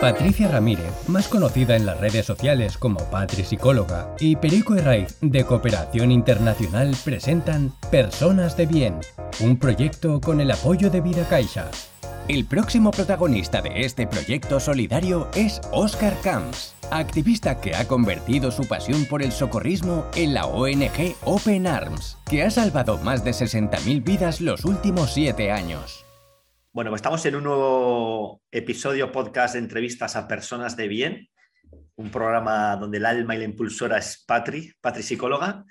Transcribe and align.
Patricia 0.00 0.48
Ramírez, 0.48 0.92
más 1.08 1.26
conocida 1.26 1.74
en 1.74 1.86
las 1.86 1.98
redes 1.98 2.26
sociales 2.26 2.76
como 2.76 3.00
Patri 3.10 3.44
Psicóloga, 3.44 4.14
y 4.20 4.36
Perico 4.36 4.74
Herraiz 4.74 5.16
de 5.22 5.44
Cooperación 5.44 6.12
Internacional 6.12 6.94
presentan 7.02 7.72
Personas 7.90 8.56
de 8.56 8.66
Bien, 8.66 9.00
un 9.40 9.56
proyecto 9.56 10.20
con 10.20 10.40
el 10.40 10.50
apoyo 10.50 10.90
de 10.90 11.00
Vida 11.00 11.26
Caixa. 11.28 11.70
El 12.28 12.44
próximo 12.44 12.90
protagonista 12.90 13.62
de 13.62 13.84
este 13.84 14.06
proyecto 14.06 14.60
solidario 14.60 15.28
es 15.34 15.60
Oscar 15.72 16.14
Camps, 16.22 16.74
activista 16.90 17.60
que 17.60 17.74
ha 17.74 17.88
convertido 17.88 18.50
su 18.50 18.64
pasión 18.68 19.06
por 19.06 19.22
el 19.22 19.32
socorrismo 19.32 20.04
en 20.14 20.34
la 20.34 20.46
ONG 20.46 21.16
Open 21.24 21.66
Arms, 21.66 22.18
que 22.28 22.44
ha 22.44 22.50
salvado 22.50 22.98
más 22.98 23.24
de 23.24 23.30
60.000 23.30 24.04
vidas 24.04 24.40
los 24.40 24.64
últimos 24.64 25.12
siete 25.12 25.50
años. 25.50 26.05
Bueno, 26.76 26.94
estamos 26.94 27.24
en 27.24 27.36
un 27.36 27.44
nuevo 27.44 28.42
episodio 28.50 29.10
podcast 29.10 29.54
de 29.54 29.60
entrevistas 29.60 30.14
a 30.14 30.28
personas 30.28 30.76
de 30.76 30.88
bien, 30.88 31.30
un 31.94 32.10
programa 32.10 32.76
donde 32.76 32.98
el 32.98 33.06
alma 33.06 33.34
y 33.34 33.38
la 33.38 33.44
impulsora 33.44 33.96
es 33.96 34.22
Patri, 34.26 34.74
Patri 34.82 35.02
psicóloga, 35.02 35.64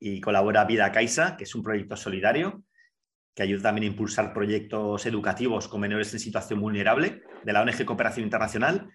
y 0.00 0.20
colabora 0.20 0.64
Vida 0.64 0.90
Caixa, 0.90 1.36
que 1.36 1.44
es 1.44 1.54
un 1.54 1.62
proyecto 1.62 1.96
solidario 1.96 2.64
que 3.36 3.44
ayuda 3.44 3.62
también 3.62 3.84
a 3.84 3.92
impulsar 3.92 4.32
proyectos 4.32 5.06
educativos 5.06 5.68
con 5.68 5.80
menores 5.80 6.12
en 6.12 6.18
situación 6.18 6.60
vulnerable 6.60 7.22
de 7.44 7.52
la 7.52 7.62
ONG 7.62 7.84
Cooperación 7.84 8.24
Internacional. 8.24 8.90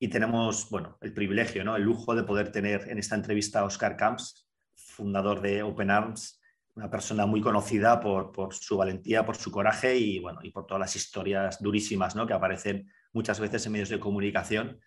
Y 0.00 0.08
tenemos, 0.08 0.68
bueno, 0.68 0.98
el 1.00 1.14
privilegio, 1.14 1.62
¿no? 1.62 1.76
el 1.76 1.84
lujo 1.84 2.16
de 2.16 2.24
poder 2.24 2.50
tener 2.50 2.90
en 2.90 2.98
esta 2.98 3.14
entrevista 3.14 3.60
a 3.60 3.66
Oscar 3.66 3.96
Camps, 3.96 4.48
fundador 4.74 5.40
de 5.42 5.62
Open 5.62 5.92
Arms, 5.92 6.40
una 6.76 6.90
persona 6.90 7.24
muy 7.26 7.40
conocida 7.40 8.00
por, 8.00 8.32
su 8.52 8.76
valentía, 8.76 9.24
por 9.24 9.36
su 9.36 9.50
coraje 9.50 9.96
y, 9.96 10.18
bueno, 10.18 10.40
y 10.42 10.50
por 10.50 10.66
todas 10.66 10.80
las 10.80 10.96
historias 10.96 11.62
durísimas 11.62 12.16
¿no? 12.16 12.26
que 12.26 12.32
aparecen 12.32 12.90
muchas 13.12 13.38
veces 13.38 13.64
en 13.66 13.72
medios 13.72 13.88
de 13.88 14.00
comunicación. 14.00 14.80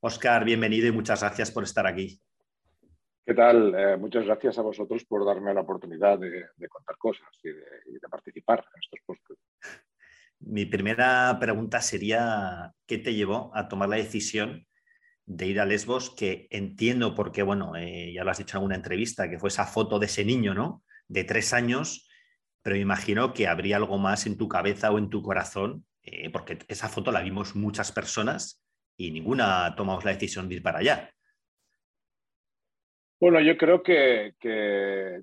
Oscar, 0.00 0.44
bienvenido 0.44 0.88
y 0.88 0.92
muchas 0.92 1.20
gracias 1.20 1.50
por 1.50 1.62
estar 1.62 1.86
aquí. 1.86 2.20
¿Qué 3.24 3.34
tal? 3.34 3.74
Eh, 3.74 3.96
muchas 3.96 4.24
gracias 4.24 4.58
a 4.58 4.62
vosotros 4.62 5.04
por 5.04 5.24
darme 5.24 5.54
la 5.54 5.60
oportunidad 5.60 6.18
de, 6.18 6.46
contar 6.68 6.96
cosas 6.96 7.28
y 7.44 7.50
de, 7.50 8.00
participar 8.10 8.64
en 8.74 8.80
estos 8.82 9.00
podcasts. 9.06 9.44
Mi 10.40 10.66
primera 10.66 11.36
pregunta 11.38 11.80
sería, 11.80 12.72
¿qué 12.86 12.98
te 12.98 13.14
llevó 13.14 13.50
a 13.54 13.68
tomar 13.68 13.88
la 13.88 13.96
decisión 13.96 14.66
de 15.26 15.46
ir 15.46 15.60
a 15.60 15.66
Lesbos? 15.66 16.10
Que 16.10 16.46
entiendo 16.50 17.14
porque, 17.14 17.42
bueno, 17.42 17.76
eh, 17.76 18.12
ya 18.14 18.24
lo 18.24 18.30
has 18.30 18.38
dicho 18.38 18.56
en 18.56 18.58
alguna 18.58 18.76
entrevista, 18.76 19.28
que 19.28 19.38
fue 19.38 19.48
esa 19.48 19.66
foto 19.66 19.98
de 19.98 20.06
ese 20.06 20.24
niño, 20.24 20.54
¿no? 20.54 20.84
De 21.08 21.24
tres 21.24 21.52
años, 21.52 22.08
pero 22.62 22.76
me 22.76 22.82
imagino 22.82 23.32
que 23.32 23.46
habría 23.46 23.76
algo 23.76 23.98
más 23.98 24.26
en 24.26 24.36
tu 24.36 24.48
cabeza 24.48 24.92
o 24.92 24.98
en 24.98 25.08
tu 25.08 25.22
corazón, 25.22 25.86
eh, 26.02 26.30
porque 26.30 26.58
esa 26.68 26.88
foto 26.88 27.10
la 27.10 27.22
vimos 27.22 27.56
muchas 27.56 27.92
personas 27.92 28.62
y 28.96 29.10
ninguna 29.10 29.74
tomamos 29.74 30.04
la 30.04 30.12
decisión 30.12 30.48
de 30.48 30.56
ir 30.56 30.62
para 30.62 30.80
allá. 30.80 31.10
Bueno, 33.20 33.40
yo 33.40 33.56
creo 33.56 33.82
que, 33.82 34.34
eh, 34.42 35.22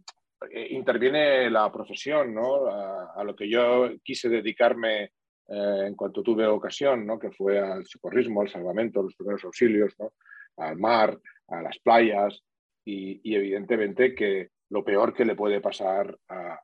interviene 0.72 1.50
la 1.50 1.72
profesión, 1.72 2.34
¿no? 2.34 2.68
A, 2.68 3.24
lo 3.24 3.36
que 3.36 3.50
yo 3.50 3.90
quise 4.04 4.28
dedicarme 4.28 5.04
eh, 5.04 5.84
en 5.88 5.96
cuanto 5.96 6.22
tuve 6.22 6.46
ocasión, 6.46 7.06
¿no? 7.06 7.18
Que 7.18 7.32
fue 7.32 7.60
al 7.60 7.86
socorrismo, 7.86 8.42
al 8.42 8.50
salvamento, 8.50 9.02
los 9.02 9.16
primeros 9.16 9.44
auxilios, 9.46 9.94
¿no? 9.98 10.14
Al 10.58 10.78
mar, 10.78 11.18
a 11.48 11.62
las 11.62 11.80
playas 11.80 12.42
y 12.88 13.34
evidentemente 13.36 14.14
que 14.14 14.50
lo 14.70 14.84
peor 14.84 15.14
que 15.14 15.26
le 15.26 15.36
puede 15.36 15.62
pasar 15.62 16.18
a, 16.30 16.60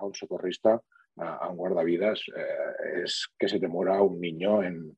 un 0.00 0.14
socorrista, 0.14 0.80
a, 1.18 1.48
un 1.48 1.56
guardavidas, 1.56 2.22
eh, 2.34 3.02
es 3.04 3.28
que 3.38 3.48
se 3.48 3.60
te 3.60 3.68
muera 3.68 4.00
un 4.00 4.20
niño 4.20 4.62
en, 4.62 4.96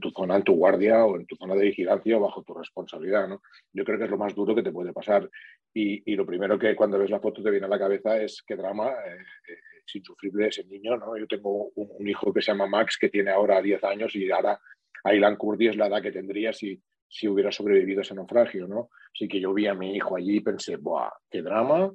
tu 0.00 0.10
zona, 0.10 0.36
en 0.36 0.42
tu 0.42 0.54
guardia 0.54 1.04
o 1.04 1.16
en 1.16 1.26
tu 1.26 1.36
zona 1.36 1.54
de 1.54 1.66
vigilancia 1.66 2.16
o 2.16 2.20
bajo 2.20 2.42
tu 2.42 2.54
responsabilidad. 2.54 3.28
¿no? 3.28 3.42
Yo 3.72 3.84
creo 3.84 3.98
que 3.98 4.04
es 4.04 4.10
lo 4.10 4.18
más 4.18 4.34
duro 4.34 4.54
que 4.54 4.62
te 4.62 4.72
puede 4.72 4.92
pasar. 4.92 5.28
Y, 5.72 6.14
lo 6.14 6.26
primero 6.26 6.58
que 6.58 6.76
cuando 6.76 6.98
ves 6.98 7.10
la 7.10 7.20
foto 7.20 7.42
te 7.42 7.50
viene 7.50 7.66
a 7.66 7.70
la 7.70 7.78
cabeza 7.78 8.20
es 8.20 8.42
qué 8.46 8.56
drama, 8.56 8.90
eh, 8.90 9.18
eh, 9.48 9.58
es 9.86 9.96
insufrible 9.96 10.48
ese 10.48 10.64
niño. 10.64 10.96
¿no? 10.96 11.16
Yo 11.16 11.26
tengo 11.26 11.70
un, 11.74 12.08
hijo 12.08 12.32
que 12.32 12.42
se 12.42 12.52
llama 12.52 12.66
Max, 12.66 12.96
que 13.00 13.08
tiene 13.08 13.30
ahora 13.30 13.62
10 13.62 13.82
años 13.84 14.14
y 14.16 14.30
ahora 14.30 14.60
Aylan 15.04 15.36
Kurdi 15.36 15.68
es 15.68 15.76
la 15.76 15.86
edad 15.86 16.02
que 16.02 16.12
tendría 16.12 16.52
si, 16.52 16.80
si 17.08 17.28
hubiera 17.28 17.52
sobrevivido 17.52 18.00
ese 18.00 18.14
naufragio, 18.14 18.66
¿no? 18.66 18.90
Así 19.14 19.28
que 19.28 19.40
yo 19.40 19.54
vi 19.54 19.68
a 19.68 19.74
mi 19.74 19.94
hijo 19.94 20.16
allí 20.16 20.38
y 20.38 20.40
pensé, 20.40 20.76
¡buah! 20.76 21.10
¡Qué 21.30 21.40
drama! 21.40 21.92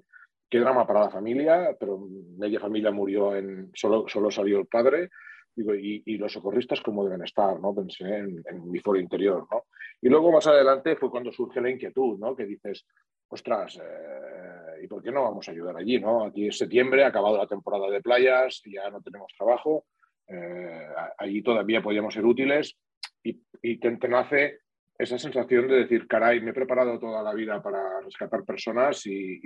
¡Qué 0.49 0.59
drama 0.59 0.87
para 0.87 1.01
la 1.01 1.09
familia! 1.09 1.75
Pero 1.77 1.99
media 2.37 2.59
familia 2.59 2.91
murió 2.91 3.35
en... 3.35 3.69
Solo, 3.73 4.05
solo 4.07 4.31
salió 4.31 4.59
el 4.59 4.67
padre. 4.67 5.09
Digo, 5.53 5.75
y, 5.75 6.17
los 6.17 6.31
socorristas 6.31 6.79
cómo 6.79 7.03
deben 7.03 7.23
estar, 7.23 7.59
¿no? 7.59 7.75
Pensé 7.75 8.05
en, 8.05 8.71
mi 8.71 8.79
foro 8.79 8.97
interior, 8.97 9.45
¿no? 9.51 9.65
Y 10.01 10.07
luego 10.07 10.31
más 10.31 10.47
adelante 10.47 10.95
fue 10.95 11.11
cuando 11.11 11.33
surge 11.33 11.59
la 11.59 11.69
inquietud, 11.69 12.17
¿no? 12.17 12.33
Que 12.33 12.45
dices, 12.45 12.85
ostras, 13.27 13.77
eh, 13.83 14.83
¿y 14.83 14.87
por 14.87 15.03
qué 15.03 15.11
no 15.11 15.23
vamos 15.23 15.49
a 15.49 15.51
ayudar 15.51 15.75
allí, 15.75 15.99
¿no? 15.99 16.23
Aquí 16.23 16.47
es 16.47 16.57
septiembre, 16.57 17.03
ha 17.03 17.07
acabado 17.07 17.37
la 17.37 17.47
temporada 17.47 17.89
de 17.89 18.01
playas, 18.01 18.61
ya 18.65 18.89
no 18.89 19.01
tenemos 19.01 19.33
trabajo, 19.37 19.85
eh, 20.27 20.87
allí 21.17 21.41
todavía 21.41 21.81
podíamos 21.81 22.13
ser 22.13 22.25
útiles 22.25 22.77
y, 23.21 23.41
y 23.61 23.77
te, 23.77 23.97
te 23.97 24.07
nace 24.07 24.59
esa 24.99 25.17
sensación 25.17 25.65
de 25.69 25.77
decir, 25.77 26.05
caray, 26.07 26.41
me 26.41 26.51
he 26.51 26.53
preparado 26.53 26.99
toda 26.99 27.23
la 27.23 27.33
vida 27.33 27.63
para 27.63 28.01
rescatar 28.01 28.43
personas 28.43 29.05
y, 29.05 29.39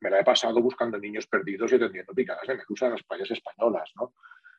me, 0.00 0.10
la 0.10 0.20
he 0.20 0.24
pasado 0.24 0.62
buscando 0.62 0.96
niños 0.96 1.26
perdidos 1.26 1.72
y 1.72 1.74
atendiendo 1.74 2.14
picadas 2.14 2.46
de 2.46 2.54
medusa 2.54 2.86
en 2.86 2.92
las 2.92 3.02
playas 3.02 3.30
españolas, 3.32 3.90
¿no? 3.96 4.14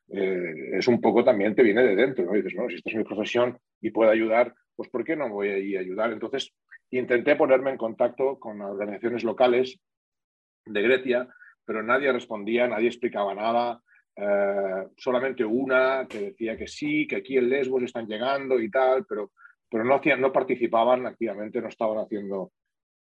Eh, 0.09 0.77
es 0.77 0.87
un 0.89 0.99
poco 0.99 1.23
también 1.23 1.55
te 1.55 1.63
viene 1.63 1.81
de 1.81 1.95
dentro, 1.95 2.25
¿no? 2.25 2.33
dices, 2.33 2.53
no, 2.55 2.67
si 2.67 2.75
esta 2.75 2.89
es 2.89 2.95
mi 2.97 3.05
profesión 3.05 3.57
y 3.79 3.91
puedo 3.91 4.11
ayudar, 4.11 4.53
pues 4.75 4.89
¿por 4.89 5.05
qué 5.05 5.15
no 5.15 5.29
voy 5.29 5.77
a 5.77 5.79
ayudar? 5.79 6.11
Entonces, 6.11 6.53
intenté 6.91 7.37
ponerme 7.37 7.71
en 7.71 7.77
contacto 7.77 8.37
con 8.37 8.59
organizaciones 8.59 9.23
locales 9.23 9.79
de 10.65 10.81
Grecia, 10.81 11.29
pero 11.63 11.81
nadie 11.81 12.11
respondía, 12.11 12.67
nadie 12.67 12.87
explicaba 12.87 13.33
nada. 13.33 13.81
Eh, 14.13 14.87
solamente 14.97 15.45
una 15.45 16.05
que 16.07 16.19
decía 16.19 16.57
que 16.57 16.67
sí, 16.67 17.07
que 17.07 17.15
aquí 17.15 17.37
en 17.37 17.49
Lesbos 17.49 17.83
están 17.83 18.07
llegando 18.07 18.59
y 18.59 18.69
tal, 18.69 19.05
pero 19.05 19.31
pero 19.73 19.85
no, 19.85 19.95
hacían, 19.95 20.21
no 20.21 20.31
participaban 20.31 21.07
activamente, 21.07 21.59
no 21.59 21.67
estaban 21.67 21.97
haciendo 21.97 22.51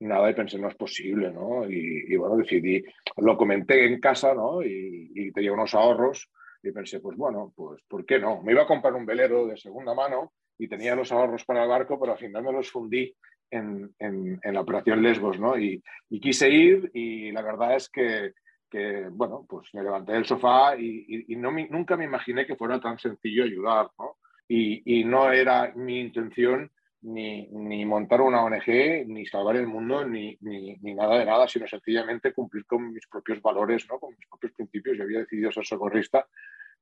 nada 0.00 0.30
y 0.30 0.34
pensé, 0.34 0.58
no 0.58 0.68
es 0.68 0.74
posible, 0.74 1.30
¿no? 1.30 1.68
Y, 1.68 2.16
bueno, 2.16 2.38
decidí, 2.38 2.82
lo 3.18 3.36
comenté 3.36 3.84
en 3.84 4.00
casa, 4.00 4.32
¿no? 4.32 4.62
Y, 4.62 5.30
tenía 5.34 5.52
unos 5.52 5.74
ahorros 5.74 6.30
y 6.62 6.72
pensé, 6.72 7.00
pues 7.00 7.14
bueno, 7.18 7.52
pues 7.54 7.82
¿por 7.86 8.06
qué 8.06 8.18
no? 8.18 8.42
Me 8.42 8.52
iba 8.52 8.62
a 8.62 8.66
comprar 8.66 8.94
un 8.94 9.04
velero 9.04 9.46
de 9.46 9.58
segunda 9.58 9.92
mano 9.92 10.32
y 10.56 10.66
tenía 10.66 10.96
los 10.96 11.12
ahorros 11.12 11.44
para 11.44 11.64
el 11.64 11.68
barco, 11.68 12.00
pero 12.00 12.12
al 12.12 12.18
final 12.18 12.42
me 12.42 12.52
los 12.52 12.70
fundí 12.70 13.14
en, 13.50 13.94
en, 13.98 14.40
la 14.42 14.62
operación 14.62 15.02
Lesbos, 15.02 15.38
¿no? 15.38 15.58
Y, 15.58 15.82
quise 16.22 16.48
ir 16.48 16.90
y 16.94 17.32
la 17.32 17.42
verdad 17.42 17.76
es 17.76 17.90
que, 17.90 18.32
que 18.70 19.08
bueno, 19.10 19.44
pues 19.46 19.68
me 19.74 19.82
levanté 19.82 20.12
del 20.12 20.24
sofá 20.24 20.74
y, 20.74 21.36
no 21.36 21.50
nunca 21.50 21.98
me 21.98 22.06
imaginé 22.06 22.46
que 22.46 22.56
fuera 22.56 22.80
tan 22.80 22.98
sencillo 22.98 23.44
ayudar, 23.44 23.90
¿no? 23.98 24.16
Y, 24.54 25.04
no 25.04 25.32
era 25.32 25.72
mi 25.74 26.00
intención 26.00 26.70
ni, 27.02 27.48
ni, 27.48 27.84
montar 27.84 28.20
una 28.20 28.44
ONG, 28.44 29.06
ni 29.06 29.26
salvar 29.26 29.56
el 29.56 29.66
mundo, 29.66 30.06
ni, 30.06 30.36
ni, 30.40 30.76
nada 30.94 31.18
de 31.18 31.24
nada, 31.24 31.48
sino 31.48 31.66
sencillamente 31.66 32.32
cumplir 32.32 32.66
con 32.66 32.92
mis 32.92 33.06
propios 33.06 33.40
valores, 33.40 33.86
¿no? 33.88 33.98
con 33.98 34.14
mis 34.16 34.28
propios 34.28 34.52
principios. 34.52 34.98
Yo 34.98 35.04
había 35.04 35.20
decidido 35.20 35.50
ser 35.50 35.64
socorrista, 35.64 36.26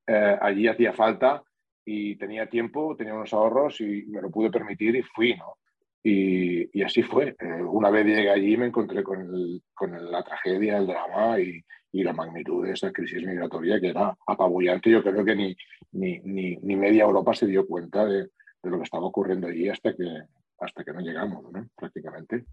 eh, 0.06 0.36
allí 0.40 0.66
hacía 0.66 0.92
falta 0.92 1.42
y 1.84 2.16
tenía 2.16 2.48
tiempo, 2.48 2.96
tenía 2.96 3.14
unos 3.14 3.32
ahorros 3.32 3.80
y 3.80 4.04
me 4.06 4.20
lo 4.20 4.30
pude 4.30 4.50
permitir 4.50 4.96
y 4.96 5.02
fui. 5.02 5.36
¿no? 5.36 5.56
Y, 6.02 6.78
y 6.78 6.82
así 6.82 7.02
fue. 7.02 7.36
Eh, 7.38 7.62
una 7.62 7.90
vez 7.90 8.04
llegué 8.04 8.30
allí 8.30 8.56
me 8.56 8.66
encontré 8.66 9.02
con, 9.02 9.20
el, 9.20 9.62
con 9.72 10.10
la 10.10 10.22
tragedia, 10.22 10.78
el 10.78 10.86
drama 10.86 11.38
y, 11.40 11.64
y 11.92 12.02
la 12.02 12.12
magnitud 12.12 12.64
de 12.64 12.72
esa 12.72 12.92
crisis 12.92 13.24
migratoria 13.24 13.80
que 13.80 13.88
era 13.88 14.16
apabullante. 14.26 14.90
Yo 14.90 15.02
creo 15.02 15.24
que 15.24 15.34
ni, 15.34 15.56
ni, 15.92 16.18
ni, 16.20 16.76
media 16.76 17.04
Europa 17.04 17.34
se 17.34 17.46
dio 17.46 17.66
cuenta 17.66 18.04
de, 18.04 18.28
lo 18.62 18.78
que 18.78 18.84
estaba 18.84 19.06
ocurriendo 19.06 19.48
allí 19.48 19.68
hasta 19.68 19.94
que, 19.94 20.22
hasta 20.58 20.84
que 20.84 20.92
no 20.92 21.00
llegamos, 21.00 21.50
¿no? 21.52 21.68
prácticamente. 21.74 22.44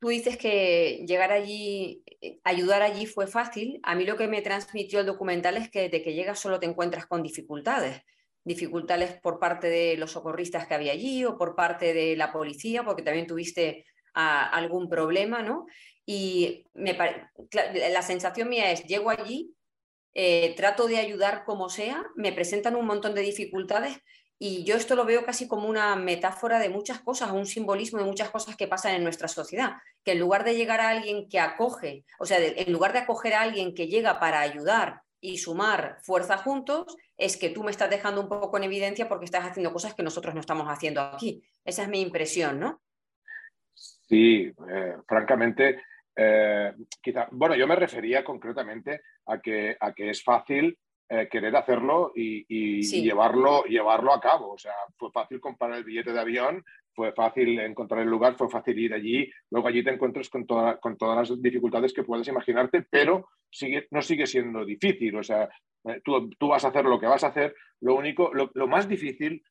Tú 0.00 0.08
dices 0.08 0.36
que 0.36 1.04
llegar 1.06 1.32
allí, 1.32 2.02
ayudar 2.44 2.82
allí 2.82 3.06
fue 3.06 3.26
fácil. 3.26 3.80
A 3.82 3.94
mí 3.94 4.04
lo 4.04 4.16
que 4.16 4.28
me 4.28 4.42
transmitió 4.42 5.00
el 5.00 5.06
documental 5.06 5.56
es 5.56 5.70
que 5.70 5.88
de 5.88 6.02
que 6.02 6.14
llegas 6.14 6.38
solo 6.38 6.60
te 6.60 6.66
encuentras 6.66 7.06
con 7.06 7.22
dificultades. 7.22 8.02
Dificultades 8.44 9.18
por 9.20 9.38
parte 9.38 9.68
de 9.68 9.96
los 9.96 10.12
socorristas 10.12 10.66
que 10.66 10.74
había 10.74 10.92
allí 10.92 11.24
o 11.24 11.36
por 11.36 11.54
parte 11.54 11.94
de 11.94 12.16
la 12.16 12.32
policía, 12.32 12.84
porque 12.84 13.02
también 13.02 13.26
tuviste 13.26 13.86
ah, 14.14 14.48
algún 14.50 14.88
problema, 14.88 15.42
¿no? 15.42 15.66
Y 16.06 16.64
me 16.72 16.96
la 17.90 18.02
sensación 18.02 18.48
mía 18.48 18.70
es, 18.70 18.84
llego 18.84 19.10
allí, 19.10 19.52
eh, 20.14 20.54
trato 20.56 20.86
de 20.86 20.96
ayudar 20.96 21.44
como 21.44 21.68
sea, 21.68 22.06
me 22.14 22.32
presentan 22.32 22.76
un 22.76 22.86
montón 22.86 23.14
de 23.14 23.20
dificultades 23.20 23.98
y 24.38 24.64
yo 24.64 24.76
esto 24.76 24.96
lo 24.96 25.04
veo 25.04 25.24
casi 25.24 25.48
como 25.48 25.68
una 25.68 25.96
metáfora 25.96 26.58
de 26.58 26.68
muchas 26.68 27.00
cosas, 27.00 27.32
un 27.32 27.46
simbolismo 27.46 27.98
de 27.98 28.04
muchas 28.04 28.30
cosas 28.30 28.56
que 28.56 28.68
pasan 28.68 28.94
en 28.94 29.02
nuestra 29.02 29.28
sociedad, 29.28 29.76
que 30.04 30.12
en 30.12 30.20
lugar 30.20 30.44
de 30.44 30.54
llegar 30.54 30.80
a 30.80 30.90
alguien 30.90 31.28
que 31.28 31.40
acoge, 31.40 32.04
o 32.18 32.26
sea, 32.26 32.38
en 32.40 32.72
lugar 32.72 32.92
de 32.92 33.00
acoger 33.00 33.34
a 33.34 33.42
alguien 33.42 33.74
que 33.74 33.88
llega 33.88 34.20
para 34.20 34.40
ayudar 34.40 35.02
y 35.20 35.38
sumar 35.38 35.98
fuerza 36.02 36.36
juntos, 36.36 36.96
es 37.16 37.38
que 37.38 37.48
tú 37.48 37.62
me 37.62 37.70
estás 37.70 37.88
dejando 37.88 38.20
un 38.20 38.28
poco 38.28 38.58
en 38.58 38.64
evidencia 38.64 39.08
porque 39.08 39.24
estás 39.24 39.44
haciendo 39.44 39.72
cosas 39.72 39.94
que 39.94 40.02
nosotros 40.02 40.34
no 40.34 40.40
estamos 40.40 40.66
haciendo 40.68 41.00
aquí. 41.00 41.42
Esa 41.64 41.82
es 41.82 41.88
mi 41.88 42.00
impresión, 42.00 42.60
¿no? 42.60 42.82
Sí, 43.74 44.52
eh, 44.70 44.96
francamente, 45.08 45.82
eh, 46.16 46.72
quizá, 47.02 47.28
bueno, 47.30 47.54
yo 47.54 47.66
me 47.66 47.76
refería 47.76 48.24
concretamente 48.24 49.02
a 49.26 49.38
que, 49.38 49.76
a 49.78 49.92
que 49.92 50.10
es 50.10 50.24
fácil 50.24 50.78
eh, 51.08 51.28
querer 51.30 51.54
hacerlo 51.54 52.12
y, 52.16 52.80
llevarlo, 52.80 53.64
llevarlo 53.64 54.12
a 54.12 54.20
cabo. 54.20 54.52
O 54.52 54.58
sea, 54.58 54.72
fue 54.96 55.10
fácil 55.12 55.40
comprar 55.40 55.72
el 55.74 55.84
billete 55.84 56.12
de 56.12 56.20
avión, 56.20 56.64
fue 56.94 57.12
fácil 57.12 57.60
encontrar 57.60 58.02
el 58.02 58.08
lugar, 58.08 58.34
fue 58.36 58.48
fácil 58.48 58.78
ir 58.78 58.94
allí. 58.94 59.30
Luego 59.50 59.68
allí 59.68 59.84
te 59.84 59.90
encuentras 59.90 60.30
con, 60.30 60.46
con 60.46 60.96
todas 60.96 61.28
las 61.28 61.42
dificultades 61.42 61.92
que 61.92 62.02
puedes 62.02 62.26
imaginarte, 62.28 62.86
pero 62.88 63.28
sigue, 63.50 63.86
no 63.90 64.00
sigue 64.00 64.26
siendo 64.26 64.64
difícil. 64.64 65.16
O 65.16 65.22
sea, 65.22 65.48
eh, 65.84 66.00
tú, 66.02 66.30
tú, 66.30 66.48
vas 66.48 66.64
a 66.64 66.68
hacer 66.68 66.86
lo 66.86 66.98
que 66.98 67.06
vas 67.06 67.24
a 67.24 67.28
hacer. 67.28 67.54
Lo 67.80 67.94
único, 67.94 68.32
lo, 68.32 68.50
lo 68.54 68.66
más 68.66 68.88
difícil 68.88 69.42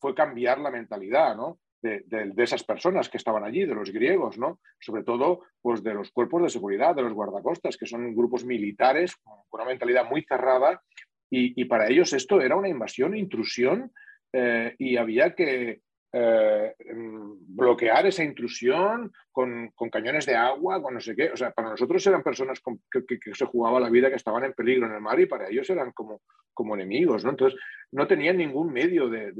fue 0.00 0.14
cambiar 0.14 0.58
la 0.58 0.70
mentalidad, 0.70 1.36
¿no? 1.36 1.58
De, 1.84 2.32
esas 2.38 2.64
personas 2.64 3.08
que 3.08 3.18
estaban 3.18 3.44
allí, 3.44 3.64
de 3.64 3.74
los 3.74 3.90
griegos, 3.90 4.38
¿no? 4.38 4.58
Sobre 4.80 5.04
todo, 5.04 5.42
pues 5.60 5.82
de 5.82 5.94
los 5.94 6.10
cuerpos 6.10 6.42
de 6.42 6.50
seguridad, 6.50 6.94
de 6.94 7.02
los 7.02 7.12
guardacostas, 7.12 7.76
que 7.76 7.86
son 7.86 8.14
grupos 8.14 8.44
militares 8.44 9.16
con 9.48 9.60
una 9.60 9.68
mentalidad 9.68 10.08
muy 10.08 10.22
cerrada 10.22 10.82
y, 11.30 11.64
para 11.64 11.88
ellos 11.88 12.12
esto 12.12 12.40
era 12.40 12.54
una 12.54 12.68
invasión, 12.68 13.16
intrusión 13.16 13.92
eh, 14.32 14.74
y 14.78 14.96
había 14.96 15.34
que, 15.34 15.80
eh, 16.16 16.76
mm, 16.94 17.56
bloquear 17.56 18.06
esa 18.06 18.22
intrusión 18.22 19.12
con, 19.32 19.72
cañones 19.90 20.26
de 20.26 20.36
agua, 20.36 20.80
con 20.80 20.94
no 20.94 21.00
sé 21.00 21.16
qué. 21.16 21.32
O 21.32 21.36
sea, 21.36 21.50
para 21.50 21.70
nosotros 21.70 22.06
eran 22.06 22.22
personas 22.22 22.62
que, 22.88 23.34
se 23.34 23.44
jugaba 23.46 23.80
la 23.80 23.90
vida, 23.90 24.10
que 24.10 24.14
estaban 24.14 24.44
en 24.44 24.52
peligro 24.52 24.86
en 24.86 24.92
el 24.92 25.00
mar 25.00 25.18
y 25.18 25.26
para 25.26 25.48
ellos 25.48 25.68
eran 25.70 25.90
como, 25.90 26.22
como 26.52 26.76
enemigos, 26.76 27.24
¿no? 27.24 27.30
Entonces, 27.30 27.58
no 27.90 28.06
tenían 28.06 28.36
ningún 28.36 28.72
medio 28.72 29.08
de, 29.08 29.32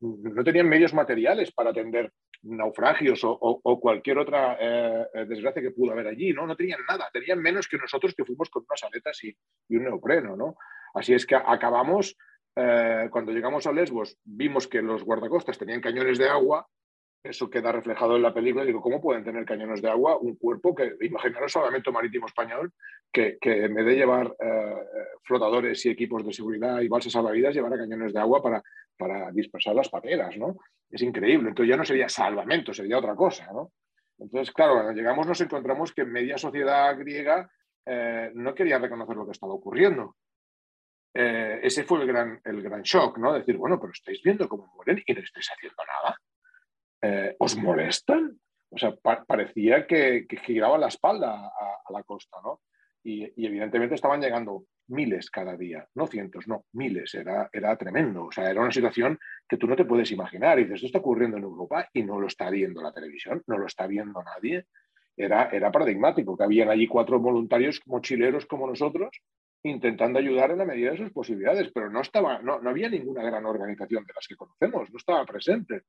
no 0.00 0.42
tenían 0.42 0.70
medios 0.70 0.94
materiales 0.94 1.52
para 1.52 1.70
atender 1.70 2.10
naufragios 2.44 3.20
o, 3.22 3.80
cualquier 3.80 4.18
otra 4.18 4.56
eh, 4.58 5.26
desgracia 5.28 5.60
que 5.60 5.70
pudo 5.70 5.92
haber 5.92 6.06
allí, 6.06 6.32
¿no? 6.32 6.46
No 6.46 6.56
tenían 6.56 6.80
nada, 6.88 7.10
tenían 7.12 7.42
menos 7.42 7.68
que 7.68 7.76
nosotros 7.76 8.14
que 8.14 8.24
fuimos 8.24 8.48
con 8.48 8.64
unas 8.66 8.82
aletas 8.84 9.22
y, 9.22 9.36
y 9.68 9.76
un 9.76 9.84
neopreno, 9.84 10.34
¿no? 10.34 10.56
Así 10.94 11.12
es 11.12 11.26
que 11.26 11.34
acabamos 11.34 12.16
eh, 12.56 13.08
cuando 13.10 13.32
llegamos 13.32 13.66
a 13.66 13.72
Lesbos 13.72 14.18
vimos 14.24 14.68
que 14.68 14.82
los 14.82 15.04
guardacostas 15.04 15.58
tenían 15.58 15.80
cañones 15.80 16.18
de 16.18 16.28
agua, 16.28 16.66
eso 17.24 17.48
queda 17.48 17.72
reflejado 17.72 18.16
en 18.16 18.22
la 18.22 18.34
película. 18.34 18.64
Digo, 18.64 18.82
¿cómo 18.82 19.00
pueden 19.00 19.24
tener 19.24 19.46
cañones 19.46 19.80
de 19.80 19.88
agua 19.88 20.18
un 20.18 20.36
cuerpo 20.36 20.74
que, 20.74 20.94
imaginaros, 21.00 21.52
Salvamento 21.52 21.90
Marítimo 21.90 22.26
Español, 22.26 22.70
que, 23.10 23.38
que 23.40 23.64
en 23.64 23.74
vez 23.74 23.86
de 23.86 23.96
llevar 23.96 24.34
eh, 24.38 24.74
flotadores 25.22 25.84
y 25.86 25.88
equipos 25.88 26.24
de 26.24 26.34
seguridad 26.34 26.80
y 26.80 26.88
balsas 26.88 27.12
salvavidas, 27.12 27.54
llevara 27.54 27.78
cañones 27.78 28.12
de 28.12 28.20
agua 28.20 28.42
para, 28.42 28.62
para 28.98 29.30
dispersar 29.32 29.74
las 29.74 29.88
pateras, 29.88 30.36
¿no? 30.36 30.56
Es 30.90 31.00
increíble. 31.00 31.48
Entonces 31.48 31.70
ya 31.70 31.78
no 31.78 31.84
sería 31.84 32.10
salvamento, 32.10 32.74
sería 32.74 32.98
otra 32.98 33.14
cosa, 33.14 33.50
¿no? 33.52 33.72
Entonces, 34.18 34.52
claro, 34.52 34.74
cuando 34.74 34.92
llegamos 34.92 35.26
nos 35.26 35.40
encontramos 35.40 35.92
que 35.92 36.04
media 36.04 36.36
sociedad 36.36 36.96
griega 36.98 37.50
eh, 37.86 38.30
no 38.34 38.54
quería 38.54 38.78
reconocer 38.78 39.16
lo 39.16 39.24
que 39.24 39.32
estaba 39.32 39.54
ocurriendo. 39.54 40.16
Eh, 41.16 41.60
ese 41.62 41.84
fue 41.84 42.00
el 42.00 42.08
gran, 42.08 42.40
el 42.44 42.60
gran 42.60 42.82
shock, 42.82 43.18
¿no? 43.18 43.32
Decir, 43.32 43.56
bueno, 43.56 43.78
pero 43.78 43.92
estáis 43.92 44.20
viendo 44.20 44.48
cómo 44.48 44.66
mueren 44.74 45.00
y 45.06 45.14
no 45.14 45.20
estáis 45.20 45.48
haciendo 45.48 45.82
nada. 45.86 46.18
Eh, 47.02 47.36
¿Os 47.38 47.56
molestan? 47.56 48.36
O 48.68 48.76
sea, 48.76 48.92
parecía 48.96 49.86
que, 49.86 50.26
que, 50.28 50.36
giraba 50.38 50.76
la 50.76 50.88
espalda 50.88 51.46
a, 51.46 51.92
la 51.92 52.02
costa, 52.02 52.38
¿no? 52.42 52.62
Y, 53.04 53.22
evidentemente 53.46 53.94
estaban 53.94 54.20
llegando 54.20 54.64
miles 54.88 55.30
cada 55.30 55.56
día, 55.56 55.86
no 55.94 56.08
cientos, 56.08 56.48
no, 56.48 56.64
miles, 56.72 57.14
era, 57.14 57.48
era 57.52 57.76
tremendo. 57.76 58.24
O 58.24 58.32
sea, 58.32 58.50
era 58.50 58.60
una 58.60 58.72
situación 58.72 59.16
que 59.48 59.56
tú 59.56 59.68
no 59.68 59.76
te 59.76 59.84
puedes 59.84 60.10
imaginar. 60.10 60.58
Y 60.58 60.64
dices, 60.64 60.76
esto 60.76 60.86
está 60.86 60.98
ocurriendo 60.98 61.36
en 61.36 61.44
Europa 61.44 61.88
y 61.92 62.02
no 62.02 62.18
lo 62.18 62.26
está 62.26 62.50
viendo 62.50 62.82
la 62.82 62.92
televisión, 62.92 63.44
no 63.46 63.58
lo 63.58 63.66
está 63.66 63.86
viendo 63.86 64.20
nadie. 64.20 64.66
Era, 65.16 65.48
era 65.50 65.70
paradigmático, 65.70 66.36
que 66.36 66.42
habían 66.42 66.70
allí 66.70 66.88
cuatro 66.88 67.20
voluntarios 67.20 67.80
mochileros 67.86 68.46
como 68.46 68.66
nosotros 68.66 69.22
intentando 69.64 70.18
ayudar 70.18 70.50
en 70.50 70.58
la 70.58 70.64
medida 70.64 70.90
de 70.90 70.98
sus 70.98 71.10
posibilidades, 71.10 71.70
pero 71.72 71.90
no, 71.90 72.02
estaba, 72.02 72.38
no, 72.40 72.60
no 72.60 72.70
había 72.70 72.88
ninguna 72.88 73.22
gran 73.22 73.46
organización 73.46 74.04
de 74.04 74.12
las 74.14 74.28
que 74.28 74.36
conocemos, 74.36 74.90
no 74.90 74.98
estaba 74.98 75.24
presente. 75.24 75.82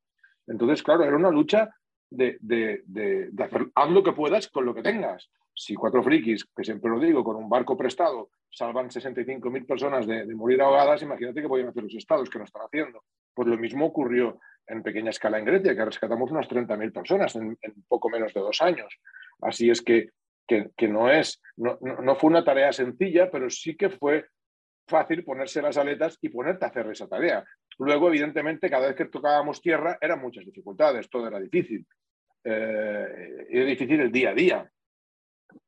Entonces, 0.48 0.82
claro, 0.82 1.04
era 1.04 1.16
una 1.16 1.30
lucha 1.30 1.70
de, 2.10 2.38
de, 2.40 2.84
de, 2.86 3.44
hacer, 3.44 3.68
haz 3.76 3.90
lo 3.90 4.04
que 4.04 4.14
puedas 4.14 4.48
con 4.48 4.66
lo 4.66 4.74
que 4.74 4.82
tengas. 4.82 5.30
Si 5.54 5.76
cuatro 5.76 6.04
frikis, 6.04 6.46
que 6.56 6.64
siempre 6.64 6.90
lo 6.90 7.00
digo, 7.00 7.24
con 7.24 7.36
un 7.36 7.50
barco 7.50 7.78
prestado 7.78 8.30
salvan 8.50 8.90
65.000 8.90 9.66
personas 9.66 10.08
de, 10.08 10.26
morir 10.34 10.62
ahogadas, 10.62 11.02
imagínate 11.02 11.42
que 11.42 11.48
podían 11.48 11.70
hacer 11.70 11.84
los 11.84 11.96
estados 11.96 12.30
que 12.30 12.40
no 12.40 12.46
están 12.46 12.64
haciendo. 12.66 13.04
Pues 13.34 13.50
lo 13.50 13.58
mismo 13.58 13.86
ocurrió 13.86 14.40
en 14.68 14.82
pequeña 14.82 15.10
escala 15.10 15.38
en 15.38 15.46
Grecia, 15.46 15.76
que 15.76 15.86
rescatamos 15.86 16.32
unas 16.32 16.48
30.000 16.48 16.94
personas 16.94 17.36
en, 17.36 17.58
en, 17.62 17.84
poco 17.90 18.10
menos 18.10 18.34
de 18.34 18.40
dos 18.40 18.62
años. 18.62 18.98
Así 19.42 19.70
es 19.70 19.82
que 19.82 20.12
que, 20.48 20.88
no, 20.88 21.10
es, 21.10 21.42
no, 21.58 21.78
no, 21.82 22.16
fue 22.16 22.30
una 22.30 22.44
tarea 22.44 22.72
sencilla, 22.72 23.30
pero 23.32 23.50
sí 23.50 23.76
que 23.76 23.90
fue 23.90 24.26
fácil 24.88 25.24
ponerse 25.24 25.62
las 25.62 25.78
aletas 25.78 26.18
y 26.22 26.30
ponerte 26.30 26.66
a 26.66 26.70
hacer 26.70 26.88
esa 26.88 27.08
tarea. 27.08 27.44
Luego, 27.80 28.08
evidentemente, 28.08 28.70
cada 28.70 28.88
vez 28.88 28.96
que 28.96 29.06
tocábamos 29.06 29.62
tierra 29.62 29.98
eran 30.00 30.22
muchas 30.22 30.46
dificultades, 30.46 31.10
todo 31.10 31.28
era 31.28 31.40
difícil. 31.40 31.86
Eh, 32.44 33.48
era 33.50 33.66
difícil 33.66 34.00
el 34.00 34.12
día 34.12 34.30
a 34.30 34.34
día. 34.34 34.72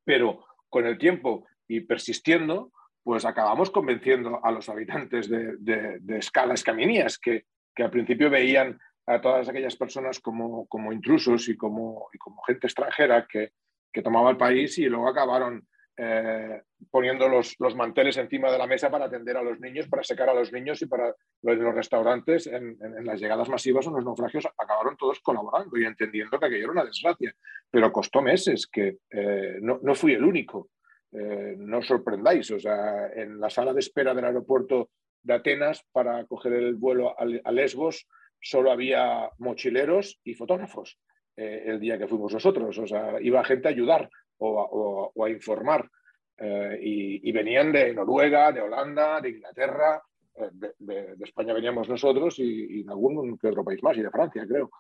Pero 0.04 0.46
con 0.70 0.86
el 0.86 0.98
tiempo 0.98 1.48
y 1.68 1.82
persistiendo, 1.82 2.72
pues 3.04 3.26
acabamos 3.26 3.72
convenciendo 3.72 4.44
a 4.44 4.52
los 4.52 4.70
habitantes 4.70 5.30
de, 5.30 5.58
de, 5.58 6.18
escalas 6.18 6.64
caminías 6.64 7.18
que, 7.18 7.46
que 7.74 7.84
al 7.84 7.90
principio 7.90 8.30
veían 8.30 8.80
a 9.06 9.22
todas 9.22 9.48
aquellas 9.48 9.76
personas 9.76 10.20
como, 10.20 10.68
como 10.68 10.92
intrusos 10.92 11.48
y 11.48 11.56
como, 11.56 12.10
y 12.14 12.18
como 12.18 12.42
gente 12.44 12.68
extranjera 12.68 13.26
que, 13.26 13.54
que 13.92 14.02
tomaba 14.02 14.30
el 14.30 14.38
país 14.38 14.78
y 14.78 14.86
luego 14.86 15.08
acabaron 15.08 15.68
eh, 16.00 16.62
poniendo 16.92 17.28
los, 17.28 17.56
los, 17.58 17.76
manteles 17.76 18.18
encima 18.18 18.52
de 18.52 18.60
la 18.60 18.68
mesa 18.68 18.92
para 18.92 19.06
atender 19.06 19.36
a 19.36 19.42
los 19.42 19.60
niños, 19.60 19.88
para 19.88 20.04
secar 20.04 20.30
a 20.30 20.34
los 20.36 20.54
niños 20.54 20.80
y 20.84 20.86
para 20.86 21.16
los, 21.42 21.76
restaurantes 21.76 22.46
en, 22.46 22.78
las 23.04 23.20
llegadas 23.20 23.50
masivas 23.50 23.88
o 23.88 23.90
en 23.90 23.96
los 23.96 24.06
naufragios 24.06 24.48
acabaron 24.58 24.96
todos 24.96 25.20
colaborando 25.22 25.76
y 25.76 25.86
entendiendo 25.86 26.40
que 26.40 26.46
aquello 26.46 26.66
era 26.66 26.72
una 26.72 26.86
desgracia. 26.86 27.34
Pero 27.72 27.92
costó 27.92 28.22
meses, 28.22 28.68
que 28.68 28.98
eh, 29.10 29.58
no, 29.60 29.80
no, 29.82 29.96
fui 29.96 30.14
el 30.14 30.24
único. 30.24 30.70
Eh, 31.12 31.56
no 31.58 31.82
sorprendáis, 31.82 32.52
o 32.52 32.60
sea, 32.60 33.08
en 33.14 33.40
la 33.40 33.50
sala 33.50 33.74
de 33.74 33.80
espera 33.80 34.14
del 34.14 34.26
aeropuerto 34.26 34.92
de 35.24 35.34
Atenas 35.34 35.84
para 35.92 36.24
coger 36.26 36.54
el 36.54 36.76
vuelo 36.76 37.16
a 37.20 37.52
Lesbos 37.52 38.08
solo 38.40 38.72
había 38.72 39.30
mochileros 39.40 40.20
y 40.24 40.36
fotógrafos. 40.36 41.00
Eh, 41.38 41.64
el 41.68 41.80
día 41.80 42.00
que 42.00 42.08
fuimos 42.08 42.34
nosotros. 42.34 42.76
O 42.80 42.88
sea, 42.88 43.22
iba 43.22 43.44
gente 43.44 43.68
a 43.68 43.72
ayudar 43.72 44.10
o, 44.40 45.24
a 45.24 45.30
informar. 45.30 45.90
Eh, 46.40 46.80
y, 46.82 47.32
venían 47.32 47.72
de 47.72 47.94
Noruega, 47.94 48.52
de 48.52 48.62
Holanda, 48.62 49.22
de 49.22 49.30
Inglaterra, 49.30 50.02
eh, 50.36 50.50
de, 50.78 51.16
España 51.24 51.54
veníamos 51.54 51.90
nosotros 51.90 52.38
y, 52.40 52.84
de 52.84 52.92
algún 52.92 53.38
que 53.38 53.48
otro 53.48 53.64
país 53.64 53.82
más, 53.84 53.98
y 53.98 54.02
de 54.02 54.10
Francia, 54.10 54.46
creo. 54.48 54.72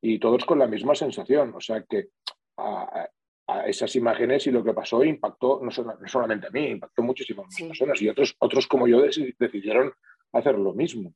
Y 0.00 0.18
todos 0.18 0.44
con 0.46 0.58
la 0.58 0.66
misma 0.66 0.94
sensación. 0.94 1.54
O 1.54 1.60
sea 1.60 1.82
que 1.82 2.08
a, 2.56 3.08
esas 3.66 3.94
imágenes 3.96 4.46
y 4.46 4.50
lo 4.50 4.64
que 4.64 4.72
pasó 4.72 5.04
impactó 5.04 5.60
no, 5.62 5.70
solamente 5.70 6.46
a 6.46 6.50
mí, 6.50 6.68
impactó 6.68 7.02
muchísimas 7.02 7.54
personas 7.54 8.00
y 8.00 8.08
otros, 8.08 8.34
otros 8.38 8.66
como 8.66 8.88
yo 8.88 9.02
decidieron 9.02 9.92
hacer 10.32 10.58
lo 10.58 10.72
mismo. 10.72 11.12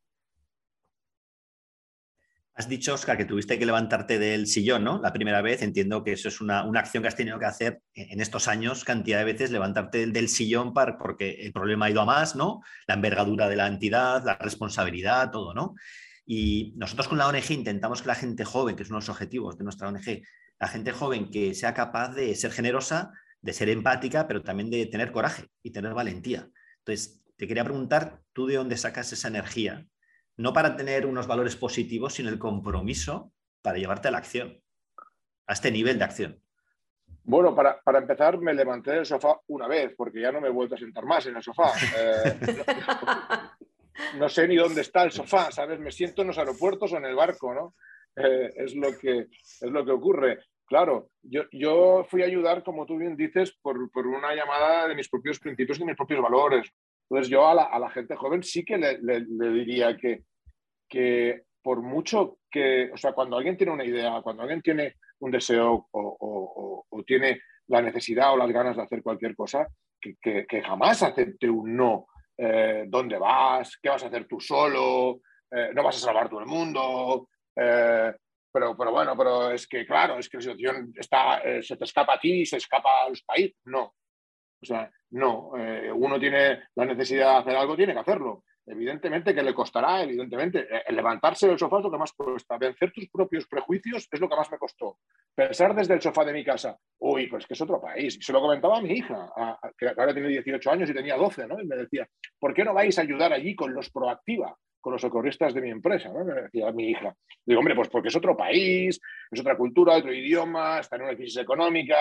Has 2.58 2.70
dicho, 2.70 2.94
Oscar, 2.94 3.18
que 3.18 3.26
tuviste 3.26 3.58
que 3.58 3.66
levantarte 3.66 4.18
del 4.18 4.46
sillón, 4.46 4.82
¿no? 4.82 4.98
La 4.98 5.12
primera 5.12 5.42
vez. 5.42 5.60
Entiendo 5.60 6.02
que 6.02 6.12
eso 6.12 6.28
es 6.28 6.40
una, 6.40 6.60
acción 6.60 7.02
que 7.02 7.08
has 7.08 7.14
tenido 7.14 7.38
que 7.38 7.44
hacer 7.44 7.82
en 7.92 8.18
estos 8.18 8.48
años, 8.48 8.82
cantidad 8.82 9.18
de 9.18 9.26
veces, 9.26 9.50
levantarte 9.50 10.06
del, 10.06 10.28
sillón 10.30 10.72
porque 10.72 11.32
el 11.32 11.52
problema 11.52 11.84
ha 11.84 11.90
ido 11.90 12.00
a 12.00 12.06
más, 12.06 12.34
¿no? 12.34 12.62
La 12.86 12.94
envergadura 12.94 13.50
de 13.50 13.56
la 13.56 13.66
entidad, 13.66 14.24
la 14.24 14.38
responsabilidad, 14.38 15.30
todo, 15.30 15.52
¿no? 15.52 15.74
Y 16.24 16.72
nosotros 16.78 17.08
con 17.08 17.18
la 17.18 17.28
ONG 17.28 17.50
intentamos 17.50 18.00
que 18.00 18.08
la 18.08 18.14
gente 18.14 18.46
joven, 18.46 18.74
que 18.74 18.84
es 18.84 18.88
uno 18.88 19.00
de 19.00 19.02
los 19.02 19.10
objetivos 19.10 19.58
de 19.58 19.64
nuestra 19.64 19.88
ONG, 19.88 20.22
la 20.58 20.68
gente 20.68 20.92
joven 20.92 21.30
que 21.30 21.52
sea 21.54 21.74
capaz 21.74 22.14
de 22.14 22.34
ser 22.36 22.52
generosa, 22.52 23.12
de 23.42 23.52
ser 23.52 23.68
empática, 23.68 24.26
pero 24.26 24.42
también 24.42 24.70
de 24.70 24.86
tener 24.86 25.12
coraje 25.12 25.44
y 25.62 25.72
tener 25.72 25.92
valentía. 25.92 26.48
Entonces, 26.78 27.20
te 27.36 27.46
quería 27.46 27.64
preguntar, 27.64 28.22
¿tú 28.32 28.46
de 28.46 28.56
dónde 28.56 28.78
sacas 28.78 29.12
esa 29.12 29.28
energía 29.28 29.86
no 30.36 30.52
para 30.52 30.76
tener 30.76 31.06
unos 31.06 31.26
valores 31.26 31.56
positivos, 31.56 32.14
sino 32.14 32.28
el 32.28 32.38
compromiso 32.38 33.32
para 33.62 33.78
llevarte 33.78 34.08
a 34.08 34.10
la 34.10 34.18
acción, 34.18 34.60
a 35.46 35.52
este 35.52 35.70
nivel 35.70 35.98
de 35.98 36.04
acción. 36.04 36.42
Bueno, 37.24 37.56
para, 37.56 37.80
empezar, 37.98 38.38
me 38.38 38.54
levanté 38.54 38.92
del 38.92 39.04
sofá 39.04 39.40
una 39.48 39.66
vez, 39.66 39.92
porque 39.96 40.20
ya 40.20 40.30
no 40.30 40.40
me 40.40 40.46
he 40.46 40.52
vuelto 40.52 40.76
a 40.76 40.78
sentar 40.78 41.04
más 41.04 41.26
en 41.26 41.36
el 41.36 41.42
sofá. 41.42 41.72
Eh, 41.98 42.38
no, 44.18 44.28
sé 44.28 44.46
ni 44.46 44.54
dónde 44.54 44.82
está 44.82 45.02
el 45.02 45.10
sofá, 45.10 45.50
¿sabes? 45.50 45.80
Me 45.80 45.90
siento 45.90 46.22
en 46.22 46.28
los 46.28 46.38
aeropuertos 46.38 46.92
o 46.92 46.96
en 46.96 47.04
el 47.04 47.16
barco, 47.16 47.52
¿no? 47.52 47.74
Eh, 48.14 48.52
es, 48.54 48.76
lo 48.76 48.96
que, 48.96 49.26
es 49.30 49.70
lo 49.70 49.84
que 49.84 49.90
ocurre. 49.90 50.38
Claro, 50.66 51.10
yo, 51.22 51.42
yo 51.50 52.06
fui 52.08 52.22
a 52.22 52.26
ayudar, 52.26 52.62
como 52.62 52.86
tú 52.86 52.96
bien 52.96 53.16
dices, 53.16 53.56
por, 53.60 53.90
por, 53.90 54.06
una 54.06 54.32
llamada 54.34 54.86
de 54.86 54.94
mis 54.94 55.08
propios 55.08 55.40
principios 55.40 55.80
y 55.80 55.84
mis 55.84 55.96
propios 55.96 56.22
valores. 56.22 56.70
Entonces 57.08 57.30
yo 57.30 57.46
a 57.46 57.54
la, 57.54 57.90
gente 57.90 58.16
joven 58.16 58.42
sí 58.42 58.64
que 58.64 58.78
le, 58.78 59.24
diría 59.52 59.96
que, 59.96 60.24
que 60.88 61.44
por 61.62 61.82
mucho 61.82 62.38
que, 62.50 62.90
o 62.92 62.96
sea, 62.96 63.12
cuando 63.12 63.36
alguien 63.36 63.56
tiene 63.56 63.72
una 63.72 63.84
idea, 63.84 64.20
cuando 64.22 64.42
alguien 64.42 64.62
tiene 64.62 64.96
un 65.20 65.30
deseo 65.30 65.88
o, 65.92 66.84
tiene 67.06 67.40
la 67.68 67.82
necesidad 67.82 68.32
o 68.32 68.36
las 68.36 68.50
ganas 68.50 68.76
de 68.76 68.82
hacer 68.82 69.02
cualquier 69.02 69.36
cosa, 69.36 69.66
que, 70.00 70.62
jamás 70.64 71.02
acepte 71.02 71.48
un 71.48 71.76
no. 71.76 72.06
Eh, 72.36 72.84
¿Dónde 72.88 73.18
vas? 73.18 73.78
¿Qué 73.80 73.88
vas 73.88 74.02
a 74.02 74.06
hacer 74.06 74.26
tú 74.26 74.40
solo? 74.40 75.20
Eh, 75.50 75.70
¿No 75.74 75.82
vas 75.82 75.96
a 75.96 76.06
salvar 76.06 76.28
todo 76.28 76.40
el 76.40 76.46
mundo? 76.46 77.28
Eh, 77.54 78.12
pero, 78.52 78.76
pero 78.76 78.90
bueno, 78.90 79.16
pero 79.16 79.50
es 79.50 79.66
que 79.66 79.86
claro, 79.86 80.18
es 80.18 80.28
que 80.28 80.38
la 80.38 80.42
situación 80.42 80.92
está, 80.96 81.42
se 81.62 81.76
te 81.76 81.84
escapa 81.84 82.14
a 82.14 82.18
ti 82.18 82.44
se 82.46 82.56
escapa 82.56 83.04
a 83.04 83.08
los 83.08 83.22
países. 83.22 83.56
No. 83.64 83.94
O 84.62 84.66
sea, 84.66 84.90
no. 85.10 85.52
uno 85.94 86.18
tiene 86.18 86.64
la 86.74 86.84
necesidad 86.84 87.32
de 87.32 87.38
hacer 87.38 87.56
algo, 87.56 87.76
tiene 87.76 87.92
que 87.92 88.00
hacerlo. 88.00 88.44
Evidentemente 88.68 89.32
que 89.32 89.44
le 89.44 89.54
costará, 89.54 90.02
evidentemente. 90.02 90.66
levantarse 90.88 91.46
del 91.46 91.58
sofá 91.58 91.78
es 91.78 91.84
lo 91.84 91.90
que 91.90 91.98
más 91.98 92.12
cuesta. 92.12 92.58
Vencer 92.58 92.92
tus 92.92 93.08
propios 93.08 93.46
prejuicios 93.46 94.08
es 94.10 94.20
lo 94.20 94.28
que 94.28 94.34
más 94.34 94.50
me 94.50 94.58
costó. 94.58 94.98
Pensar 95.34 95.74
desde 95.74 95.94
el 95.94 96.02
sofá 96.02 96.24
de 96.24 96.32
mi 96.32 96.44
casa, 96.44 96.76
uy, 96.98 97.28
pues 97.28 97.46
que 97.46 97.54
es 97.54 97.60
otro 97.60 97.80
país. 97.80 98.16
Y 98.16 98.22
se 98.22 98.32
lo 98.32 98.40
comentaba 98.40 98.78
a 98.78 98.82
mi 98.82 98.90
hija, 98.90 99.30
que 99.78 99.88
ahora 99.88 100.12
tiene 100.12 100.28
18 100.28 100.70
años 100.70 100.90
y 100.90 100.94
tenía 100.94 101.16
12, 101.16 101.46
¿no? 101.46 101.60
Y 101.60 101.66
me 101.66 101.76
decía, 101.76 102.08
¿por 102.40 102.52
qué 102.52 102.64
no 102.64 102.74
vais 102.74 102.98
a 102.98 103.02
ayudar 103.02 103.32
allí 103.32 103.54
con 103.54 103.72
los 103.72 103.90
Proactiva? 103.90 104.56
con 104.86 104.92
los 104.92 105.02
socorristas 105.02 105.52
de 105.52 105.60
mi 105.60 105.70
empresa, 105.70 106.12
¿no? 106.12 106.24
me 106.24 106.42
decía 106.42 106.70
mi 106.70 106.90
hija. 106.90 107.12
Digo, 107.44 107.58
hombre, 107.58 107.74
pues 107.74 107.88
porque 107.88 108.06
es 108.06 108.14
otro 108.14 108.36
país, 108.36 109.00
es 109.32 109.40
otra 109.40 109.56
cultura, 109.56 109.96
otro 109.96 110.14
idioma, 110.14 110.78
está 110.78 110.94
en 110.94 111.02
una 111.02 111.16
crisis 111.16 111.38
económica, 111.38 111.96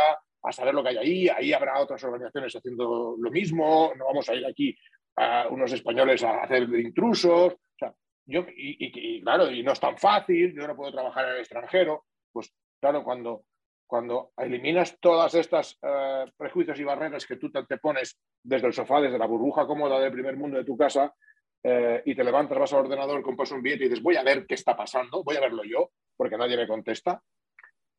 a 0.45 0.51
saber 0.51 0.73
lo 0.73 0.83
que 0.83 0.89
hay 0.89 0.97
ahí, 0.97 1.29
ahí 1.29 1.53
habrá 1.53 1.79
otras 1.79 2.03
organizaciones 2.03 2.55
haciendo 2.55 3.15
lo 3.19 3.31
mismo, 3.31 3.91
no 3.97 4.05
vamos 4.05 4.29
a 4.29 4.35
ir 4.35 4.45
aquí 4.45 4.75
a 5.17 5.47
unos 5.49 5.71
españoles 5.71 6.23
a 6.23 6.43
hacer 6.43 6.63
intrusos, 6.63 7.53
o 7.53 7.77
sea, 7.77 7.93
yo, 8.25 8.45
y, 8.55 9.21
claro, 9.21 9.49
y 9.49 9.63
no 9.63 9.71
es 9.71 9.79
tan 9.79 9.97
fácil, 9.97 10.53
yo 10.53 10.67
no 10.67 10.75
puedo 10.75 10.91
trabajar 10.91 11.25
en 11.25 11.33
el 11.35 11.39
extranjero, 11.39 12.05
pues 12.31 12.53
claro, 12.79 13.03
cuando, 13.03 13.45
cuando 13.87 14.31
eliminas 14.37 14.97
todas 14.99 15.33
estas 15.35 15.77
eh, 15.81 16.25
prejuicios 16.37 16.79
y 16.79 16.83
barreras 16.83 17.25
que 17.25 17.37
tú 17.37 17.51
te 17.51 17.77
pones 17.77 18.19
desde 18.43 18.67
el 18.67 18.73
sofá, 18.73 19.01
desde 19.01 19.17
la 19.17 19.27
burbuja 19.27 19.65
cómoda 19.65 19.99
del 19.99 20.11
primer 20.11 20.37
mundo 20.37 20.57
de 20.57 20.65
tu 20.65 20.77
casa, 20.77 21.13
eh, 21.63 22.03
y 22.05 22.13
te 22.13 22.23
levantas, 22.23 22.59
vas 22.59 22.73
al 22.73 22.81
ordenador, 22.81 23.23
compras 23.23 23.51
un 23.51 23.63
billete 23.63 23.85
y 23.85 23.89
dices, 23.89 24.03
voy 24.03 24.17
a 24.17 24.23
ver 24.23 24.45
qué 24.45 24.53
está 24.53 24.77
pasando, 24.77 25.23
voy 25.23 25.37
a 25.37 25.41
verlo 25.41 25.63
yo, 25.63 25.89
porque 26.15 26.37
nadie 26.37 26.57
me 26.57 26.67
contesta, 26.67 27.19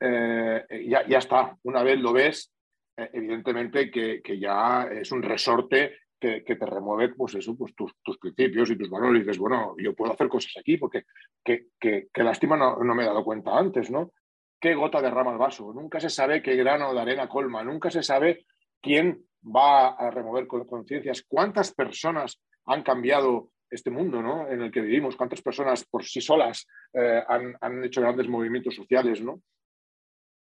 eh, 0.00 0.64
ya, 0.88 1.06
ya, 1.06 1.18
está. 1.18 1.56
Una 1.62 1.82
vez 1.82 1.98
lo 1.98 2.12
ves, 2.12 2.52
eh, 2.96 3.10
evidentemente 3.12 3.90
que, 3.90 4.20
que, 4.22 4.38
ya 4.38 4.88
es 4.90 5.10
un 5.12 5.22
resorte 5.22 5.98
que, 6.18 6.44
que, 6.44 6.56
te 6.56 6.66
remueve 6.66 7.14
pues 7.14 7.34
eso, 7.34 7.56
pues 7.56 7.74
tus, 7.74 7.92
tus, 8.02 8.18
principios 8.18 8.70
y 8.70 8.76
tus 8.76 8.90
valores. 8.90 9.20
Y 9.20 9.24
dices, 9.24 9.38
bueno, 9.38 9.74
yo 9.78 9.94
puedo 9.94 10.12
hacer 10.12 10.28
cosas 10.28 10.52
aquí 10.58 10.76
porque 10.76 11.04
qué, 11.44 12.08
lástima 12.14 12.56
no, 12.56 12.76
no, 12.76 12.94
me 12.94 13.02
he 13.02 13.06
dado 13.06 13.24
cuenta 13.24 13.56
antes, 13.56 13.90
¿no? 13.90 14.12
¿Qué 14.60 14.74
gota 14.74 15.02
derrama 15.02 15.32
el 15.32 15.38
vaso? 15.38 15.72
Nunca 15.72 16.00
se 16.00 16.08
sabe 16.08 16.42
qué 16.42 16.56
grano 16.56 16.94
de 16.94 17.00
arena 17.00 17.28
colma, 17.28 17.62
nunca 17.62 17.90
se 17.90 18.02
sabe 18.02 18.46
quién 18.80 19.22
va 19.44 19.88
a 19.88 20.10
remover 20.10 20.46
conciencias, 20.46 21.24
cuántas 21.28 21.72
personas 21.74 22.40
han 22.64 22.82
cambiado 22.82 23.50
este 23.70 23.90
mundo 23.90 24.22
¿no? 24.22 24.48
en 24.48 24.62
el 24.62 24.70
que 24.70 24.80
vivimos, 24.80 25.16
cuántas 25.16 25.42
personas 25.42 25.84
por 25.84 26.04
sí 26.04 26.20
solas 26.20 26.66
eh, 26.92 27.22
han, 27.28 27.84
hecho 27.84 28.00
grandes 28.00 28.28
movimientos 28.28 28.74
sociales 28.74 29.22
¿no? 29.22 29.40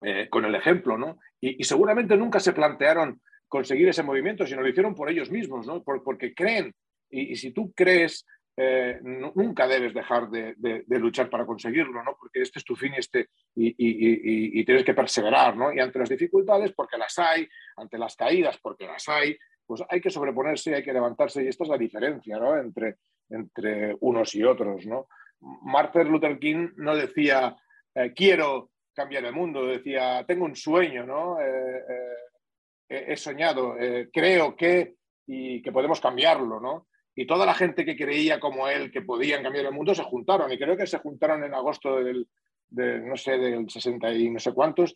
Eh, 0.05 0.29
con 0.29 0.45
el 0.45 0.55
ejemplo. 0.55 0.99
¿no? 0.99 1.19
Y, 1.41 1.63
seguramente 1.63 2.17
nunca 2.17 2.41
se 2.41 2.53
plantearon 2.53 3.21
conseguir 3.47 3.89
ese 3.89 4.03
movimiento, 4.03 4.47
sino 4.47 4.63
lo 4.63 4.69
hicieron 4.69 4.95
por 4.95 5.09
ellos 5.09 5.31
mismos, 5.31 5.67
¿no? 5.67 5.83
porque 5.83 6.35
creen. 6.35 6.75
Y, 7.09 7.37
si 7.37 7.53
tú 7.53 7.73
crees, 7.73 8.27
eh, 8.57 8.99
nunca 9.03 9.69
debes 9.69 9.95
dejar 9.95 10.29
de, 10.31 10.85
luchar 10.89 11.31
para 11.31 11.47
conseguirlo, 11.47 12.03
¿no? 12.03 12.17
porque 12.19 12.43
este 12.43 12.59
es 12.59 12.65
tu 12.65 12.75
fin 12.75 12.95
y, 12.95 12.99
este, 12.99 13.29
y, 13.55 14.65
tienes 14.65 14.85
que 14.85 14.95
perseverar. 14.95 15.57
¿no? 15.57 15.73
Y 15.73 15.79
ante 15.79 16.01
las 16.01 16.09
dificultades, 16.09 16.73
porque 16.73 16.99
las 16.99 17.17
hay, 17.19 17.47
ante 17.77 17.97
las 17.97 18.17
caídas, 18.17 18.59
porque 18.61 18.87
las 18.87 19.09
hay, 19.09 19.39
pues 19.65 19.85
hay 19.89 20.01
que 20.01 20.11
sobreponerse, 20.11 20.75
hay 20.75 20.83
que 20.83 20.93
levantarse 20.93 21.45
y 21.45 21.49
esta 21.49 21.63
es 21.63 21.71
la 21.71 21.79
diferencia 21.79 22.39
¿no? 22.39 22.59
entre, 22.59 23.97
unos 24.01 24.35
y 24.35 24.43
otros. 24.43 24.85
¿no? 24.87 25.07
Martin 25.41 26.09
Luther 26.09 26.39
King 26.41 26.71
no 26.77 26.97
decía 26.97 27.57
eh, 27.95 28.13
quiero 28.15 28.72
cambiar 28.95 29.25
el 29.25 29.33
mundo, 29.33 29.67
decía 29.67 30.25
tengo 30.27 30.45
un 30.45 30.57
sueño, 30.57 31.05
¿no? 31.05 31.41
Eh, 31.41 31.85
eh, 32.89 33.05
he 33.09 33.17
soñado, 33.17 33.75
creo 34.13 34.55
que 34.55 34.97
y 35.27 35.63
que 35.63 35.73
podemos 35.73 36.01
cambiarlo, 36.01 36.61
¿no? 36.61 36.89
Y 37.15 37.27
toda 37.27 37.47
la 37.47 37.55
gente 37.55 37.85
que 37.85 37.97
creía 37.97 38.41
como 38.41 38.69
él 38.69 38.91
que 38.91 39.03
podían 39.03 39.43
cambiar 39.43 39.67
el 39.67 39.73
mundo 39.73 39.95
se 39.95 40.03
juntaron 40.03 40.51
y 40.53 40.59
creo 40.59 40.77
que 40.77 40.87
se 40.87 40.99
juntaron 40.99 41.45
en 41.45 41.55
agosto 41.55 41.97
del, 42.03 42.27
no 42.71 43.17
sé, 43.17 43.39
del 43.39 43.69
60 43.69 44.13
y 44.15 44.31
no 44.31 44.39
sé 44.39 44.53
cuántos 44.53 44.95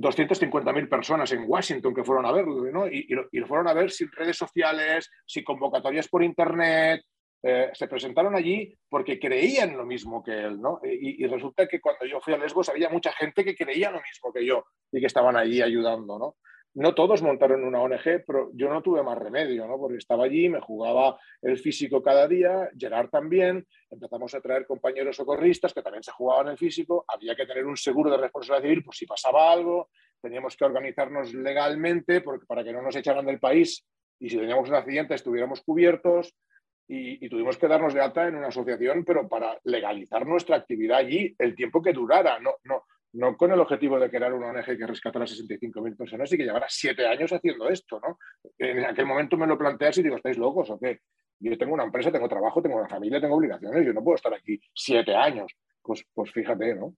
250.000 0.00 0.88
personas 0.88 1.32
en 1.32 1.44
Washington 1.46 1.94
que 1.94 2.04
fueron 2.04 2.26
a 2.26 2.32
verlo, 2.32 2.70
¿no? 2.70 2.86
Y, 2.86 3.06
lo, 3.08 3.46
fueron 3.46 3.68
a 3.68 3.72
ver 3.72 3.90
sin 3.90 4.10
redes 4.12 4.36
sociales, 4.36 5.10
sin 5.26 5.44
convocatorias 5.44 6.08
por 6.08 6.22
Internet. 6.22 7.02
Eh, 7.42 7.70
se 7.74 7.86
presentaron 7.86 8.34
allí 8.34 8.74
porque 8.88 9.20
creían 9.20 9.76
lo 9.76 9.84
mismo 9.84 10.22
que 10.22 10.32
él, 10.32 10.60
¿no? 10.60 10.80
Y, 10.82 11.22
y, 11.22 11.26
resulta 11.26 11.68
que 11.68 11.80
cuando 11.80 12.04
yo 12.06 12.20
fui 12.20 12.34
a 12.34 12.38
Lesbos 12.38 12.68
había 12.68 12.88
mucha 12.88 13.12
gente 13.12 13.44
que 13.44 13.54
creía 13.54 13.90
lo 13.90 14.00
mismo 14.00 14.32
que 14.32 14.44
yo 14.44 14.64
y 14.90 15.00
que 15.00 15.06
estaban 15.06 15.36
allí 15.36 15.62
ayudando, 15.62 16.18
¿no? 16.18 16.36
no 16.76 16.94
todos 16.94 17.22
montaron 17.22 17.64
una 17.64 17.80
ONG, 17.80 18.22
pero 18.26 18.50
yo 18.52 18.68
no 18.68 18.82
tuve 18.82 19.02
más 19.02 19.16
remedio, 19.16 19.66
¿no? 19.66 19.78
porque 19.78 19.96
estaba 19.96 20.24
allí, 20.24 20.50
me 20.50 20.60
jugaba 20.60 21.18
el 21.40 21.56
físico 21.56 22.02
cada 22.02 22.28
día, 22.28 22.68
Gerard 22.76 23.08
también, 23.08 23.66
empezamos 23.90 24.34
a 24.34 24.42
traer 24.42 24.66
compañeros 24.66 25.16
socorristas 25.16 25.72
que 25.72 25.80
también 25.80 26.02
se 26.02 26.12
jugaban 26.12 26.48
el 26.48 26.58
físico, 26.58 27.06
había 27.08 27.34
que 27.34 27.46
tener 27.46 27.64
un 27.64 27.78
seguro 27.78 28.10
de 28.10 28.18
responsabilidad 28.18 28.68
civil 28.68 28.84
por 28.84 28.94
si 28.94 29.06
pasaba 29.06 29.50
algo, 29.50 29.88
teníamos 30.20 30.54
que 30.54 30.66
organizarnos 30.66 31.32
legalmente 31.32 32.20
porque, 32.20 32.44
para 32.44 32.62
que 32.62 32.74
no 32.74 32.82
nos 32.82 32.94
echaran 32.94 33.24
del 33.24 33.40
país 33.40 33.86
y 34.20 34.28
si 34.28 34.36
teníamos 34.36 34.68
un 34.68 34.74
accidente 34.74 35.14
estuviéramos 35.14 35.62
cubiertos 35.62 36.34
y, 36.88 37.24
y, 37.24 37.28
tuvimos 37.28 37.56
que 37.58 37.66
darnos 37.66 37.92
de 37.94 38.00
alta 38.00 38.28
en 38.28 38.36
una 38.36 38.48
asociación, 38.48 39.04
pero 39.04 39.28
para 39.28 39.58
legalizar 39.64 40.26
nuestra 40.26 40.56
actividad 40.56 40.98
allí 40.98 41.34
el 41.38 41.54
tiempo 41.54 41.82
que 41.82 41.92
durara, 41.92 42.38
no, 42.38 42.54
no, 42.64 42.84
no 43.16 43.36
con 43.36 43.50
el 43.50 43.60
objetivo 43.60 43.98
de 43.98 44.10
crear 44.10 44.32
una 44.32 44.48
ONG 44.48 44.64
que 44.64 44.86
rescatara 44.86 45.24
a 45.24 45.28
65.000 45.28 45.96
personas 45.96 46.32
y 46.32 46.36
que 46.36 46.44
llevara 46.44 46.66
siete 46.68 47.06
años 47.06 47.32
haciendo 47.32 47.68
esto, 47.68 48.00
¿no? 48.00 48.18
En 48.58 48.84
aquel 48.84 49.06
momento 49.06 49.36
me 49.36 49.46
lo 49.46 49.56
planteas 49.56 49.98
y 49.98 50.02
digo, 50.02 50.16
¿estáis 50.16 50.38
locos 50.38 50.70
o 50.70 50.78
qué? 50.78 51.00
Yo 51.38 51.56
tengo 51.58 51.74
una 51.74 51.84
empresa, 51.84 52.12
tengo 52.12 52.28
trabajo, 52.28 52.62
tengo 52.62 52.76
una 52.76 52.88
familia, 52.88 53.20
tengo 53.20 53.36
obligaciones, 53.36 53.84
yo 53.84 53.92
no 53.92 54.02
puedo 54.02 54.16
estar 54.16 54.32
aquí 54.34 54.60
siete 54.74 55.14
años. 55.14 55.52
Pues, 55.82 56.04
pues 56.14 56.32
fíjate, 56.32 56.74
¿no? 56.74 56.94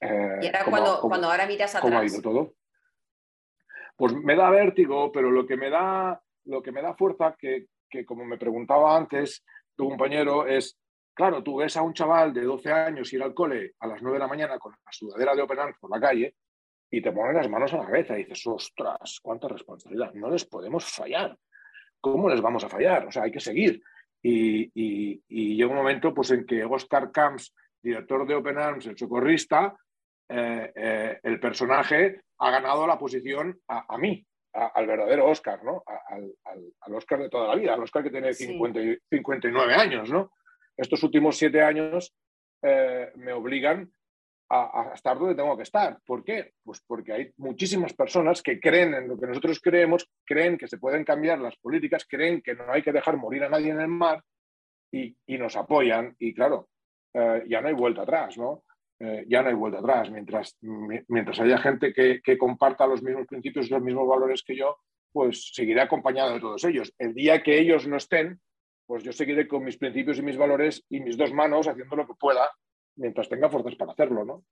Eh, 0.00 0.40
y 0.42 0.46
ahora 0.46 0.64
cuando, 0.64 1.00
cuando 1.00 1.30
ahora 1.30 1.46
miras 1.46 1.74
atrás... 1.74 1.82
¿Cómo 1.82 1.98
ha 1.98 2.04
ido 2.04 2.20
todo? 2.20 2.54
Pues 3.96 4.12
me 4.12 4.36
da 4.36 4.50
vértigo, 4.50 5.10
pero 5.10 5.30
lo 5.30 5.46
que 5.46 5.56
me 5.56 5.70
da, 5.70 6.20
lo 6.44 6.62
que 6.62 6.70
me 6.70 6.82
da 6.82 6.94
fuerza, 6.94 7.34
que, 7.38 7.66
que 7.88 8.04
como 8.04 8.24
me 8.24 8.38
preguntaba 8.38 8.96
antes 8.96 9.44
tu 9.76 9.88
compañero, 9.88 10.46
es 10.46 10.78
Claro, 11.16 11.42
tú 11.42 11.56
ves 11.56 11.74
a 11.78 11.82
un 11.82 11.94
chaval 11.94 12.34
de 12.34 12.42
12 12.42 12.70
años 12.70 13.10
ir 13.10 13.22
al 13.22 13.32
cole 13.32 13.72
a 13.80 13.86
las 13.86 14.02
9 14.02 14.16
de 14.16 14.20
la 14.22 14.28
mañana 14.28 14.58
con 14.58 14.72
la 14.72 14.92
sudadera 14.92 15.34
de 15.34 15.40
Open 15.40 15.58
Arms 15.58 15.78
por 15.80 15.90
la 15.90 15.98
calle 15.98 16.34
y 16.90 17.00
te 17.00 17.10
ponen 17.10 17.36
las 17.36 17.48
manos 17.48 17.72
a 17.72 17.78
la 17.78 17.86
cabeza 17.86 18.18
y 18.18 18.24
dices, 18.24 18.46
ostras, 18.46 19.18
cuánta 19.22 19.48
responsabilidad, 19.48 20.12
no 20.12 20.28
les 20.28 20.44
podemos 20.44 20.84
fallar. 20.84 21.34
¿Cómo 22.02 22.28
les 22.28 22.42
vamos 22.42 22.64
a 22.64 22.68
fallar? 22.68 23.06
O 23.06 23.10
sea, 23.10 23.22
hay 23.22 23.30
que 23.30 23.40
seguir. 23.40 23.82
Y, 24.22 25.22
llega 25.56 25.70
un 25.70 25.76
momento 25.76 26.12
pues, 26.12 26.30
en 26.32 26.44
que 26.44 26.62
Oscar 26.66 27.10
Camps, 27.10 27.54
director 27.82 28.26
de 28.26 28.34
Open 28.34 28.58
Arms, 28.58 28.84
el 28.84 28.98
socorrista, 28.98 29.74
eh, 30.28 30.70
eh, 30.74 31.18
el 31.22 31.40
personaje 31.40 32.20
ha 32.38 32.50
ganado 32.50 32.86
la 32.86 32.98
posición 32.98 33.58
a, 33.68 33.96
mí, 33.96 34.22
al 34.56 34.86
verdadero 34.86 35.26
Oscar, 35.26 35.62
¿no? 35.62 35.82
al, 35.86 36.94
Oscar 36.94 37.20
de 37.20 37.28
toda 37.28 37.48
la 37.48 37.54
vida, 37.54 37.74
al 37.74 37.82
Oscar 37.82 38.02
que 38.02 38.10
tiene 38.10 38.32
59 38.32 39.74
años, 39.74 40.10
¿no? 40.10 40.32
estos 40.76 41.02
últimos 41.02 41.36
siete 41.36 41.62
años 41.62 42.14
eh, 42.62 43.10
me 43.16 43.32
obligan 43.32 43.90
a, 44.48 44.92
estar 44.94 45.18
donde 45.18 45.34
tengo 45.34 45.56
que 45.56 45.64
estar. 45.64 45.98
¿Por 46.06 46.22
qué? 46.22 46.52
Pues 46.62 46.80
porque 46.86 47.12
hay 47.12 47.32
muchísimas 47.38 47.92
personas 47.94 48.42
que 48.42 48.60
creen 48.60 48.94
en 48.94 49.08
lo 49.08 49.18
que 49.18 49.26
nosotros 49.26 49.60
creemos, 49.60 50.08
creen 50.24 50.56
que 50.56 50.68
se 50.68 50.78
pueden 50.78 51.04
cambiar 51.04 51.40
las 51.40 51.56
políticas, 51.56 52.06
creen 52.08 52.42
que 52.42 52.54
no 52.54 52.72
hay 52.72 52.82
que 52.82 52.92
dejar 52.92 53.16
morir 53.16 53.42
a 53.44 53.48
nadie 53.48 53.70
en 53.70 53.80
el 53.80 53.88
mar 53.88 54.22
y, 54.92 55.16
nos 55.26 55.56
apoyan. 55.56 56.14
Y 56.18 56.32
claro, 56.32 56.68
eh, 57.12 57.44
ya 57.48 57.60
no 57.60 57.68
hay 57.68 57.74
vuelta 57.74 58.02
atrás, 58.02 58.38
¿no? 58.38 58.62
Eh, 58.98 59.24
ya 59.28 59.42
no 59.42 59.48
hay 59.48 59.54
vuelta 59.54 59.78
atrás. 59.78 60.10
Mientras, 60.10 60.56
mientras 60.60 61.40
haya 61.40 61.58
gente 61.58 61.92
que, 61.92 62.20
que 62.22 62.38
comparta 62.38 62.86
los 62.86 63.02
mismos 63.02 63.26
principios 63.26 63.66
y 63.66 63.70
los 63.70 63.82
mismos 63.82 64.08
valores 64.08 64.42
que 64.42 64.56
yo, 64.56 64.78
pues 65.12 65.50
seguiré 65.54 65.80
acompañado 65.80 66.34
de 66.34 66.40
todos 66.40 66.64
ellos. 66.64 66.92
El 66.98 67.14
día 67.14 67.42
que 67.42 67.58
ellos 67.58 67.86
no 67.86 67.96
estén, 67.96 68.40
pues 68.86 69.02
yo 69.02 69.12
seguiré 69.12 69.48
con 69.48 69.64
mis 69.64 69.76
principios 69.76 70.18
y 70.18 70.22
mis 70.22 70.36
valores 70.36 70.84
y 70.88 71.00
mis 71.00 71.16
dos 71.16 71.32
manos 71.32 71.66
haciendo 71.66 71.96
lo 71.96 72.06
que 72.06 72.14
pueda 72.14 72.50
mientras 72.96 73.28
tenga 73.28 73.50
fuerzas 73.50 73.74
para 73.76 73.92
hacerlo, 73.92 74.24
¿no? 74.24 74.44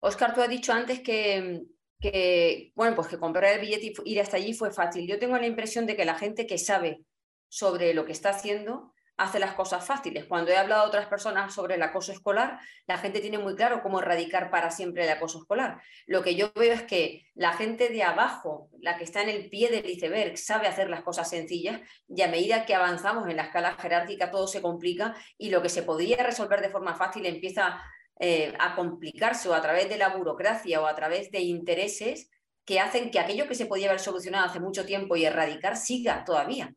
Oscar, 0.00 0.34
tú 0.34 0.40
has 0.40 0.48
dicho 0.48 0.72
antes 0.72 1.00
que, 1.00 2.72
bueno, 2.74 2.96
pues 2.96 3.08
que 3.08 3.18
comprar 3.18 3.54
el 3.54 3.60
billete 3.60 3.92
y 4.04 4.12
ir 4.12 4.20
hasta 4.20 4.36
allí 4.36 4.52
fue 4.52 4.72
fácil. 4.72 5.06
Yo 5.06 5.18
tengo 5.18 5.38
la 5.38 5.46
impresión 5.46 5.86
de 5.86 5.96
que 5.96 6.04
la 6.04 6.16
gente 6.16 6.46
que 6.46 6.58
sabe 6.58 7.02
sobre 7.48 7.94
lo 7.94 8.04
que 8.04 8.12
está 8.12 8.30
haciendo, 8.30 8.91
hace 9.16 9.38
las 9.38 9.54
cosas 9.54 9.86
fáciles. 9.86 10.24
Cuando 10.24 10.50
he 10.50 10.56
hablado 10.56 10.82
a 10.82 10.86
otras 10.86 11.06
personas 11.06 11.54
sobre 11.54 11.74
el 11.74 11.82
acoso 11.82 12.12
escolar, 12.12 12.58
la 12.86 12.98
gente 12.98 13.20
tiene 13.20 13.38
muy 13.38 13.54
claro 13.54 13.82
cómo 13.82 14.00
erradicar 14.00 14.50
para 14.50 14.70
siempre 14.70 15.04
el 15.04 15.10
acoso 15.10 15.38
escolar. 15.38 15.80
Lo 16.06 16.22
que 16.22 16.34
yo 16.34 16.52
veo 16.54 16.72
es 16.72 16.82
que 16.82 17.26
la 17.34 17.52
gente 17.52 17.88
de 17.88 18.02
abajo, 18.02 18.70
la 18.80 18.96
que 18.96 19.04
está 19.04 19.22
en 19.22 19.28
el 19.28 19.48
pie 19.48 19.70
del 19.70 19.86
iceberg, 19.86 20.38
sabe 20.38 20.66
hacer 20.66 20.88
las 20.88 21.02
cosas 21.02 21.28
sencillas 21.28 21.80
y 22.08 22.22
a 22.22 22.28
medida 22.28 22.66
que 22.66 22.74
avanzamos 22.74 23.28
en 23.28 23.36
la 23.36 23.44
escala 23.44 23.74
jerárquica 23.74 24.30
todo 24.30 24.46
se 24.46 24.62
complica 24.62 25.14
y 25.38 25.50
lo 25.50 25.62
que 25.62 25.68
se 25.68 25.82
podría 25.82 26.22
resolver 26.22 26.60
de 26.60 26.70
forma 26.70 26.94
fácil 26.94 27.26
empieza 27.26 27.80
eh, 28.18 28.54
a 28.58 28.74
complicarse 28.74 29.48
o 29.48 29.54
a 29.54 29.62
través 29.62 29.88
de 29.88 29.98
la 29.98 30.16
burocracia 30.16 30.80
o 30.80 30.86
a 30.86 30.94
través 30.94 31.30
de 31.30 31.40
intereses 31.40 32.30
que 32.64 32.80
hacen 32.80 33.10
que 33.10 33.18
aquello 33.18 33.48
que 33.48 33.54
se 33.54 33.66
podía 33.66 33.88
haber 33.88 34.00
solucionado 34.00 34.46
hace 34.46 34.60
mucho 34.60 34.86
tiempo 34.86 35.16
y 35.16 35.24
erradicar 35.24 35.76
siga 35.76 36.24
todavía. 36.24 36.72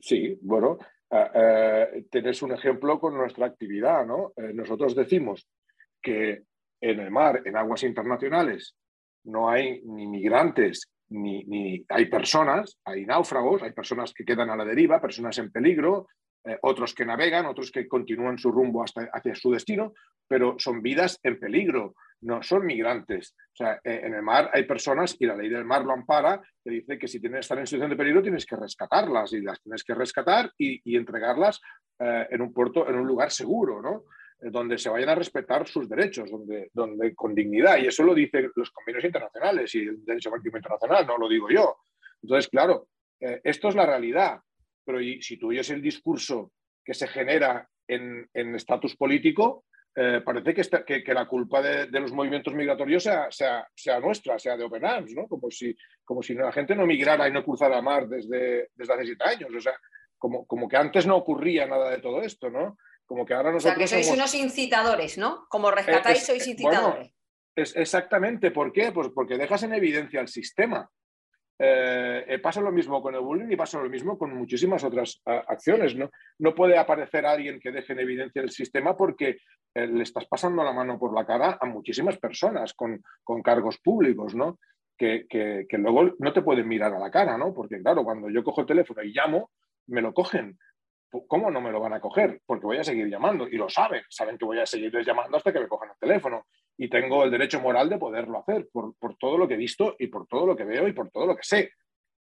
Sí, 0.00 0.38
bueno, 0.42 0.78
tenés 2.10 2.42
un 2.42 2.52
ejemplo 2.52 3.00
con 3.00 3.14
nuestra 3.14 3.46
actividad, 3.46 4.06
¿no? 4.06 4.32
Eh, 4.36 4.52
nosotros 4.54 4.94
decimos 4.94 5.48
que 6.00 6.44
en 6.80 7.00
el 7.00 7.10
mar, 7.10 7.42
en 7.44 7.56
aguas 7.56 7.82
internacionales, 7.82 8.76
no 9.24 9.50
hay 9.50 9.82
ni 9.82 10.06
migrantes 10.06 10.90
ni, 11.08 11.84
hay 11.88 12.06
personas, 12.06 12.78
hay 12.84 13.04
náufragos, 13.04 13.62
hay 13.62 13.72
personas 13.72 14.14
que 14.14 14.24
quedan 14.24 14.50
a 14.50 14.56
la 14.56 14.64
deriva, 14.64 15.00
personas 15.00 15.36
en 15.38 15.50
peligro, 15.50 16.06
otros 16.62 16.94
que 16.94 17.04
navegan, 17.04 17.46
otros 17.46 17.70
que 17.70 17.88
continúan 17.88 18.38
su 18.38 18.50
rumbo 18.50 18.82
hasta, 18.82 19.10
hacia 19.12 19.34
su 19.34 19.50
destino, 19.50 19.92
pero 20.28 20.54
son 20.58 20.80
vidas 20.80 21.18
en 21.24 21.38
peligro 21.38 21.94
no 22.22 22.42
son 22.42 22.66
migrantes. 22.66 23.34
O 23.52 23.56
sea, 23.56 23.80
eh, 23.84 24.00
en 24.04 24.14
el 24.14 24.22
mar 24.22 24.50
hay 24.52 24.64
personas 24.64 25.16
y 25.18 25.26
la 25.26 25.36
ley 25.36 25.48
del 25.48 25.64
mar 25.64 25.84
lo 25.84 25.92
ampara, 25.92 26.40
que 26.62 26.70
dice 26.70 26.98
que 26.98 27.08
si 27.08 27.20
tienes, 27.20 27.40
están 27.40 27.58
en 27.58 27.66
situación 27.66 27.90
de 27.90 27.96
peligro 27.96 28.22
tienes 28.22 28.46
que 28.46 28.56
rescatarlas 28.56 29.32
y 29.32 29.40
las 29.40 29.60
tienes 29.62 29.84
que 29.84 29.94
rescatar 29.94 30.52
y, 30.58 30.96
entregarlas 30.96 31.60
eh, 31.98 32.28
en 32.30 32.42
un 32.42 32.52
puerto, 32.52 32.88
en 32.88 32.96
un 32.96 33.06
lugar 33.06 33.30
seguro, 33.30 33.80
¿no? 33.80 34.04
Eh, 34.40 34.50
donde 34.50 34.78
se 34.78 34.90
vayan 34.90 35.10
a 35.10 35.14
respetar 35.14 35.66
sus 35.66 35.88
derechos, 35.88 36.30
donde, 36.30 36.70
donde 36.72 37.14
con 37.14 37.34
dignidad. 37.34 37.78
Y 37.78 37.86
eso 37.86 38.02
lo 38.02 38.14
dicen 38.14 38.50
los 38.54 38.70
convenios 38.70 39.04
internacionales 39.04 39.74
y 39.74 39.80
el 39.80 40.04
derecho 40.04 40.30
marítimo 40.30 40.58
internacional, 40.58 41.06
no 41.06 41.18
lo 41.18 41.28
digo 41.28 41.48
yo. 41.50 41.76
Entonces, 42.22 42.48
claro, 42.48 42.88
esto 43.18 43.68
es 43.68 43.74
la 43.74 43.86
realidad. 43.86 44.40
Pero 44.84 44.98
si 45.20 45.38
tú 45.38 45.48
oyes 45.48 45.70
el 45.70 45.80
discurso 45.80 46.52
que 46.84 46.92
se 46.92 47.06
genera 47.06 47.66
en 47.88 48.54
estatus 48.54 48.96
político, 48.96 49.64
eh, 49.96 50.22
parece 50.24 50.54
que, 50.54 51.02
que, 51.02 51.14
la 51.14 51.26
culpa 51.26 51.60
de, 51.60 51.88
los 52.00 52.12
movimientos 52.12 52.54
migratorios 52.54 53.02
sea, 53.02 53.28
sea, 53.30 54.00
nuestra, 54.00 54.38
sea 54.38 54.56
de 54.56 54.64
Open 54.64 54.84
Arms, 54.84 55.12
¿no? 55.14 55.26
Como 55.26 55.50
si, 55.50 55.76
como 56.04 56.22
si 56.22 56.34
la 56.34 56.52
gente 56.52 56.76
no 56.76 56.86
migrara 56.86 57.28
y 57.28 57.32
no 57.32 57.44
cruzara 57.44 57.82
mar 57.82 58.08
desde, 58.08 58.70
desde 58.74 58.92
hace 58.92 59.04
siete 59.04 59.24
años. 59.24 59.50
O 59.54 59.60
sea, 59.60 59.74
como, 60.16 60.46
como 60.46 60.68
que 60.68 60.76
antes 60.76 61.06
no 61.06 61.16
ocurría 61.16 61.66
nada 61.66 61.90
de 61.90 61.98
todo 61.98 62.22
esto, 62.22 62.50
¿no? 62.50 62.78
Como 63.04 63.26
que 63.26 63.34
ahora 63.34 63.50
nosotros. 63.50 63.74
O 63.74 63.76
sea, 63.76 63.98
que 63.98 64.04
sois 64.04 64.16
unos 64.16 64.34
incitadores, 64.34 65.18
¿no? 65.18 65.46
Como 65.48 65.72
rescatáis, 65.72 66.24
sois 66.24 66.46
incitadores. 66.46 67.12
es 67.56 67.74
exactamente, 67.74 68.52
¿por 68.52 68.72
qué? 68.72 68.92
Pues 68.92 69.08
porque 69.12 69.36
dejas 69.36 69.64
en 69.64 69.74
evidencia 69.74 70.20
el 70.20 70.28
sistema. 70.28 70.88
Eh, 71.62 72.40
pasa 72.42 72.62
lo 72.62 72.72
mismo 72.72 73.02
con 73.02 73.14
el 73.14 73.20
bullying 73.20 73.50
y 73.50 73.56
pasa 73.56 73.78
lo 73.78 73.90
mismo 73.90 74.16
con 74.16 74.34
muchísimas 74.34 74.82
otras 74.82 75.20
acciones. 75.24 75.94
¿no? 75.94 76.10
no 76.38 76.54
puede 76.54 76.78
aparecer 76.78 77.26
alguien 77.26 77.60
que 77.60 77.70
deje 77.70 77.92
en 77.92 78.00
evidencia 78.00 78.42
el 78.42 78.50
sistema 78.50 78.96
porque 78.96 79.38
eh, 79.74 79.86
le 79.86 80.02
estás 80.02 80.26
pasando 80.26 80.64
la 80.64 80.72
mano 80.72 80.98
por 80.98 81.14
la 81.14 81.24
cara 81.24 81.58
a 81.60 81.66
muchísimas 81.66 82.18
personas 82.18 82.74
con, 82.74 83.02
con 83.22 83.42
cargos 83.42 83.78
públicos, 83.78 84.34
¿no? 84.34 84.58
Que, 84.96 85.26
que, 85.28 85.66
que, 85.68 85.78
luego 85.78 86.14
no 86.18 86.32
te 86.32 86.42
pueden 86.42 86.68
mirar 86.68 86.92
a 86.92 86.98
la 86.98 87.10
cara, 87.10 87.38
¿no? 87.38 87.54
Porque 87.54 87.80
claro, 87.80 88.04
cuando 88.04 88.28
yo 88.28 88.42
cojo 88.42 88.62
el 88.62 88.66
teléfono 88.66 89.02
y 89.02 89.12
llamo, 89.12 89.50
me 89.86 90.02
lo 90.02 90.12
cogen. 90.12 90.58
¿Cómo 91.26 91.50
no 91.50 91.60
me 91.60 91.72
lo 91.72 91.80
van 91.80 91.92
a 91.92 92.00
coger? 92.00 92.40
Porque 92.46 92.66
voy 92.66 92.78
a 92.78 92.84
seguir 92.84 93.08
llamando 93.08 93.48
y 93.48 93.56
lo 93.56 93.68
saben, 93.68 94.02
saben 94.08 94.38
que 94.38 94.44
voy 94.44 94.60
a 94.60 94.66
seguir 94.66 94.92
llamando 95.04 95.36
hasta 95.36 95.52
que 95.52 95.60
me 95.60 95.68
cojan 95.68 95.90
el 95.90 95.98
teléfono 95.98 96.46
y 96.76 96.88
tengo 96.88 97.24
el 97.24 97.30
derecho 97.30 97.60
moral 97.60 97.88
de 97.88 97.98
poderlo 97.98 98.38
hacer 98.38 98.68
por, 98.72 98.94
todo 99.18 99.36
lo 99.36 99.48
que 99.48 99.54
he 99.54 99.58
visto 99.58 99.96
y 99.98 100.06
por 100.06 100.26
todo 100.26 100.46
lo 100.46 100.56
que 100.56 100.64
veo 100.64 100.86
y 100.86 100.92
por 100.92 101.10
todo 101.10 101.26
lo 101.26 101.36
que 101.36 101.42
sé. 101.42 101.72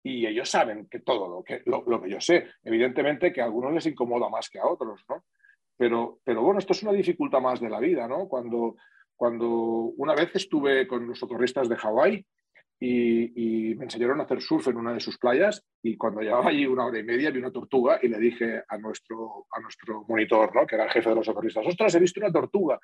Y 0.03 0.25
ellos 0.27 0.49
saben 0.49 0.87
que 0.89 0.99
todo 0.99 1.27
lo 1.29 1.43
que, 1.43 1.61
lo, 1.65 1.83
lo 1.87 2.01
que 2.01 2.09
yo 2.09 2.19
sé, 2.19 2.47
evidentemente 2.63 3.31
que 3.31 3.41
a 3.41 3.45
algunos 3.45 3.73
les 3.73 3.85
incomoda 3.85 4.29
más 4.29 4.49
que 4.49 4.59
a 4.59 4.67
otros, 4.67 5.03
¿no? 5.09 5.23
Pero, 5.77 6.19
pero 6.23 6.41
bueno, 6.41 6.59
esto 6.59 6.73
es 6.73 6.83
una 6.83 6.91
dificultad 6.91 7.41
más 7.41 7.59
de 7.59 7.69
la 7.69 7.79
vida, 7.79 8.07
¿no? 8.07 8.27
Cuando, 8.27 8.75
cuando 9.15 9.47
una 9.49 10.13
vez 10.15 10.35
estuve 10.35 10.87
con 10.87 11.07
los 11.07 11.19
socorristas 11.19 11.67
de 11.69 11.75
Hawái 11.75 12.25
y, 12.79 13.75
me 13.75 13.85
enseñaron 13.85 14.19
a 14.19 14.23
hacer 14.23 14.41
surf 14.41 14.67
en 14.67 14.77
una 14.77 14.93
de 14.93 14.99
sus 14.99 15.17
playas 15.17 15.65
y 15.81 15.97
cuando 15.97 16.21
llevaba 16.21 16.49
allí 16.49 16.65
una 16.65 16.85
hora 16.85 16.99
y 16.99 17.03
media 17.03 17.31
vi 17.31 17.39
una 17.39 17.51
tortuga 17.51 17.99
y 18.01 18.07
le 18.07 18.17
dije 18.17 18.63
a 18.67 18.77
nuestro, 18.77 19.47
a 19.51 19.59
nuestro 19.59 20.05
monitor, 20.07 20.55
¿no? 20.55 20.65
que 20.65 20.75
era 20.75 20.85
el 20.85 20.91
jefe 20.91 21.09
de 21.09 21.15
los 21.15 21.25
socorristas, 21.25 21.65
ostras, 21.65 21.93
he 21.95 21.99
visto 21.99 22.19
una 22.19 22.31
tortuga. 22.31 22.79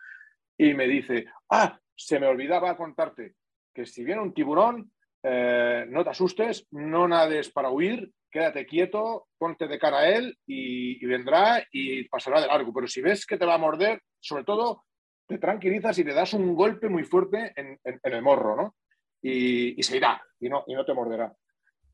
Y 0.58 0.74
me 0.74 0.88
dice, 0.88 1.26
ah, 1.50 1.80
se 1.96 2.20
me 2.20 2.28
olvidaba 2.28 2.76
contarte 2.76 3.36
que 3.74 3.86
si 3.86 4.04
viene 4.04 4.22
un 4.22 4.34
tiburón, 4.34 4.92
eh, 5.24 5.86
no 5.88 6.04
te 6.04 6.10
asustes, 6.10 6.68
no 6.72 7.08
nades 7.08 7.50
para 7.52 7.72
huir, 7.72 8.12
quédate 8.30 8.66
quieto, 8.66 9.28
ponte 9.38 9.68
de 9.68 9.80
cara 9.80 10.00
a 10.00 10.10
él 10.10 10.38
y, 10.46 11.04
vendrá 11.06 11.66
y 11.72 12.04
pasará 12.10 12.42
de 12.42 12.48
largo. 12.48 12.74
Pero 12.74 12.88
si 12.88 13.02
ves 13.02 13.26
que 13.26 13.38
te 13.38 13.46
va 13.46 13.56
a 13.56 13.60
morder, 13.60 14.02
sobre 14.20 14.44
todo 14.44 14.84
te 15.28 15.38
tranquilizas 15.38 15.98
y 16.00 16.04
le 16.04 16.14
das 16.14 16.34
un 16.34 16.54
golpe 16.54 16.90
muy 16.90 17.04
fuerte 17.04 17.54
en 17.56 17.80
el 18.04 18.22
morro, 18.22 18.56
¿no? 18.56 18.76
Y, 19.22 19.82
se 19.84 19.98
irá 19.98 20.22
y 20.40 20.50
no, 20.50 20.64
y 20.68 20.74
no 20.74 20.86
te 20.86 20.94
morderá. 20.94 21.34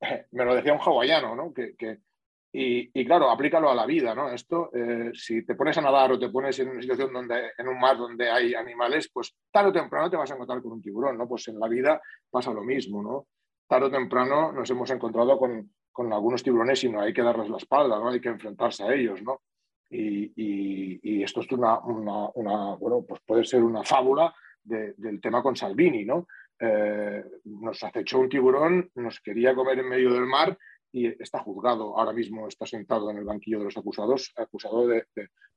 Me 0.31 0.45
lo 0.45 0.55
decía 0.55 0.73
un 0.73 0.79
hawaiano, 0.79 1.35
¿no? 1.35 1.53
Que, 1.53 1.75
que 1.75 1.99
y, 2.59 3.05
claro, 3.05 3.29
aplícalo 3.29 3.69
a 3.69 3.75
la 3.75 3.85
vida, 3.85 4.15
¿no? 4.15 4.29
Esto, 4.29 4.71
eh, 4.73 5.11
si 5.13 5.45
te 5.45 5.53
pones 5.53 5.77
a 5.77 5.81
nadar 5.81 6.13
o 6.13 6.19
te 6.19 6.29
pones 6.29 6.57
en 6.57 6.69
una 6.69 6.81
situación 6.81 7.13
donde, 7.13 7.51
en 7.55 7.67
un 7.67 7.79
mar 7.79 7.97
donde 7.97 8.31
hay 8.31 8.55
animales, 8.55 9.11
pues 9.13 9.35
tarde 9.51 9.69
o 9.69 9.73
temprano 9.73 10.09
te 10.09 10.17
vas 10.17 10.31
a 10.31 10.33
encontrar 10.33 10.61
con 10.63 10.71
un 10.71 10.81
tiburón, 10.81 11.19
¿no? 11.19 11.27
Pues 11.27 11.47
en 11.49 11.59
la 11.59 11.67
vida 11.67 12.01
pasa 12.31 12.51
lo 12.51 12.63
mismo, 12.63 13.03
¿no? 13.03 13.27
Tarde 13.67 13.87
o 13.87 13.91
temprano 13.91 14.51
nos 14.51 14.67
hemos 14.71 14.89
encontrado 14.89 15.37
con, 15.37 15.71
con 15.91 16.11
algunos 16.11 16.41
tiburones 16.41 16.83
y 16.83 16.89
no 16.89 17.01
hay 17.01 17.13
que 17.13 17.21
darles 17.21 17.49
la 17.49 17.57
espalda, 17.57 17.99
¿no? 17.99 18.09
Hay 18.09 18.21
que 18.21 18.29
enfrentarse 18.29 18.83
a 18.83 18.93
ellos, 18.93 19.21
¿no? 19.21 19.41
Y, 19.89 20.31
y, 20.35 21.23
esto 21.23 21.41
es 21.41 21.51
una, 21.51 21.79
una, 21.79 22.29
una, 22.33 22.75
bueno, 22.75 23.05
pues 23.07 23.21
puede 23.25 23.43
ser 23.43 23.63
una 23.63 23.83
fábula 23.83 24.33
del 24.63 25.21
tema 25.21 25.43
con 25.43 25.55
Salvini, 25.55 26.05
¿no? 26.05 26.27
Eh, 26.59 27.23
nos 27.45 27.83
acechó 27.83 28.19
un 28.19 28.29
tiburón, 28.29 28.89
nos 28.95 29.19
quería 29.19 29.53
comer 29.53 29.79
en 29.79 29.89
medio 29.89 30.13
del 30.13 30.25
mar 30.25 30.57
y 30.91 31.07
está 31.21 31.39
juzgado, 31.39 31.97
ahora 31.97 32.13
mismo 32.13 32.47
está 32.47 32.65
sentado 32.65 33.11
en 33.11 33.17
el 33.17 33.25
banquillo 33.25 33.59
de 33.59 33.65
los 33.65 33.77
acusados, 33.77 34.33
acusado 34.35 34.87
de, 34.87 35.05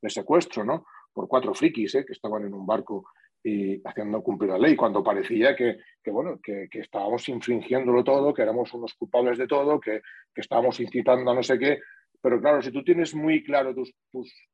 secuestro, 0.09 0.65
¿no? 0.65 0.85
Por 1.13 1.29
cuatro 1.29 1.55
frikis 1.55 1.95
¿eh? 1.95 2.05
que 2.05 2.13
estaban 2.13 2.45
en 2.45 2.53
un 2.53 2.67
barco 2.67 3.07
y 3.43 3.81
haciendo 3.89 4.23
cumplir 4.23 4.51
la 4.51 4.59
ley, 4.59 4.77
cuando 4.77 5.03
parecía 5.03 5.57
que, 5.57 5.79
bueno, 6.07 6.39
que, 6.43 6.69
estábamos 6.73 7.27
infringiéndolo 7.29 8.05
todo, 8.05 8.35
que 8.35 8.43
éramos 8.43 8.73
unos 8.75 8.93
culpables 8.95 9.39
de 9.39 9.47
todo, 9.47 9.81
que, 9.81 10.03
estábamos 10.35 10.79
incitando 10.81 11.31
a 11.31 11.35
no 11.35 11.43
sé 11.43 11.59
qué. 11.59 11.81
Pero 12.21 12.39
claro, 12.41 12.61
si 12.61 12.71
tú 12.71 12.85
tienes 12.85 13.15
muy 13.15 13.43
claro 13.43 13.75
tus, 13.75 13.95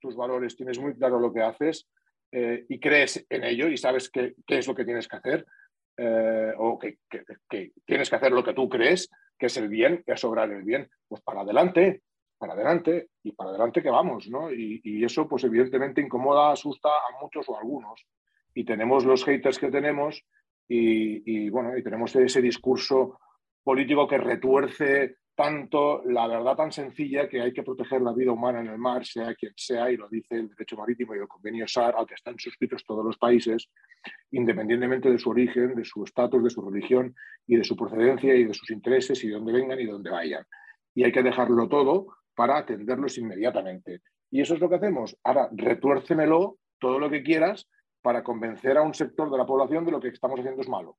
tus, 0.00 0.16
valores, 0.16 0.56
tienes 0.56 0.78
muy 0.78 0.94
claro 0.94 1.18
lo 1.18 1.32
que 1.32 1.42
haces 1.42 1.88
eh, 2.30 2.64
y 2.68 2.78
crees 2.78 3.26
en 3.28 3.42
ello 3.42 3.66
y 3.66 3.76
sabes 3.76 4.08
qué 4.08 4.34
es 4.46 4.68
lo 4.68 4.74
que 4.74 4.84
tienes 4.84 5.08
que 5.08 5.16
hacer, 5.16 5.46
eh, 5.96 6.52
o 6.58 6.78
que, 6.78 6.98
tienes 7.84 8.10
que 8.10 8.16
hacer 8.16 8.32
lo 8.32 8.44
que 8.44 8.54
tú 8.54 8.68
crees 8.68 9.10
que 9.38 9.46
es 9.46 9.56
el 9.56 9.68
bien, 9.68 10.02
que 10.04 10.12
es 10.12 10.24
obrar 10.24 10.50
el 10.50 10.62
bien, 10.62 10.88
pues 11.08 11.20
para 11.22 11.42
adelante, 11.42 12.02
para 12.38 12.54
adelante 12.54 13.08
y 13.22 13.32
para 13.32 13.50
adelante 13.50 13.82
que 13.82 13.90
vamos, 13.90 14.28
¿no? 14.28 14.52
Y, 14.52 15.04
eso 15.04 15.28
pues 15.28 15.44
evidentemente 15.44 16.00
incomoda, 16.00 16.52
asusta 16.52 16.88
a 16.88 17.22
muchos 17.22 17.48
o 17.48 17.56
a 17.56 17.60
algunos. 17.60 18.04
Y 18.54 18.64
tenemos 18.64 19.04
los 19.04 19.24
haters 19.24 19.58
que 19.58 19.70
tenemos 19.70 20.24
y, 20.68 21.44
y 21.46 21.50
bueno, 21.50 21.76
y 21.76 21.82
tenemos 21.82 22.14
ese 22.16 22.40
discurso 22.40 23.18
político 23.62 24.08
que 24.08 24.18
retuerce 24.18 25.16
tanto 25.36 26.02
la 26.06 26.26
verdad 26.26 26.56
tan 26.56 26.72
sencilla 26.72 27.28
que 27.28 27.42
hay 27.42 27.52
que 27.52 27.62
proteger 27.62 28.00
la 28.00 28.14
vida 28.14 28.32
humana 28.32 28.60
en 28.60 28.68
el 28.68 28.78
mar, 28.78 29.04
sea 29.04 29.34
quien 29.34 29.52
sea, 29.54 29.90
y 29.90 29.96
lo 29.98 30.08
dice 30.08 30.34
el 30.34 30.48
derecho 30.48 30.78
marítimo 30.78 31.14
y 31.14 31.18
el 31.18 31.28
convenio 31.28 31.68
SAR, 31.68 31.94
al 31.96 32.06
que 32.06 32.14
están 32.14 32.38
suscritos 32.38 32.82
todos 32.86 33.04
los 33.04 33.18
países, 33.18 33.68
independientemente 34.30 35.10
de 35.10 35.18
su 35.18 35.28
origen, 35.28 35.74
de 35.74 35.84
su 35.84 36.02
estatus, 36.04 36.42
de 36.42 36.48
su 36.48 36.62
religión 36.62 37.14
y 37.46 37.56
de 37.56 37.64
su 37.64 37.76
procedencia 37.76 38.34
y 38.34 38.44
de 38.44 38.54
sus 38.54 38.70
intereses 38.70 39.22
y 39.22 39.28
de 39.28 39.34
dónde 39.34 39.52
vengan 39.52 39.78
y 39.78 39.84
de 39.84 39.92
dónde 39.92 40.10
vayan. 40.10 40.44
Y 40.94 41.04
hay 41.04 41.12
que 41.12 41.22
dejarlo 41.22 41.68
todo 41.68 42.06
para 42.34 42.56
atenderlos 42.56 43.18
inmediatamente. 43.18 44.00
Y 44.30 44.40
eso 44.40 44.54
es 44.54 44.60
lo 44.60 44.70
que 44.70 44.76
hacemos. 44.76 45.18
Ahora, 45.22 45.50
retuércemelo 45.52 46.56
todo 46.78 46.98
lo 46.98 47.10
que 47.10 47.22
quieras 47.22 47.68
para 48.00 48.22
convencer 48.22 48.78
a 48.78 48.82
un 48.82 48.94
sector 48.94 49.30
de 49.30 49.36
la 49.36 49.44
población 49.44 49.84
de 49.84 49.90
lo 49.90 50.00
que 50.00 50.08
estamos 50.08 50.40
haciendo 50.40 50.62
es 50.62 50.68
malo 50.68 50.96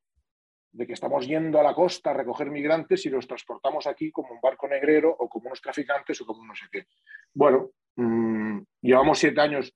de 0.71 0.85
que 0.85 0.93
estamos 0.93 1.25
yendo 1.25 1.59
a 1.59 1.63
la 1.63 1.73
costa 1.73 2.11
a 2.11 2.13
recoger 2.13 2.49
migrantes 2.49 3.05
y 3.05 3.09
los 3.09 3.27
transportamos 3.27 3.87
aquí 3.87 4.11
como 4.11 4.33
un 4.33 4.41
barco 4.41 4.67
negrero 4.67 5.09
o 5.17 5.27
como 5.27 5.47
unos 5.47 5.61
traficantes 5.61 6.21
o 6.21 6.25
como 6.25 6.45
no 6.45 6.55
sé 6.55 6.65
qué. 6.71 6.85
Bueno, 7.33 7.71
mm, 7.95 8.59
llevamos 8.81 9.19
siete 9.19 9.41
años 9.41 9.73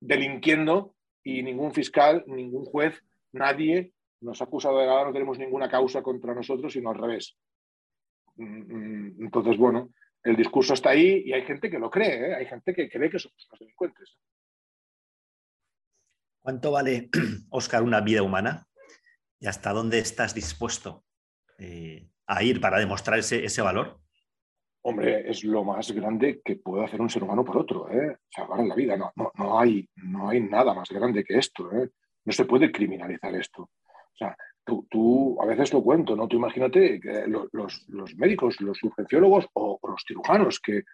delinquiendo 0.00 0.94
y 1.22 1.42
ningún 1.42 1.72
fiscal, 1.72 2.24
ningún 2.26 2.64
juez, 2.64 3.02
nadie 3.32 3.92
nos 4.20 4.40
ha 4.40 4.44
acusado 4.44 4.78
de 4.78 4.86
nada, 4.86 5.04
no 5.04 5.12
tenemos 5.12 5.38
ninguna 5.38 5.68
causa 5.68 6.02
contra 6.02 6.34
nosotros, 6.34 6.72
sino 6.72 6.90
al 6.90 6.98
revés. 6.98 7.36
Mm, 8.36 8.44
mm, 8.44 9.22
entonces, 9.24 9.56
bueno, 9.56 9.90
el 10.22 10.36
discurso 10.36 10.74
está 10.74 10.90
ahí 10.90 11.22
y 11.26 11.32
hay 11.32 11.42
gente 11.42 11.70
que 11.70 11.78
lo 11.78 11.90
cree, 11.90 12.30
¿eh? 12.30 12.34
hay 12.34 12.46
gente 12.46 12.74
que 12.74 12.88
cree 12.88 13.10
que 13.10 13.18
somos 13.18 13.46
unos 13.48 13.60
delincuentes. 13.60 14.16
¿Cuánto 16.40 16.72
vale, 16.72 17.08
Oscar, 17.50 17.82
una 17.82 18.00
vida 18.00 18.22
humana? 18.22 18.66
¿Y 19.42 19.48
hasta 19.48 19.72
dónde 19.72 19.98
estás 19.98 20.36
dispuesto 20.36 21.04
eh, 21.58 22.08
a 22.28 22.44
ir 22.44 22.60
para 22.60 22.78
demostrar 22.78 23.18
ese, 23.18 23.60
valor? 23.60 23.98
Hombre, 24.82 25.28
es 25.28 25.42
lo 25.42 25.64
más 25.64 25.90
grande 25.90 26.40
que 26.44 26.54
puede 26.54 26.84
hacer 26.84 27.00
un 27.00 27.10
ser 27.10 27.24
humano 27.24 27.44
por 27.44 27.58
otro, 27.58 27.90
¿eh? 27.90 28.18
Salvar 28.30 28.60
la 28.60 28.76
vida. 28.76 28.96
No, 28.96 29.12
no, 29.16 29.58
hay, 29.58 29.88
no 29.96 30.28
hay 30.28 30.40
nada 30.40 30.72
más 30.74 30.88
grande 30.90 31.24
que 31.24 31.38
esto, 31.38 31.72
¿eh? 31.72 31.90
No 32.24 32.32
se 32.32 32.44
puede 32.44 32.70
criminalizar 32.70 33.34
esto. 33.34 33.62
O 33.62 34.16
sea, 34.16 34.36
tú, 34.64 35.36
a 35.42 35.46
veces 35.46 35.72
lo 35.72 35.82
cuento, 35.82 36.14
¿no? 36.14 36.28
Tú 36.28 36.36
imagínate 36.36 37.00
que 37.00 37.24
los, 37.26 37.84
médicos, 38.16 38.60
los 38.60 38.80
urgenciólogos 38.80 39.48
o, 39.54 39.80
los 39.82 40.04
cirujanos 40.06 40.60
que, 40.60 40.84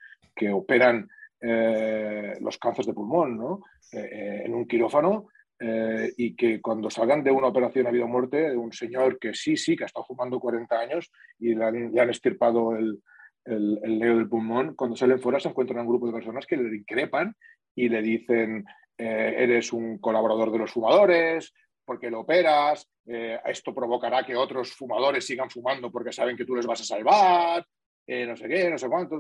operan 0.51 1.07
eh, 1.39 2.39
los 2.41 2.57
cánceres 2.57 2.87
de 2.87 2.95
pulmón, 2.95 3.37
¿no? 3.37 3.61
Eh, 3.93 4.45
en 4.47 4.55
un 4.55 4.67
quirófano 4.67 5.29
eh, 5.61 6.12
y 6.16 6.37
que 6.37 6.61
cuando 6.61 6.90
salgan 6.90 7.25
de 7.25 7.31
una 7.31 7.49
operación 7.49 7.87
a 7.87 7.90
vida 7.90 8.05
o 8.05 8.09
muerte, 8.09 8.51
de 8.51 8.57
un 8.57 8.73
señor 8.73 9.18
que 9.18 9.35
sí, 9.35 9.57
sí, 9.57 9.77
que 9.77 9.85
ha 9.85 9.87
estado 9.87 10.07
fumando 10.07 10.38
40 10.40 10.79
años 10.79 11.11
y 11.38 11.55
le 11.55 11.64
han, 11.64 12.11
estirpado 12.11 12.77
el, 12.77 13.03
el, 13.44 13.81
el, 13.83 13.99
neo 13.99 14.16
del 14.16 14.29
pulmón, 14.29 14.75
cuando 14.75 14.97
salen 14.97 15.21
fuera 15.21 15.40
se 15.40 15.49
encuentran 15.49 15.81
un 15.81 15.88
grupo 15.88 16.07
de 16.07 16.12
personas 16.12 16.47
que 16.47 16.57
le 16.57 16.77
increpan 16.77 17.35
y 17.75 17.88
le 17.88 18.03
dicen, 18.03 18.64
eres 18.97 19.73
un 19.73 19.99
colaborador 19.99 20.51
de 20.51 20.59
los 20.59 20.73
fumadores, 20.73 21.53
porque 21.88 22.11
lo 22.11 22.21
operas, 22.21 22.87
eh, 23.07 23.40
esto 23.47 23.75
provocará 23.75 24.23
que 24.23 24.37
otros 24.37 24.73
fumadores 24.75 25.25
sigan 25.25 25.49
fumando 25.49 25.90
porque 25.90 26.12
saben 26.12 26.37
que 26.37 26.44
tú 26.44 26.55
les 26.55 26.66
vas 26.66 26.83
a 26.83 26.85
salvar, 26.85 27.66
eh, 28.07 28.27
no 28.27 28.37
sé 28.37 28.47
qué, 28.47 28.68
no 28.68 28.77
sé 28.77 28.87
cuánto. 28.90 29.18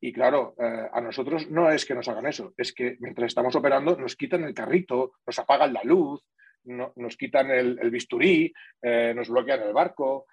Y, 0.00 0.12
claro, 0.12 0.54
eh, 0.58 0.88
a 0.92 1.00
nosotros 1.00 1.50
no 1.50 1.70
es 1.70 1.84
que 1.84 1.94
nos 1.94 2.08
hagan 2.08 2.26
eso, 2.26 2.52
es 2.56 2.72
que 2.72 2.96
mientras 3.00 3.28
estamos 3.28 3.54
operando 3.56 3.96
nos 3.96 4.16
quitan 4.16 4.44
el 4.44 4.54
carrito, 4.54 5.14
nos 5.26 5.38
apagan 5.38 5.72
la 5.72 5.82
luz, 5.84 6.22
nos 6.64 7.16
quitan 7.16 7.50
el, 7.50 7.90
bisturí, 7.90 8.52
nos 8.82 9.28
bloquean 9.28 9.62
el 9.62 9.72
barco, 9.72 10.26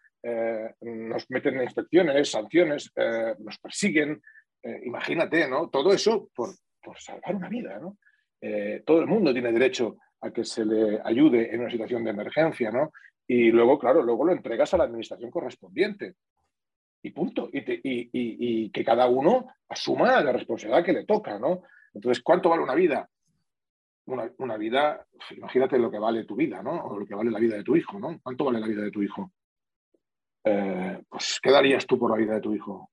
nos 0.82 1.32
meten 1.32 1.56
en 1.56 1.64
inspecciones, 1.64 2.30
sanciones, 2.30 2.92
nos 3.40 3.58
persiguen. 3.58 4.22
imagínate, 4.84 5.48
¿no? 5.48 5.72
Todo 5.72 5.92
eso 5.92 6.30
por, 6.36 6.52
por 6.84 7.00
salvar 7.00 7.36
una 7.36 7.50
vida, 7.50 7.80
¿no? 7.80 7.98
todo 8.86 9.00
el 9.00 9.08
mundo 9.08 9.34
tiene 9.34 9.52
derecho 9.52 9.98
a 10.22 10.32
que 10.32 10.44
se 10.44 10.66
le 10.66 11.00
ayude 11.04 11.54
en 11.54 11.62
una 11.62 11.72
situación 11.72 12.04
de 12.04 12.12
emergencia, 12.12 12.72
¿no? 12.72 12.92
Y 13.28 13.52
luego, 13.52 13.78
claro, 13.78 14.02
luego 14.02 14.26
lo 14.26 14.32
entregas 14.32 14.74
a 14.74 14.78
la 14.78 14.86
administración 14.86 15.30
correspondiente. 15.30 16.16
Y 17.02 17.12
punto. 17.12 17.50
Y, 17.52 18.70
que 18.72 18.84
cada 18.84 19.08
uno 19.08 19.48
asuma 19.68 20.22
la 20.22 20.32
responsabilidad 20.32 20.84
que 20.84 20.94
le 20.94 21.06
toca, 21.06 21.40
¿no? 21.40 21.64
Entonces, 21.94 22.24
¿cuánto 22.24 22.50
vale 22.50 22.64
una 22.64 22.76
vida? 22.76 23.10
Una, 24.06 24.58
vida, 24.58 25.06
imagínate 25.32 25.78
lo 25.78 25.92
que 25.92 26.00
vale 26.00 26.26
tu 26.26 26.36
vida, 26.36 26.64
¿no? 26.64 26.84
O 26.86 27.00
lo 27.00 27.06
que 27.06 27.14
vale 27.14 27.30
la 27.30 27.40
vida 27.40 27.56
de 27.56 27.64
tu 27.64 27.76
hijo, 27.76 28.00
¿no? 28.00 28.20
¿Cuánto 28.24 28.46
vale 28.46 28.60
la 28.60 28.68
vida 28.68 28.82
de 28.82 28.92
tu 28.92 29.04
hijo? 29.04 29.32
Eh, 30.44 31.04
pues, 31.08 31.40
¿qué 31.42 31.52
darías 31.52 31.86
tú 31.86 32.00
por 32.00 32.12
la 32.12 32.18
vida 32.18 32.36
de 32.36 32.42
tu 32.42 32.54
hijo? 32.56 32.90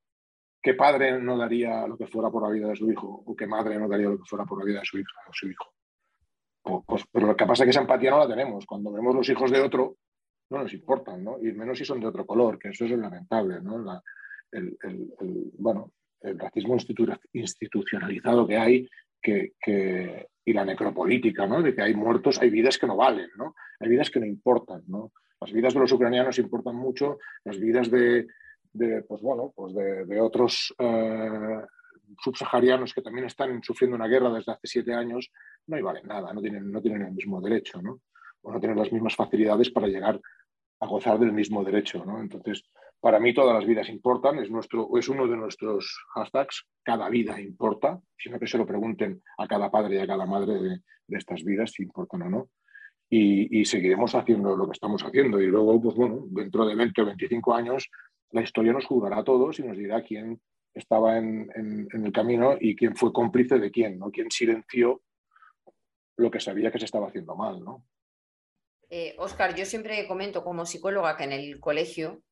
¿Qué 0.62 0.74
padre 0.74 1.18
no 1.18 1.38
daría 1.38 1.86
lo 1.86 1.96
que 1.96 2.06
fuera 2.06 2.28
por 2.30 2.42
la 2.42 2.50
vida 2.50 2.68
de 2.68 2.76
su 2.76 2.90
hijo? 2.90 3.22
¿O 3.24 3.34
qué 3.34 3.46
madre 3.46 3.78
no 3.78 3.88
daría 3.88 4.08
lo 4.08 4.18
que 4.18 4.24
fuera 4.24 4.44
por 4.44 4.58
la 4.58 4.64
vida 4.64 4.80
de 4.80 4.84
su 4.84 4.98
hija 4.98 5.20
o 5.28 5.32
su 5.32 5.48
hijo? 5.48 5.72
Pues, 6.84 7.04
pero 7.10 7.28
lo 7.28 7.36
que 7.36 7.46
pasa 7.46 7.62
es 7.62 7.66
que 7.66 7.70
esa 7.70 7.80
empatía 7.80 8.10
no 8.10 8.18
la 8.18 8.28
tenemos. 8.28 8.66
Cuando 8.66 8.92
vemos 8.92 9.14
los 9.14 9.28
hijos 9.28 9.50
de 9.50 9.60
otro, 9.60 9.96
no 10.50 10.62
nos 10.62 10.72
importan, 10.72 11.24
¿no? 11.24 11.38
Y 11.40 11.52
menos 11.52 11.78
si 11.78 11.84
son 11.84 12.00
de 12.00 12.06
otro 12.06 12.26
color, 12.26 12.58
que 12.58 12.68
eso 12.68 12.84
es 12.84 12.90
lamentable, 12.92 13.60
¿no? 13.60 14.02
el, 14.52 14.76
bueno, 15.58 15.92
el 16.20 16.38
racismo 16.38 16.76
institucionalizado 17.32 18.46
que 18.46 18.56
hay 18.56 18.88
que, 19.22 20.28
y 20.44 20.52
la 20.52 20.64
necropolítica, 20.64 21.46
¿no? 21.46 21.62
De 21.62 21.74
que 21.74 21.82
hay 21.82 21.94
muertos, 21.94 22.40
hay 22.40 22.50
vidas 22.50 22.78
que 22.78 22.86
no 22.86 22.96
valen, 22.96 23.30
¿no? 23.36 23.54
Hay 23.80 23.88
vidas 23.88 24.10
que 24.10 24.20
no 24.20 24.26
importan, 24.26 24.82
¿no? 24.86 25.12
Las 25.40 25.52
vidas 25.52 25.74
de 25.74 25.80
los 25.80 25.92
ucranianos 25.92 26.38
importan 26.38 26.76
mucho, 26.76 27.18
las 27.44 27.58
vidas 27.58 27.90
de, 27.90 28.26
pues 29.08 29.20
bueno, 29.20 29.52
pues 29.54 29.74
de, 29.74 30.20
otros 30.20 30.74
eh, 30.78 31.60
subsaharianos 32.22 32.94
que 32.94 33.02
también 33.02 33.26
están 33.26 33.62
sufriendo 33.62 33.96
una 33.96 34.06
guerra 34.06 34.32
desde 34.32 34.52
hace 34.52 34.66
siete 34.66 34.94
años, 34.94 35.30
no 35.66 35.82
valen 35.82 36.06
nada, 36.06 36.32
no 36.32 36.40
tienen, 36.40 36.70
no 36.70 36.80
tienen 36.80 37.02
el 37.02 37.12
mismo 37.12 37.40
derecho, 37.40 37.82
¿no? 37.82 38.00
O 38.46 38.52
no 38.52 38.60
tienen 38.60 38.78
las 38.78 38.92
mismas 38.92 39.16
facilidades 39.16 39.70
para 39.70 39.88
llegar 39.88 40.20
a 40.78 40.86
gozar 40.86 41.18
del 41.18 41.32
mismo 41.32 41.64
derecho, 41.64 42.04
¿no? 42.04 42.20
Entonces, 42.20 42.62
para 43.00 43.18
mí 43.18 43.34
todas 43.34 43.54
las 43.54 43.66
vidas 43.66 43.88
importan, 43.88 44.38
es, 44.38 44.50
nuestro, 44.50 44.88
es 44.96 45.08
uno 45.08 45.26
de 45.26 45.36
nuestros 45.36 45.98
hashtags, 46.14 46.64
cada 46.84 47.08
vida 47.08 47.40
importa, 47.40 48.00
sino 48.16 48.38
que 48.38 48.46
se 48.46 48.56
lo 48.56 48.64
pregunten 48.64 49.20
a 49.38 49.48
cada 49.48 49.68
padre 49.68 49.96
y 49.96 49.98
a 49.98 50.06
cada 50.06 50.26
madre 50.26 50.54
de, 50.54 50.80
estas 51.08 51.42
vidas 51.42 51.72
si 51.72 51.82
importan 51.82 52.22
o 52.22 52.30
no. 52.30 52.48
Y, 53.08 53.64
seguiremos 53.64 54.14
haciendo 54.14 54.56
lo 54.56 54.66
que 54.66 54.72
estamos 54.72 55.02
haciendo. 55.02 55.40
Y 55.40 55.46
luego, 55.46 55.80
pues 55.80 55.94
bueno, 55.96 56.24
dentro 56.30 56.66
de 56.66 56.74
20 56.74 57.02
o 57.02 57.06
25 57.06 57.54
años, 57.54 57.88
la 58.30 58.42
historia 58.42 58.72
nos 58.72 58.86
juzgará 58.86 59.18
a 59.18 59.24
todos 59.24 59.58
y 59.58 59.62
nos 59.62 59.76
dirá 59.76 60.02
quién 60.02 60.40
estaba 60.72 61.16
en, 61.16 61.48
en, 61.54 62.04
el 62.04 62.12
camino 62.12 62.56
y 62.60 62.76
quién 62.76 62.94
fue 62.96 63.12
cómplice 63.12 63.58
de 63.58 63.70
quién, 63.70 63.98
¿no? 63.98 64.10
Quién 64.10 64.30
silenció 64.30 65.02
lo 66.16 66.30
que 66.30 66.40
sabía 66.40 66.70
que 66.70 66.78
se 66.78 66.86
estaba 66.86 67.08
haciendo 67.08 67.36
mal, 67.36 67.62
¿no? 67.62 67.84
Oscar, 69.18 69.50
eh, 69.50 69.54
yo 69.58 69.66
siempre 69.66 70.06
comento 70.06 70.44
como 70.44 70.66
psicóloga 70.66 71.16
que 71.16 71.24
en 71.24 71.32
el 71.32 71.60
colegio, 71.60 72.22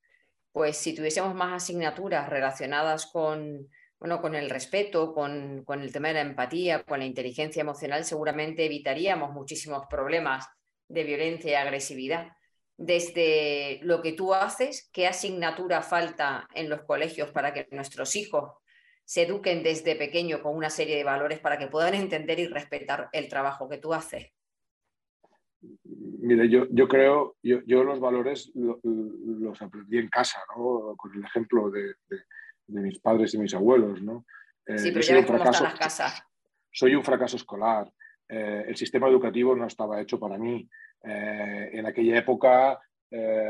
pues 0.52 0.76
si 0.76 0.94
tuviésemos 0.94 1.34
más 1.34 1.62
asignaturas 1.62 2.28
relacionadas 2.28 3.06
con, 3.06 3.68
bueno, 3.98 4.20
con 4.20 4.34
el 4.34 4.50
respeto, 4.50 5.14
con, 5.14 5.64
con 5.64 5.80
el 5.80 5.92
tema 5.92 6.08
de 6.08 6.14
la 6.14 6.20
empatía, 6.20 6.84
con 6.84 7.00
la 7.00 7.06
inteligencia 7.06 7.60
emocional, 7.60 8.04
seguramente 8.04 8.64
evitaríamos 8.64 9.32
muchísimos 9.32 9.86
problemas 9.88 10.46
de 10.88 11.04
violencia 11.04 11.50
y 11.50 11.54
agresividad. 11.54 12.28
Desde 12.76 13.80
lo 13.82 14.02
que 14.02 14.12
tú 14.12 14.34
haces, 14.34 14.90
¿qué 14.92 15.06
asignatura 15.06 15.82
falta 15.82 16.48
en 16.54 16.68
los 16.68 16.82
colegios 16.82 17.30
para 17.30 17.52
que 17.52 17.68
nuestros 17.70 18.16
hijos 18.16 18.50
se 19.04 19.22
eduquen 19.22 19.62
desde 19.62 19.96
pequeño 19.96 20.42
con 20.42 20.56
una 20.56 20.70
serie 20.70 20.96
de 20.96 21.04
valores 21.04 21.38
para 21.38 21.58
que 21.58 21.68
puedan 21.68 21.94
entender 21.94 22.40
y 22.40 22.46
respetar 22.46 23.08
el 23.12 23.28
trabajo 23.28 23.68
que 23.68 23.78
tú 23.78 23.94
haces? 23.94 24.32
Mire, 25.85 26.48
yo, 26.48 26.66
yo 26.70 26.88
creo, 26.88 27.37
yo, 27.42 27.61
yo 27.66 27.85
los 27.85 28.00
valores 28.00 28.50
los 28.55 29.61
aprendí 29.62 29.98
en 29.98 30.09
casa, 30.09 30.40
¿no? 30.57 30.94
con 30.96 31.14
el 31.14 31.24
ejemplo 31.24 31.70
de, 31.70 31.94
mis 32.68 32.98
padres 33.00 33.35
y 33.35 33.38
mis 33.38 33.55
abuelos. 33.55 34.03
¿no? 34.03 34.24
Eh, 34.66 34.79
sí, 34.79 34.90
pero 34.90 35.00
ya 35.03 35.14
ves 35.16 35.27
cómo 35.27 35.38
las 35.44 35.74
casas. 35.74 36.22
Soy 36.72 36.94
un 36.94 37.05
fracaso 37.05 37.37
escolar. 37.37 37.92
Eh, 38.29 38.64
el 38.68 38.77
sistema 38.77 39.09
educativo 39.09 39.55
no 39.55 39.66
estaba 39.66 40.00
hecho 40.00 40.18
para 40.18 40.38
mí. 40.38 40.68
Eh, 41.03 41.70
en 41.72 41.87
aquella 41.87 42.18
época, 42.18 42.79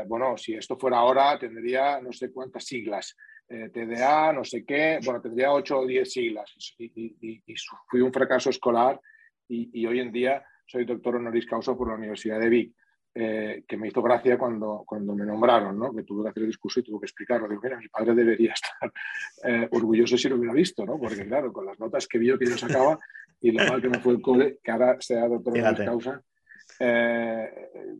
bueno, 0.05 0.37
si 0.37 0.53
esto 0.53 0.77
fuera 0.77 0.97
ahora, 0.97 1.39
tendría 1.39 1.99
no 1.99 2.11
sé 2.11 2.31
cuántas 2.31 2.65
siglas. 2.65 3.15
Eh, 3.47 3.69
TDA, 3.69 4.33
no 4.33 4.43
sé 4.43 4.65
qué, 4.65 4.99
bueno, 5.03 5.21
tendría 5.21 5.51
ocho 5.51 5.77
o 5.77 5.85
diez 5.85 6.11
siglas 6.11 6.51
y, 6.79 7.43
fui 7.87 8.01
un 8.01 8.11
fracaso 8.11 8.49
escolar 8.49 8.99
y, 9.47 9.85
hoy 9.85 9.99
en 9.99 10.11
día 10.11 10.43
soy 10.65 10.85
doctor 10.85 11.15
honoris 11.15 11.45
causa 11.45 11.75
por 11.75 11.89
la 11.89 11.95
Universidad 11.95 12.39
de 12.39 12.49
Vic, 12.49 12.73
eh, 13.13 13.63
que 13.67 13.77
me 13.77 13.87
hizo 13.87 14.01
gracia 14.01 14.37
cuando, 14.37 14.83
cuando 14.85 15.15
me 15.15 15.25
nombraron, 15.25 15.79
¿no? 15.79 15.93
que 15.93 16.03
tuve 16.03 16.23
que 16.23 16.29
hacer 16.29 16.43
el 16.43 16.49
discurso 16.49 16.79
y 16.79 16.83
tuve 16.83 16.99
que 16.99 17.05
explicarlo. 17.05 17.47
Digo, 17.47 17.61
mira, 17.63 17.77
mi 17.77 17.87
padre 17.87 18.13
debería 18.13 18.53
estar 18.53 18.91
eh, 19.43 19.67
orgulloso 19.71 20.17
si 20.17 20.27
lo 20.27 20.35
hubiera 20.35 20.53
visto, 20.53 20.85
¿no? 20.85 20.99
porque 20.99 21.25
claro, 21.25 21.53
con 21.53 21.65
las 21.65 21.79
notas 21.79 22.07
que 22.07 22.17
vio 22.17 22.37
que 22.37 22.45
yo 22.45 22.57
sacaba 22.57 22.97
y 23.39 23.51
lo 23.51 23.65
mal 23.65 23.81
que 23.81 23.89
me 23.89 23.99
fue 23.99 24.13
el 24.13 24.21
cole, 24.21 24.59
que 24.63 24.71
ahora 24.71 24.97
sea 24.99 25.27
doctor 25.27 25.57
honoris 25.57 25.85
causa, 25.85 26.21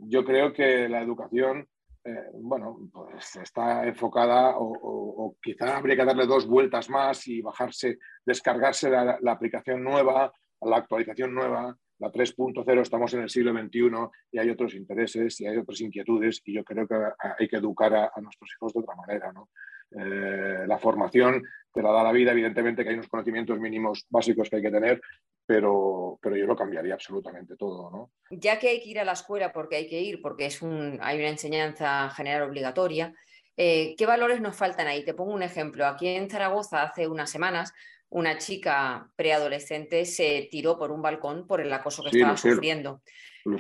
yo 0.08 0.26
creo 0.26 0.52
que 0.52 0.90
la 0.90 1.02
educación 1.02 1.66
eh, 2.08 2.30
bueno, 2.34 2.88
pues 2.94 3.36
está 3.38 3.88
enfocada 3.88 4.54
o, 4.58 5.36
quizá 5.42 5.76
habría 5.76 5.96
que 5.96 6.06
darle 6.06 6.28
dos 6.28 6.46
vueltas 6.46 6.88
más 6.88 7.28
y 7.28 7.42
bajarse, 7.42 7.98
descargarse 8.24 8.92
la, 8.92 9.18
aplicación 9.26 9.84
nueva, 9.84 10.32
la 10.62 10.78
actualización 10.78 11.34
nueva, 11.34 11.76
la 12.00 12.12
3.0, 12.12 12.82
estamos 12.82 13.14
en 13.14 13.22
el 13.22 13.30
siglo 13.30 13.52
XXI 13.54 13.90
y 14.32 14.40
hay 14.40 14.50
otros 14.50 14.74
intereses 14.76 15.40
y 15.42 15.48
hay 15.48 15.58
otras 15.58 15.80
inquietudes 15.82 16.42
y 16.46 16.54
yo 16.54 16.64
creo 16.64 16.88
que 16.88 16.96
hay 17.40 17.48
que 17.48 17.58
educar 17.58 17.94
a, 17.94 18.12
nuestros 18.22 18.52
hijos 18.56 18.74
de 18.74 18.80
otra 18.80 18.96
manera. 18.96 19.32
¿no? 19.32 19.50
Eh, 19.92 20.66
la 20.68 20.78
formación 20.78 21.44
te 21.72 21.82
la 21.82 21.92
da 21.92 22.04
la 22.04 22.12
vida, 22.12 22.32
evidentemente 22.32 22.84
que 22.84 22.90
hay 22.90 22.96
unos 22.96 23.10
conocimientos 23.10 23.60
mínimos 23.60 24.06
básicos 24.10 24.50
que 24.50 24.58
hay 24.58 24.62
que 24.62 24.72
tener, 24.72 25.02
pero, 25.46 26.18
pero 26.22 26.36
yo 26.36 26.46
lo 26.46 26.56
cambiaría 26.56 26.96
absolutamente 26.96 27.56
todo. 27.56 28.12
Ya 28.30 28.60
que 28.60 28.70
hay 28.70 28.82
que 28.82 28.90
ir 28.90 29.00
a 29.00 29.06
la 29.06 29.14
escuela 29.14 29.52
porque 29.52 29.78
hay 29.78 29.88
que 29.88 30.02
ir, 30.02 30.22
porque 30.22 30.48
es 30.48 30.62
un, 30.62 30.98
hay 31.02 31.20
una 31.20 31.30
enseñanza 31.30 32.10
general 32.10 32.44
obligatoria, 32.44 33.14
eh, 33.58 33.96
¿qué 33.98 34.06
valores 34.06 34.42
nos 34.42 34.56
faltan 34.56 34.88
ahí? 34.88 35.06
Te 35.06 35.14
pongo 35.14 35.34
un 35.34 35.44
ejemplo. 35.44 35.86
Aquí 35.86 36.08
en 36.08 36.30
Zaragoza, 36.30 36.84
hace 36.84 37.08
unas 37.08 37.30
semanas, 37.30 37.74
una 38.16 38.38
chica 38.38 39.10
preadolescente 39.18 40.06
se 40.06 40.48
tiró 40.50 40.80
por 40.80 40.90
un 40.90 41.02
balcón 41.02 41.46
por 41.46 41.60
el 41.60 41.72
acoso 41.74 42.02
que 42.02 42.18
estaba 42.18 42.38
sufriendo. 42.38 43.02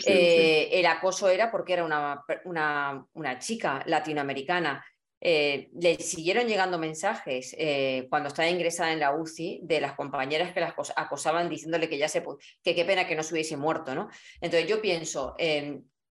Eh, 0.06 0.70
el 0.72 0.86
acoso 0.86 1.28
era 1.28 1.52
porque 1.52 1.74
era 1.74 1.84
una, 1.84 2.24
una, 2.46 3.06
una 3.14 3.38
chica 3.38 3.84
latinoamericana 3.86 4.84
eh, 5.20 5.70
le 5.78 5.96
siguieron 5.96 6.48
llegando 6.48 6.80
mensajes 6.80 7.54
eh, 7.58 8.08
cuando 8.10 8.30
estaba 8.30 8.48
ingresada 8.48 8.94
en 8.94 9.02
la 9.02 9.14
UCI 9.14 9.60
de 9.64 9.82
las 9.82 9.94
compañeras 9.94 10.54
que 10.54 10.62
las 10.62 10.74
acosaban 10.96 11.50
diciéndole 11.50 11.90
que 11.90 11.98
ya 11.98 12.08
se 12.08 12.24
que 12.64 12.76
qué 12.76 12.86
pena 12.86 13.06
que 13.06 13.16
no 13.16 13.24
se 13.24 13.34
hubiese 13.34 13.58
muerto, 13.58 13.94
¿no? 13.94 14.08
Entonces 14.40 14.70
yo 14.70 14.82
pienso, 14.82 15.36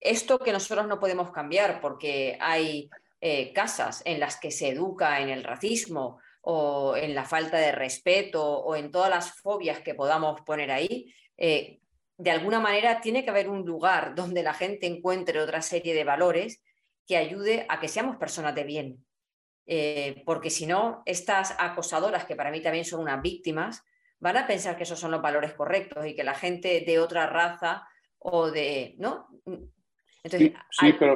esto 0.01 0.39
que 0.39 0.53
nosotros 0.53 0.87
no 0.87 1.01
podemos 1.01 1.31
cambiar 1.31 1.81
porque 1.81 2.37
hay 2.41 2.91
casas 3.55 4.03
en 4.05 4.21
las 4.21 4.39
que 4.39 4.51
se 4.51 4.69
educa 4.69 5.21
en 5.21 5.31
el 5.31 5.45
racismo 5.45 6.19
o 6.47 6.97
en 6.97 7.15
la 7.15 7.25
falta 7.25 7.59
de 7.59 7.73
respeto 7.73 8.45
o 8.45 8.77
en 8.77 8.91
todas 8.91 9.11
las 9.11 9.41
fobias 9.41 9.81
que 9.81 9.95
podamos 9.95 10.41
poner 10.43 10.71
ahí, 10.71 11.13
de 11.37 12.31
alguna 12.31 12.61
manera 12.61 13.01
tiene 13.01 13.25
que 13.25 13.31
haber 13.31 13.49
un 13.49 13.65
lugar 13.65 14.15
donde 14.15 14.43
la 14.43 14.55
gente 14.55 14.87
encuentre 14.87 15.41
otra 15.41 15.63
serie 15.63 15.95
de 15.95 16.05
valores 16.05 16.63
que 17.07 17.17
ayude 17.17 17.67
a 17.69 17.81
que 17.81 17.89
seamos 17.89 18.17
personas 18.17 18.55
de 18.55 18.65
bien. 18.65 19.05
Eh, 19.67 20.23
porque 20.25 20.51
si 20.51 20.67
no, 20.67 21.03
estas 21.07 21.55
acosadoras, 21.59 22.25
que 22.25 22.37
para 22.37 22.51
mí 22.51 22.61
también 22.61 22.85
son 22.85 23.01
unas 23.01 23.21
víctimas, 23.23 23.83
van 24.21 24.37
a 24.37 24.47
pensar 24.47 24.77
que 24.77 24.85
esos 24.85 24.99
son 24.99 25.11
los 25.11 25.23
valores 25.23 25.55
correctos 25.55 26.07
y 26.07 26.15
que 26.15 26.25
la 26.25 26.35
gente 26.35 26.85
de 26.87 26.99
otra 26.99 27.27
raza 27.27 27.87
o 28.19 28.51
de... 28.51 28.95
¿no? 28.99 29.29
Entonces, 30.23 30.53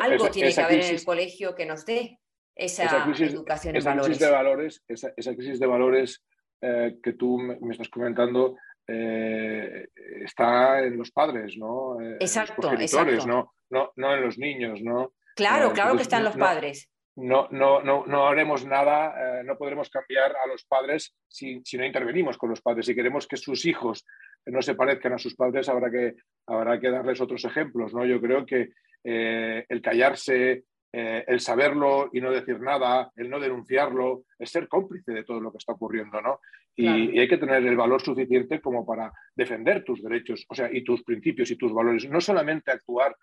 algo 0.00 0.30
tiene 0.30 0.54
que 0.54 0.60
haber 0.60 0.84
en 0.84 0.94
el 0.96 1.04
colegio 1.04 1.54
que 1.54 1.64
nos 1.64 1.86
dé 1.86 2.18
esa, 2.58 3.06
educación 3.06 3.76
en 3.76 3.84
valores. 3.84 4.06
Crisis 4.06 4.26
de 4.26 4.30
valores. 4.30 4.84
Esa, 4.88 5.34
crisis 5.34 5.60
de 5.60 5.66
valores 5.66 6.24
eh, 6.60 6.98
que 7.02 7.12
tú 7.14 7.38
me 7.38 7.70
estás 7.70 7.88
comentando 7.88 8.56
eh, 8.86 9.88
está 10.24 10.80
en 10.80 10.96
los 10.96 11.10
padres, 11.10 11.56
¿no? 11.56 12.00
Exacto, 12.18 12.68
en 12.68 12.74
los 12.74 12.82
exacto. 12.82 13.26
¿no? 13.26 13.52
No, 13.70 13.92
no 13.96 14.14
en 14.14 14.22
los 14.22 14.38
niños, 14.38 14.80
¿no? 14.82 15.12
Claro, 15.36 15.72
claro 15.72 15.94
que 15.94 16.02
están 16.02 16.24
los 16.24 16.36
padres. 16.36 16.90
No, 17.14 17.48
no, 17.50 17.82
no, 17.82 18.06
no 18.06 18.28
haremos 18.28 18.64
nada, 18.64 19.40
eh, 19.40 19.44
no 19.44 19.58
podremos 19.58 19.90
cambiar 19.90 20.36
a 20.36 20.46
los 20.46 20.64
padres 20.64 21.16
si, 21.28 21.60
no 21.76 21.84
intervenimos 21.84 22.38
con 22.38 22.50
los 22.50 22.62
padres. 22.62 22.86
Si 22.86 22.94
queremos 22.94 23.26
que 23.26 23.36
sus 23.36 23.66
hijos 23.66 24.06
no 24.46 24.62
se 24.62 24.74
parezcan 24.74 25.12
a 25.12 25.18
sus 25.18 25.34
padres, 25.34 25.68
habrá 25.68 25.90
que, 25.90 26.14
habrá 26.46 26.78
que 26.80 26.90
darles 26.90 27.20
otros 27.20 27.44
ejemplos. 27.44 27.92
¿no? 27.92 28.06
Yo 28.06 28.20
creo 28.20 28.46
que 28.46 28.70
eh, 29.04 29.66
el 29.68 29.82
callarse, 29.82 30.64
eh, 30.92 31.24
el 31.26 31.40
saberlo 31.40 32.10
y 32.12 32.20
no 32.20 32.30
decir 32.30 32.60
nada, 32.60 33.10
el 33.16 33.28
no 33.28 33.38
denunciarlo, 33.38 34.24
es 34.38 34.50
ser 34.50 34.68
cómplice 34.68 35.12
de 35.12 35.24
todo 35.24 35.40
lo 35.40 35.52
que 35.52 35.58
está 35.58 35.72
ocurriendo, 35.72 36.20
¿no? 36.20 36.40
Y, 36.74 37.16
y, 37.16 37.18
hay 37.18 37.28
que 37.28 37.38
tener 37.38 37.66
el 37.66 37.76
valor 37.76 38.00
suficiente 38.00 38.60
como 38.60 38.86
para 38.86 39.12
defender 39.34 39.82
tus 39.84 40.02
derechos, 40.02 40.46
o 40.48 40.54
sea, 40.54 40.70
y 40.72 40.84
tus 40.84 41.02
principios 41.02 41.50
y 41.50 41.56
tus 41.56 41.72
valores. 41.72 42.08
No 42.08 42.20
solamente 42.20 42.70
actuar 42.70 43.16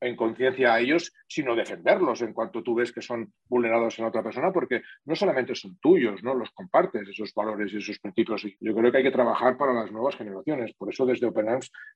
en 0.00 0.16
conciencia 0.16 0.74
a 0.74 0.80
ellos, 0.80 1.12
sino 1.26 1.56
defenderlos 1.56 2.22
en 2.22 2.32
cuanto 2.32 2.62
tú 2.62 2.74
ves 2.74 2.92
que 2.92 3.02
son 3.02 3.32
vulnerados 3.48 3.98
en 3.98 4.04
otra 4.04 4.22
persona, 4.22 4.52
porque 4.52 4.82
no 5.04 5.14
solamente 5.14 5.54
son 5.54 5.76
tuyos, 5.78 6.22
¿no? 6.22 6.34
Los 6.34 6.50
compartes, 6.50 7.08
esos 7.08 7.32
valores 7.34 7.72
y 7.72 7.78
esos 7.78 7.98
principios. 7.98 8.46
Yo 8.60 8.74
creo 8.74 8.90
que 8.90 8.98
hay 8.98 9.04
que 9.04 9.10
trabajar 9.10 9.56
para 9.56 9.72
las 9.72 9.90
nuevas 9.90 10.16
generaciones. 10.16 10.74
Por 10.74 10.90
eso 10.90 11.06
desde 11.06 11.26
Open 11.26 11.46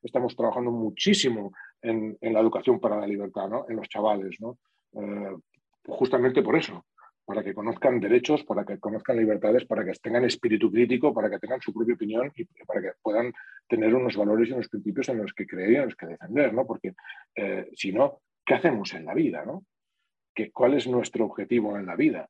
estamos 0.03 0.37
trabajando 0.37 0.71
muchísimo 0.71 1.53
en, 1.83 2.17
la 2.21 2.41
educación 2.41 2.81
para 2.81 2.99
la 2.99 3.07
libertad, 3.07 3.49
¿no? 3.49 3.67
En 3.69 3.77
los 3.77 3.89
chavales, 3.89 4.37
¿no? 4.41 4.59
Eh, 4.95 5.37
justamente 5.87 6.43
por 6.43 6.57
eso, 6.57 6.85
para 7.31 7.45
que 7.45 7.55
conozcan 7.55 8.01
derechos, 8.01 8.43
para 8.43 8.65
que 8.65 8.81
conozcan 8.81 9.17
libertades, 9.17 9.65
para 9.65 9.85
que 9.85 9.93
tengan 10.03 10.25
espíritu 10.25 10.69
crítico, 10.69 11.15
para 11.15 11.31
que 11.31 11.39
tengan 11.39 11.61
su 11.61 11.73
propia 11.73 11.95
opinión 11.95 12.33
y 12.35 12.45
para 12.65 12.83
que 12.83 12.91
puedan 13.01 13.33
tener 13.69 13.95
unos 13.95 14.17
valores 14.17 14.49
y 14.49 14.53
unos 14.53 14.69
principios 14.69 15.11
en 15.11 15.19
los 15.19 15.33
que 15.33 15.47
creer 15.47 15.71
y 15.71 15.77
en 15.77 15.85
los 15.85 15.95
que 15.95 16.07
defender, 16.07 16.53
¿no? 16.53 16.67
Porque 16.67 16.93
eh, 17.37 17.71
si 17.77 17.93
no, 17.93 18.23
¿qué 18.45 18.55
hacemos 18.55 18.93
en 18.95 19.05
la 19.05 19.15
vida, 19.15 19.45
no? 19.45 19.65
¿Qué, 20.35 20.51
¿Cuál 20.51 20.75
es 20.75 20.89
nuestro 20.89 21.27
objetivo 21.27 21.79
en 21.79 21.87
la 21.87 21.95
vida? 21.95 22.29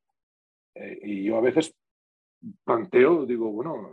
Eh, 0.74 1.00
y 1.02 1.24
yo 1.24 1.38
a 1.38 1.40
veces 1.40 1.74
planteo, 2.62 3.24
digo, 3.24 3.50
bueno, 3.50 3.92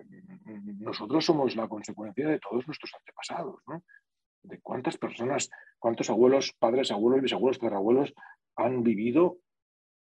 nosotros 0.77 1.23
somos 1.23 1.55
la 1.55 1.69
consecuencia 1.69 2.27
de 2.27 2.39
todos 2.39 2.67
nuestros 2.67 2.93
antepasados, 2.95 3.61
¿no? 3.65 3.81
De 4.43 4.59
cuántas 4.59 4.97
personas, 4.97 5.49
cuántos 5.79 6.09
abuelos, 6.09 6.51
padres, 6.59 6.91
abuelos, 6.91 7.21
bisabuelos, 7.21 7.59
tatarabuelos 7.59 8.13
han 8.57 8.83
vivido 8.83 9.37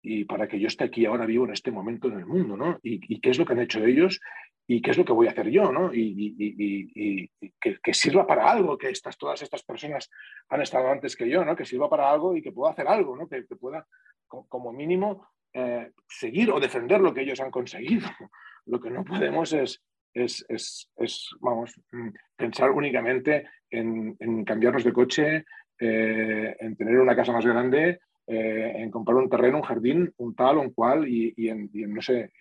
y 0.06 0.26
para 0.26 0.46
que 0.46 0.60
yo 0.60 0.68
esté 0.68 0.84
aquí 0.84 1.06
ahora 1.06 1.24
vivo 1.24 1.46
en 1.46 1.52
este 1.52 1.70
momento 1.70 2.08
en 2.08 2.18
el 2.18 2.26
mundo, 2.26 2.58
¿no? 2.58 2.78
Y, 2.82 3.20
qué 3.20 3.30
es 3.30 3.38
lo 3.38 3.46
que 3.46 3.54
han 3.54 3.60
hecho 3.60 3.82
ellos 3.82 4.20
y 4.66 4.82
qué 4.82 4.90
es 4.90 4.98
lo 4.98 5.04
que 5.04 5.14
voy 5.14 5.26
a 5.26 5.30
hacer 5.30 5.48
yo, 5.48 5.72
¿no? 5.72 5.90
Y, 5.94 7.30
que, 7.58 7.94
sirva 7.94 8.26
para 8.26 8.50
algo, 8.50 8.76
que 8.76 8.90
estas, 8.90 9.16
todas 9.16 9.40
estas 9.40 9.62
personas 9.62 10.10
han 10.50 10.60
estado 10.60 10.90
antes 10.90 11.16
que 11.16 11.28
yo, 11.28 11.42
¿no? 11.42 11.56
Que 11.56 11.64
sirva 11.64 11.88
para 11.88 12.10
algo 12.10 12.36
y 12.36 12.42
que 12.42 12.52
pueda 12.52 12.72
hacer 12.72 12.86
algo, 12.86 13.16
¿no? 13.16 13.26
Que, 13.26 13.44
pueda, 13.58 13.86
como 14.26 14.74
mínimo, 14.74 15.26
eh, 15.54 15.90
seguir 16.06 16.50
o 16.50 16.60
defender 16.60 17.00
lo 17.00 17.14
que 17.14 17.22
ellos 17.22 17.40
han 17.40 17.50
conseguido. 17.50 18.06
Lo 18.66 18.80
que 18.80 18.88
no 18.88 19.04
podemos 19.04 19.52
es, 19.52 19.82
es, 20.14 20.42
es, 20.48 21.30
vamos, 21.38 21.78
mm, 21.92 22.08
pensar 22.34 22.70
únicamente 22.70 23.46
en, 23.68 24.42
cambiarnos 24.46 24.84
de 24.84 24.92
coche, 24.94 25.44
eh, 25.78 26.56
en 26.58 26.74
tener 26.74 26.98
una 26.98 27.14
casa 27.14 27.32
más 27.32 27.44
grande, 27.44 28.00
eh, 28.26 28.72
en 28.76 28.90
comprar 28.90 29.16
un 29.16 29.28
terreno, 29.28 29.58
un 29.58 29.64
jardín, 29.64 30.12
un 30.16 30.34
tal, 30.34 30.58
un 30.58 30.70
cual, 30.70 31.06
y, 31.06 31.34
en, 31.48 31.70
no 31.72 32.00
sé, 32.00 32.32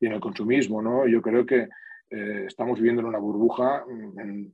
y 0.00 0.06
en 0.06 0.12
el 0.12 0.20
consumismo. 0.20 0.82
¿no? 0.82 1.06
Yo 1.06 1.22
creo 1.22 1.46
que 1.46 1.68
eh, 2.10 2.44
estamos 2.48 2.78
viviendo 2.78 3.02
en 3.02 3.06
una 3.06 3.18
burbuja, 3.18 3.84
en, 3.88 4.52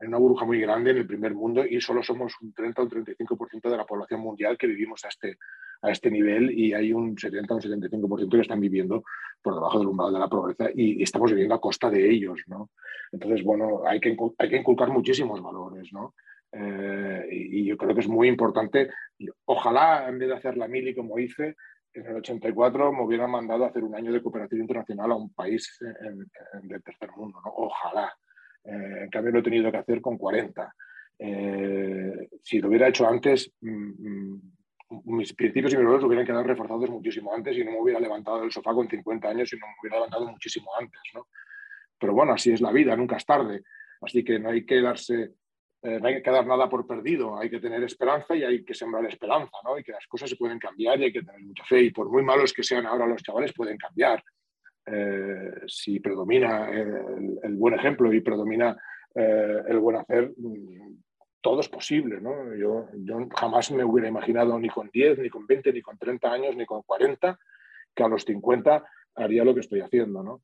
una 0.00 0.18
burbuja 0.18 0.44
muy 0.44 0.60
grande 0.60 0.90
en 0.90 0.98
el 0.98 1.06
primer 1.06 1.34
mundo 1.34 1.64
y 1.64 1.80
solo 1.80 2.02
somos 2.02 2.34
un 2.42 2.52
30 2.52 2.82
o 2.82 2.84
un 2.84 2.90
35% 2.90 3.70
de 3.70 3.76
la 3.78 3.86
población 3.86 4.20
mundial 4.20 4.58
que 4.58 4.66
vivimos 4.66 5.02
a 5.06 5.08
este, 5.08 5.38
a 5.80 5.90
este 5.90 6.10
nivel 6.10 6.50
y 6.50 6.74
hay 6.74 6.92
un 6.92 7.16
70 7.16 7.54
o 7.54 7.56
un 7.56 7.62
75% 7.62 8.30
que 8.30 8.40
están 8.40 8.60
viviendo 8.60 9.02
por 9.40 9.54
debajo 9.54 9.78
del 9.78 9.88
umbral 9.88 10.12
de 10.12 10.18
la 10.18 10.28
pobreza 10.28 10.68
y, 10.74 11.02
estamos 11.02 11.30
viviendo 11.30 11.54
a 11.54 11.60
costa 11.60 11.88
de 11.88 12.10
ellos. 12.10 12.42
¿no? 12.46 12.68
Entonces, 13.12 13.42
bueno, 13.42 13.86
hay 13.86 14.00
que, 14.00 14.14
hay 14.36 14.48
que 14.50 14.56
inculcar 14.56 14.90
muchísimos 14.90 15.42
valores. 15.42 15.90
¿no? 15.92 16.14
Eh, 16.52 17.28
y, 17.30 17.64
yo 17.66 17.76
creo 17.76 17.94
que 17.94 18.00
es 18.00 18.08
muy 18.08 18.28
importante. 18.28 18.90
Ojalá, 19.44 20.08
en 20.08 20.18
vez 20.18 20.28
de 20.28 20.34
hacer 20.34 20.56
la 20.56 20.68
mili 20.68 20.94
como 20.94 21.18
hice, 21.18 21.56
en 21.92 22.06
el 22.06 22.16
84 22.16 22.92
me 22.92 23.02
hubieran 23.02 23.30
mandado 23.30 23.64
a 23.64 23.68
hacer 23.68 23.82
un 23.82 23.94
año 23.94 24.12
de 24.12 24.22
cooperación 24.22 24.60
internacional 24.60 25.12
a 25.12 25.16
un 25.16 25.32
país 25.32 25.78
del 26.62 26.82
tercer 26.82 27.10
mundo. 27.16 27.40
¿no? 27.44 27.52
Ojalá. 27.56 28.12
Eh, 28.64 29.04
en 29.04 29.10
cambio, 29.10 29.32
lo 29.32 29.38
he 29.40 29.42
tenido 29.42 29.70
que 29.70 29.78
hacer 29.78 30.00
con 30.00 30.16
40. 30.16 30.74
Eh, 31.18 32.28
si 32.42 32.60
lo 32.60 32.68
hubiera 32.68 32.88
hecho 32.88 33.08
antes, 33.08 33.52
mm, 33.60 34.30
mm, 34.30 34.40
mis 35.04 35.34
principios 35.34 35.72
y 35.72 35.76
mis 35.76 35.84
valores 35.84 36.06
hubieran 36.06 36.26
quedado 36.26 36.44
reforzados 36.44 36.88
muchísimo 36.88 37.34
antes 37.34 37.56
y 37.56 37.64
no 37.64 37.72
me 37.72 37.80
hubiera 37.80 38.00
levantado 38.00 38.40
del 38.40 38.52
sofá 38.52 38.72
con 38.72 38.88
50 38.88 39.28
años 39.28 39.52
y 39.52 39.56
no 39.58 39.66
me 39.66 39.74
hubiera 39.82 39.96
levantado 39.96 40.30
muchísimo 40.30 40.70
antes. 40.78 41.00
¿no? 41.14 41.26
Pero 41.98 42.14
bueno, 42.14 42.32
así 42.32 42.52
es 42.52 42.60
la 42.60 42.72
vida, 42.72 42.96
nunca 42.96 43.16
es 43.16 43.26
tarde. 43.26 43.62
Así 44.00 44.24
que 44.24 44.38
no 44.38 44.50
hay 44.50 44.64
que 44.64 44.80
darse 44.80 45.32
eh, 45.82 46.00
no 46.00 46.08
hay 46.08 46.22
que 46.22 46.30
dar 46.30 46.46
nada 46.46 46.68
por 46.68 46.86
perdido, 46.86 47.38
hay 47.38 47.48
que 47.48 47.60
tener 47.60 47.82
esperanza 47.84 48.34
y 48.34 48.42
hay 48.42 48.64
que 48.64 48.74
sembrar 48.74 49.04
esperanza, 49.06 49.58
¿no? 49.62 49.78
Y 49.78 49.84
que 49.84 49.92
las 49.92 50.06
cosas 50.08 50.28
se 50.28 50.36
pueden 50.36 50.58
cambiar 50.58 50.98
y 51.00 51.04
hay 51.04 51.12
que 51.12 51.22
tener 51.22 51.40
mucha 51.40 51.64
fe. 51.64 51.82
Y 51.82 51.90
por 51.90 52.10
muy 52.10 52.22
malos 52.22 52.52
que 52.52 52.64
sean 52.64 52.86
ahora 52.86 53.06
los 53.06 53.22
chavales, 53.22 53.52
pueden 53.52 53.78
cambiar. 53.78 54.22
Eh, 54.86 55.50
si 55.66 56.00
predomina 56.00 56.68
el, 56.70 57.54
buen 57.54 57.74
ejemplo 57.74 58.12
y 58.12 58.20
predomina 58.20 58.76
eh, 59.14 59.62
el 59.68 59.78
buen 59.78 59.96
hacer, 59.96 60.32
mm, 60.36 60.96
todo 61.40 61.60
es 61.60 61.68
posible, 61.68 62.20
¿no? 62.20 62.54
Yo, 62.56 62.88
jamás 63.36 63.70
me 63.70 63.84
hubiera 63.84 64.08
imaginado 64.08 64.58
ni 64.58 64.68
con 64.68 64.90
10, 64.92 65.20
ni 65.20 65.30
con 65.30 65.46
20, 65.46 65.72
ni 65.72 65.80
con 65.80 65.96
30 65.96 66.32
años, 66.32 66.56
ni 66.56 66.66
con 66.66 66.82
40, 66.82 67.38
que 67.94 68.02
a 68.02 68.08
los 68.08 68.24
50 68.24 68.84
haría 69.14 69.44
lo 69.44 69.54
que 69.54 69.60
estoy 69.60 69.80
haciendo. 69.80 70.40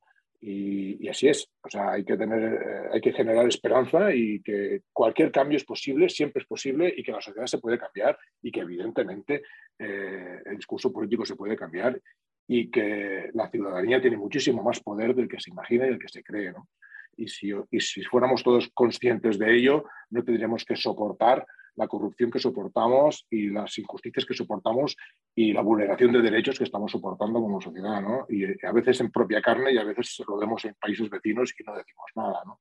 Y, 0.46 1.08
así 1.08 1.28
es. 1.28 1.48
O 1.62 1.70
sea, 1.70 1.92
hay 1.92 2.04
que, 2.04 2.18
tener, 2.18 2.42
eh, 2.52 2.88
hay 2.92 3.00
que 3.00 3.14
generar 3.14 3.48
esperanza 3.48 4.14
y 4.14 4.42
que 4.42 4.82
cualquier 4.92 5.32
cambio 5.32 5.56
es 5.56 5.64
posible, 5.64 6.10
siempre 6.10 6.42
es 6.42 6.46
posible 6.46 6.92
y 6.94 7.02
que 7.02 7.12
la 7.12 7.22
sociedad 7.22 7.46
se 7.46 7.58
puede 7.58 7.78
cambiar 7.78 8.18
y 8.42 8.52
que 8.52 8.60
evidentemente 8.60 9.42
eh, 9.78 10.42
el 10.44 10.56
discurso 10.56 10.92
político 10.92 11.24
se 11.24 11.34
puede 11.34 11.56
cambiar 11.56 11.98
y 12.46 12.70
que 12.70 13.30
la 13.32 13.48
ciudadanía 13.48 14.02
tiene 14.02 14.18
muchísimo 14.18 14.62
más 14.62 14.80
poder 14.80 15.14
del 15.14 15.28
que 15.28 15.40
se 15.40 15.50
imagina 15.50 15.86
y 15.86 15.90
del 15.90 15.98
que 15.98 16.08
se 16.08 16.22
cree. 16.22 16.52
¿no? 16.52 16.68
Y, 17.16 17.28
si, 17.28 17.50
y 17.70 17.80
si 17.80 18.02
fuéramos 18.02 18.42
todos 18.42 18.68
conscientes 18.74 19.38
de 19.38 19.56
ello, 19.56 19.84
no 20.10 20.22
tendríamos 20.24 20.66
que 20.66 20.76
soportar 20.76 21.46
la 21.76 21.88
corrupción 21.88 22.30
que 22.30 22.38
soportamos 22.38 23.26
y 23.30 23.50
las 23.50 23.76
injusticias 23.78 24.24
que 24.24 24.34
soportamos 24.34 24.96
y 25.34 25.52
la 25.52 25.62
vulneración 25.62 26.12
de 26.12 26.22
derechos 26.22 26.58
que 26.58 26.64
estamos 26.64 26.90
soportando 26.90 27.40
como 27.40 27.60
sociedad, 27.60 28.00
¿no? 28.00 28.26
Y 28.28 28.44
a 28.64 28.72
veces 28.72 29.00
en 29.00 29.10
propia 29.10 29.42
carne 29.42 29.72
y 29.72 29.78
a 29.78 29.84
veces 29.84 30.22
lo 30.26 30.36
vemos 30.36 30.64
en 30.64 30.74
países 30.74 31.10
vecinos 31.10 31.52
y 31.58 31.64
no 31.64 31.74
decimos 31.74 32.10
nada, 32.14 32.42
¿no? 32.44 32.60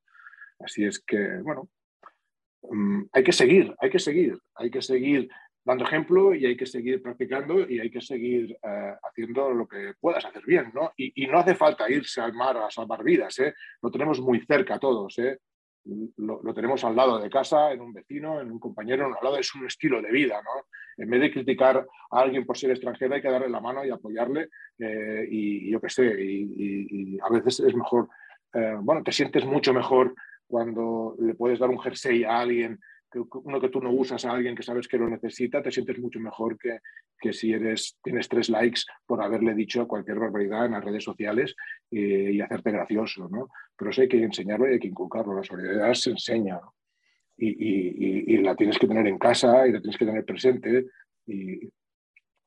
Así 0.59 0.85
es 0.85 0.99
que, 0.99 1.39
bueno, 1.43 1.69
mm, 2.63 3.03
hay 3.11 3.23
que 3.23 3.31
seguir, 3.31 3.75
hay 3.79 3.89
que 3.89 3.99
seguir, 3.99 4.39
hay 4.55 4.71
que 4.71 4.81
seguir 4.81 5.29
dando 5.65 5.85
ejemplo 5.85 6.33
y 6.35 6.45
hay 6.45 6.57
que 6.57 6.65
seguir 6.65 7.01
practicando 7.01 7.69
y 7.69 7.79
hay 7.79 7.89
que 7.89 8.01
seguir 8.01 8.57
eh, 8.61 8.93
haciendo 9.01 9.51
lo 9.51 9.67
que 9.67 9.93
puedas 9.99 10.25
hacer 10.25 10.43
bien, 10.45 10.71
¿no? 10.73 10.91
Y, 10.97 11.23
y, 11.23 11.27
no 11.27 11.39
hace 11.39 11.55
falta 11.55 11.89
irse 11.89 12.19
al 12.19 12.33
mar 12.33 12.57
a 12.57 12.69
salvar 12.69 13.03
vidas, 13.03 13.39
¿eh? 13.39 13.53
Lo 13.81 13.89
tenemos 13.89 14.19
muy 14.19 14.41
cerca 14.45 14.79
todos, 14.79 15.17
¿eh? 15.19 15.39
Lo, 16.17 16.53
tenemos 16.53 16.83
al 16.83 16.95
lado 16.95 17.19
de 17.19 17.29
casa, 17.29 17.71
en 17.71 17.81
un 17.81 17.93
vecino, 17.93 18.39
en 18.39 18.51
un 18.51 18.59
compañero, 18.59 19.05
al 19.05 19.23
lado 19.23 19.37
es 19.37 19.53
un 19.55 19.65
estilo 19.65 20.01
de 20.01 20.11
vida, 20.11 20.41
¿no? 20.41 20.65
En 20.97 21.09
vez 21.09 21.21
de 21.21 21.31
criticar 21.31 21.85
a 22.11 22.19
alguien 22.19 22.45
por 22.45 22.57
ser 22.57 22.71
extranjero, 22.71 23.15
hay 23.15 23.21
que 23.21 23.31
darle 23.31 23.49
la 23.49 23.59
mano 23.59 23.83
y 23.83 23.89
apoyarle. 23.89 24.49
Eh, 24.77 25.27
y, 25.29 25.71
yo 25.71 25.81
qué 25.81 25.89
sé, 25.89 26.15
y, 26.21 27.19
a 27.19 27.29
veces 27.29 27.59
es 27.61 27.75
mejor, 27.75 28.09
eh, 28.53 28.75
bueno, 28.79 29.03
te 29.03 29.11
sientes 29.11 29.45
mucho 29.45 29.73
mejor 29.73 30.13
cuando 30.47 31.15
le 31.19 31.33
puedes 31.33 31.59
dar 31.59 31.69
un 31.69 31.79
jersey 31.79 32.23
a 32.23 32.39
alguien 32.39 32.79
uno 33.19 33.61
que 33.61 33.69
tú 33.69 33.81
no 33.81 33.91
usas 33.91 34.25
a 34.25 34.31
alguien 34.31 34.55
que 34.55 34.63
sabes 34.63 34.87
que 34.87 34.97
lo 34.97 35.09
necesita, 35.09 35.61
te 35.61 35.71
sientes 35.71 35.99
mucho 35.99 36.19
mejor 36.19 36.57
que, 36.57 36.79
que 37.19 37.33
si 37.33 37.53
eres, 37.53 37.97
tienes 38.03 38.27
tres 38.27 38.49
likes 38.49 38.81
por 39.05 39.21
haberle 39.23 39.53
dicho 39.53 39.87
cualquier 39.87 40.19
barbaridad 40.19 40.65
en 40.65 40.73
las 40.73 40.83
redes 40.83 41.03
sociales 41.03 41.55
eh, 41.91 42.31
y 42.33 42.41
hacerte 42.41 42.71
gracioso, 42.71 43.27
¿no? 43.29 43.49
Pero 43.77 43.91
eso 43.91 44.01
hay 44.01 44.07
que 44.07 44.23
enseñarlo 44.23 44.69
y 44.69 44.73
hay 44.73 44.79
que 44.79 44.87
inculcarlo. 44.87 45.35
La 45.35 45.43
solidaridad 45.43 45.93
se 45.93 46.11
enseña 46.11 46.59
y, 47.37 47.49
y, 47.49 48.35
y, 48.35 48.37
la 48.37 48.55
tienes 48.55 48.77
que 48.77 48.87
tener 48.87 49.07
en 49.07 49.17
casa 49.17 49.67
y 49.67 49.71
la 49.71 49.81
tienes 49.81 49.97
que 49.97 50.05
tener 50.05 50.25
presente 50.25 50.85
y, 51.25 51.69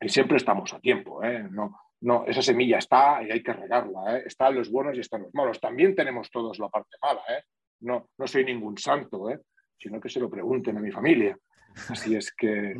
siempre 0.06 0.36
estamos 0.36 0.72
a 0.72 0.78
tiempo, 0.78 1.24
¿eh? 1.24 1.48
No, 1.50 1.74
no, 2.02 2.24
esa 2.26 2.42
semilla 2.42 2.78
está 2.78 3.22
y 3.22 3.30
hay 3.30 3.42
que 3.42 3.52
regarla. 3.52 4.18
¿eh? 4.18 4.24
Están 4.26 4.54
los 4.54 4.70
buenos 4.70 4.96
y 4.96 5.00
están 5.00 5.22
los 5.22 5.34
malos. 5.34 5.60
También 5.60 5.94
tenemos 5.94 6.30
todos 6.30 6.58
la 6.58 6.68
parte 6.68 6.96
mala. 7.02 7.22
¿eh? 7.30 7.42
No, 7.80 8.10
no 8.18 8.26
soy 8.26 8.44
ningún 8.44 8.76
santo. 8.76 9.30
¿eh? 9.30 9.40
Sino 9.78 10.00
que 10.00 10.08
se 10.08 10.20
lo 10.20 10.30
pregunten 10.30 10.76
a 10.76 10.80
mi 10.80 10.90
familia. 10.90 11.38
Así 11.88 12.14
es 12.14 12.32
que, 12.32 12.74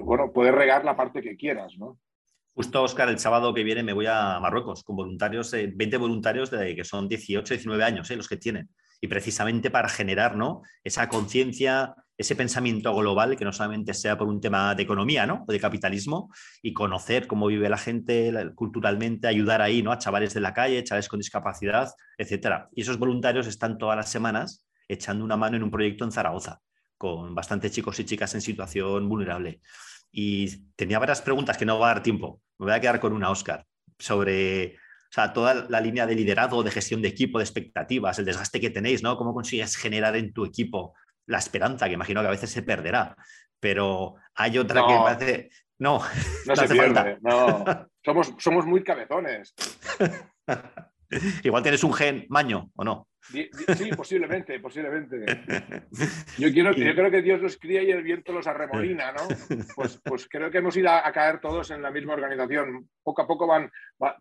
bueno, 0.00 0.32
puedes 0.32 0.54
regar 0.54 0.84
la 0.84 0.96
parte 0.96 1.22
que 1.22 1.36
quieras, 1.36 1.76
¿no? 1.78 1.98
Justo, 2.54 2.82
Oscar, 2.82 3.08
el 3.08 3.18
sábado 3.18 3.54
que 3.54 3.64
viene 3.64 3.82
me 3.82 3.94
voy 3.94 4.06
a 4.06 4.38
Marruecos 4.38 4.84
con 4.84 4.96
voluntarios, 4.96 5.52
20 5.52 5.96
voluntarios 5.96 6.50
de, 6.50 6.76
que 6.76 6.84
son 6.84 7.08
18, 7.08 7.54
19 7.54 7.82
años, 7.82 8.10
¿eh? 8.10 8.16
los 8.16 8.28
que 8.28 8.36
tienen. 8.36 8.68
Y 9.00 9.08
precisamente 9.08 9.70
para 9.70 9.88
generar 9.88 10.36
¿no? 10.36 10.60
esa 10.84 11.08
conciencia, 11.08 11.94
ese 12.16 12.36
pensamiento 12.36 12.94
global, 12.94 13.36
que 13.36 13.46
no 13.46 13.54
solamente 13.54 13.94
sea 13.94 14.18
por 14.18 14.28
un 14.28 14.38
tema 14.38 14.74
de 14.74 14.82
economía 14.82 15.24
¿no? 15.24 15.46
o 15.48 15.52
de 15.52 15.58
capitalismo, 15.58 16.30
y 16.60 16.74
conocer 16.74 17.26
cómo 17.26 17.46
vive 17.46 17.70
la 17.70 17.78
gente 17.78 18.30
culturalmente, 18.54 19.28
ayudar 19.28 19.62
ahí 19.62 19.82
¿no? 19.82 19.90
a 19.90 19.96
chavales 19.96 20.34
de 20.34 20.40
la 20.40 20.52
calle, 20.52 20.84
chavales 20.84 21.08
con 21.08 21.20
discapacidad, 21.20 21.88
etc. 22.18 22.66
Y 22.74 22.82
esos 22.82 22.98
voluntarios 22.98 23.46
están 23.46 23.78
todas 23.78 23.96
las 23.96 24.10
semanas 24.10 24.66
echando 24.92 25.24
una 25.24 25.36
mano 25.36 25.56
en 25.56 25.62
un 25.62 25.70
proyecto 25.70 26.04
en 26.04 26.12
Zaragoza, 26.12 26.60
con 26.96 27.34
bastantes 27.34 27.72
chicos 27.72 27.98
y 28.00 28.04
chicas 28.04 28.34
en 28.34 28.40
situación 28.40 29.08
vulnerable. 29.08 29.60
Y 30.10 30.68
tenía 30.74 30.98
varias 30.98 31.22
preguntas 31.22 31.56
que 31.56 31.64
no 31.64 31.78
va 31.78 31.90
a 31.90 31.94
dar 31.94 32.02
tiempo. 32.02 32.40
Me 32.58 32.66
voy 32.66 32.74
a 32.74 32.80
quedar 32.80 33.00
con 33.00 33.12
una, 33.12 33.30
Oscar, 33.30 33.64
sobre 33.98 34.76
o 35.12 35.14
sea, 35.14 35.34
toda 35.34 35.66
la 35.68 35.78
línea 35.78 36.06
de 36.06 36.14
liderazgo, 36.14 36.62
de 36.62 36.70
gestión 36.70 37.02
de 37.02 37.08
equipo, 37.08 37.38
de 37.38 37.44
expectativas, 37.44 38.18
el 38.18 38.24
desgaste 38.24 38.58
que 38.58 38.70
tenéis, 38.70 39.02
¿no? 39.02 39.18
¿Cómo 39.18 39.34
consigues 39.34 39.76
generar 39.76 40.16
en 40.16 40.32
tu 40.32 40.46
equipo 40.46 40.94
la 41.26 41.36
esperanza, 41.36 41.86
que 41.86 41.92
imagino 41.92 42.22
que 42.22 42.28
a 42.28 42.30
veces 42.30 42.50
se 42.50 42.62
perderá? 42.62 43.14
Pero 43.60 44.14
hay 44.34 44.56
otra 44.56 44.86
que 44.86 44.94
parece... 44.94 45.50
No, 45.78 46.00
no, 46.46 46.56
se 46.56 46.66
pierde, 46.66 47.18
no. 47.20 47.62
Somos, 48.04 48.34
somos 48.38 48.64
muy 48.64 48.82
cabezones. 48.82 49.54
Igual 51.44 51.62
tienes 51.62 51.84
un 51.84 51.92
gen 51.92 52.26
maño, 52.28 52.70
¿o 52.76 52.84
no? 52.84 53.08
Sí, 53.30 53.48
posiblemente, 53.96 54.58
posiblemente. 54.58 55.24
Yo, 56.38 56.50
quiero, 56.52 56.72
yo 56.72 56.92
creo 56.94 57.10
que 57.10 57.22
Dios 57.22 57.40
los 57.40 57.56
cría 57.56 57.82
y 57.82 57.90
el 57.92 58.02
viento 58.02 58.32
los 58.32 58.46
arremolina, 58.48 59.12
¿no? 59.12 59.22
Pues, 59.76 60.00
pues 60.04 60.28
creo 60.28 60.50
que 60.50 60.58
hemos 60.58 60.76
ido 60.76 60.90
a, 60.90 61.12
caer 61.12 61.40
todos 61.40 61.70
en 61.70 61.82
la 61.82 61.90
misma 61.90 62.14
organización. 62.14 62.88
Poco 63.02 63.22
a 63.22 63.26
poco 63.26 63.46
van, 63.46 63.70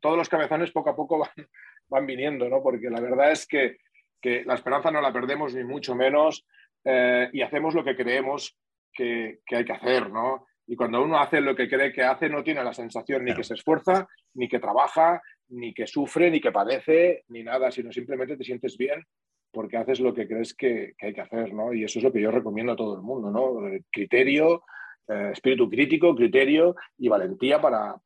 todos 0.01 0.17
los 0.17 0.29
cabezones 0.29 0.71
poco 0.71 0.91
a 0.91 0.95
poco 0.95 1.17
van, 1.17 1.47
van 1.89 2.05
viniendo, 2.05 2.47
¿no? 2.47 2.61
Porque 2.61 2.89
la 2.89 3.01
verdad 3.01 3.31
es 3.31 3.47
que, 3.47 3.77
que 4.21 4.43
la 4.45 4.53
esperanza 4.53 4.91
no 4.91 5.01
la 5.01 5.11
perdemos 5.11 5.55
ni 5.55 5.63
mucho 5.63 5.95
menos 5.95 6.45
eh, 6.83 7.29
y 7.33 7.41
hacemos 7.41 7.73
lo 7.73 7.83
que 7.83 7.95
creemos 7.95 8.55
que, 8.93 9.39
que, 9.45 9.55
hay 9.57 9.65
que 9.65 9.73
hacer, 9.73 10.11
¿no? 10.11 10.45
Y 10.67 10.75
cuando 10.75 11.01
uno 11.01 11.19
hace 11.19 11.41
lo 11.41 11.55
que 11.55 11.67
cree 11.67 11.91
que 11.91 12.03
hace, 12.03 12.29
no 12.29 12.43
tiene 12.43 12.63
la 12.63 12.73
sensación 12.73 13.25
ni 13.25 13.33
que 13.33 13.43
se 13.43 13.55
esfuerza, 13.55 14.07
ni 14.35 14.47
que 14.47 14.59
trabaja, 14.59 15.21
ni 15.51 15.73
que 15.73 15.87
sufre, 15.87 16.31
ni 16.31 16.41
que 16.41 16.51
padece, 16.51 17.23
ni 17.29 17.43
nada, 17.43 17.71
sino 17.71 17.91
simplemente 17.91 18.37
te 18.37 18.43
sientes 18.43 18.77
bien 18.77 19.03
porque 19.51 19.77
haces 19.77 19.99
lo 19.99 20.13
que 20.13 20.27
crees 20.27 20.53
que, 20.53 20.93
hay 20.99 21.13
que 21.13 21.21
hacer, 21.21 21.53
¿no? 21.53 21.73
Y 21.73 21.83
eso 21.83 21.99
es 21.99 22.03
lo 22.03 22.11
que 22.11 22.21
yo 22.21 22.31
recomiendo 22.31 22.71
a 22.71 22.75
todo 22.75 22.95
el 22.95 23.01
mundo, 23.01 23.29
¿no? 23.29 23.67
Eh, 23.67 23.83
criterio, 23.91 24.63
eh, 25.07 25.31
espíritu 25.33 25.69
crítico, 25.69 26.15
criterio 26.15 26.75
y 26.97 27.09
valentía 27.09 27.59
para, 27.59 27.97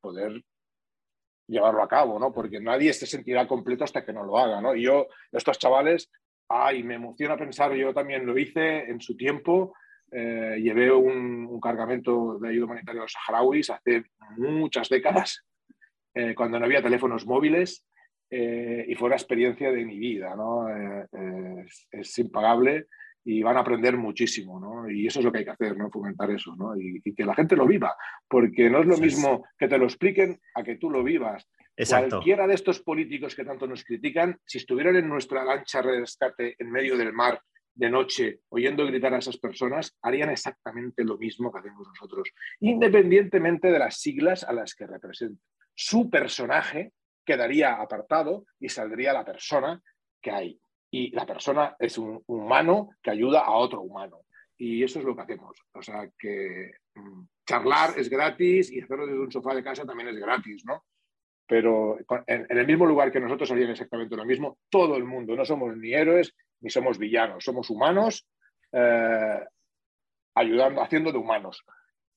poder 0.00 0.42
llevarlo 1.46 1.82
a 1.82 1.88
cabo, 1.88 2.18
¿no? 2.18 2.32
Porque 2.32 2.60
nadie 2.60 2.92
se 2.92 3.06
sentirá 3.06 3.46
completo 3.46 3.84
hasta 3.84 4.04
que 4.04 4.12
no 4.12 4.24
lo 4.24 4.38
haga, 4.38 4.60
¿no? 4.60 4.74
Y 4.74 4.82
yo, 4.82 5.06
estos 5.30 5.58
chavales, 5.58 6.10
ay, 6.48 6.82
me 6.82 6.94
emociona 6.94 7.36
pensar, 7.36 7.72
yo 7.74 7.92
también 7.92 8.26
lo 8.26 8.36
hice 8.38 8.90
en 8.90 9.00
su 9.00 9.16
tiempo, 9.16 9.74
eh, 10.10 10.58
llevé 10.60 10.90
un, 10.90 11.60
cargamento 11.60 12.38
de 12.38 12.50
ayuda 12.50 12.66
humanitaria 12.66 13.00
a 13.00 13.04
los 13.04 13.12
saharauis 13.12 13.70
hace 13.70 14.04
muchas 14.36 14.88
décadas 14.88 15.44
eh, 16.16 16.34
cuando 16.34 16.58
no 16.58 16.64
había 16.64 16.82
teléfonos 16.82 17.26
móviles 17.26 17.84
eh, 18.30 18.86
y 18.88 18.94
fue 18.94 19.08
una 19.08 19.16
experiencia 19.16 19.70
de 19.70 19.84
mi 19.84 19.98
vida, 19.98 20.34
¿no? 20.34 20.66
Eh, 20.66 21.66
es, 21.90 22.18
impagable 22.18 22.86
y 23.22 23.42
van 23.42 23.58
a 23.58 23.60
aprender 23.60 23.98
muchísimo, 23.98 24.58
¿no? 24.58 24.88
Y 24.88 25.06
eso 25.06 25.18
es 25.18 25.26
lo 25.26 25.30
que 25.30 25.40
hay 25.40 25.44
que 25.44 25.50
hacer, 25.50 25.76
¿no? 25.76 25.90
Fomentar 25.90 26.30
eso, 26.30 26.56
¿no? 26.56 26.74
Y, 26.74 27.02
que 27.14 27.26
la 27.26 27.34
gente 27.34 27.54
lo 27.54 27.66
viva, 27.66 27.94
porque 28.26 28.70
no 28.70 28.80
es 28.80 28.86
lo 28.86 28.96
mismo 28.96 29.44
que 29.58 29.68
te 29.68 29.76
lo 29.76 29.84
expliquen 29.84 30.40
a 30.54 30.62
que 30.62 30.76
tú 30.76 30.88
lo 30.88 31.04
vivas. 31.04 31.46
Exacto. 31.76 32.16
Cualquiera 32.16 32.46
de 32.46 32.54
estos 32.54 32.80
políticos 32.80 33.36
que 33.36 33.44
tanto 33.44 33.66
nos 33.66 33.84
critican, 33.84 34.38
si 34.46 34.56
estuvieran 34.56 34.96
en 34.96 35.10
nuestra 35.10 35.44
lancha 35.44 35.82
de 35.82 36.00
rescate 36.00 36.56
en 36.58 36.70
medio 36.70 36.96
del 36.96 37.12
mar 37.12 37.38
de 37.76 37.90
noche 37.90 38.40
oyendo 38.48 38.84
gritar 38.86 39.14
a 39.14 39.18
esas 39.18 39.36
personas, 39.36 39.96
harían 40.02 40.30
exactamente 40.30 41.04
lo 41.04 41.16
mismo 41.16 41.52
que 41.52 41.60
hacemos 41.60 41.86
nosotros, 41.86 42.28
independientemente 42.60 43.70
de 43.70 43.78
las 43.78 44.00
siglas 44.00 44.42
a 44.42 44.52
las 44.52 44.74
que 44.74 44.86
representen 44.86 45.40
su 45.76 46.08
personaje 46.08 46.92
quedaría 47.24 47.74
apartado 47.74 48.46
y 48.58 48.68
saldría 48.68 49.12
la 49.12 49.24
persona 49.24 49.80
que 50.22 50.30
hay. 50.30 50.60
Y 50.90 51.10
la 51.10 51.26
persona 51.26 51.76
es 51.78 51.98
un 51.98 52.22
humano 52.26 52.90
que 53.02 53.10
ayuda 53.10 53.40
a 53.40 53.52
otro 53.52 53.82
humano. 53.82 54.22
Y 54.56 54.82
eso 54.82 55.00
es 55.00 55.04
lo 55.04 55.14
que 55.14 55.22
hacemos. 55.22 55.62
O 55.72 55.82
sea 55.82 56.08
que 56.18 56.70
mm, 56.94 57.24
charlar 57.46 57.98
es 57.98 58.08
gratis 58.08 58.72
y 58.72 58.80
hacerlo 58.80 59.06
desde 59.06 59.20
un 59.20 59.30
sofá 59.30 59.54
de 59.54 59.62
casa 59.62 59.84
también 59.84 60.08
es 60.08 60.16
gratis, 60.16 60.64
¿no? 60.64 60.84
Pero 61.46 61.98
en, 62.26 62.46
el 62.48 62.66
mismo 62.66 62.86
lugar 62.86 63.12
que 63.12 63.20
nosotros 63.20 63.50
harían 63.50 63.70
exactamente 63.70 64.16
lo 64.16 64.24
mismo, 64.24 64.58
todo 64.70 64.96
el 64.96 65.04
mundo. 65.04 65.36
No 65.36 65.44
somos 65.44 65.76
ni 65.76 65.92
héroes 65.92 66.34
ni 66.60 66.70
somos 66.70 66.98
villanos. 66.98 67.44
Somos 67.44 67.70
humanos 67.70 68.26
eh, 68.72 69.44
ayudando, 70.34 70.82
haciendo 70.82 71.12
de 71.12 71.18
humanos 71.18 71.64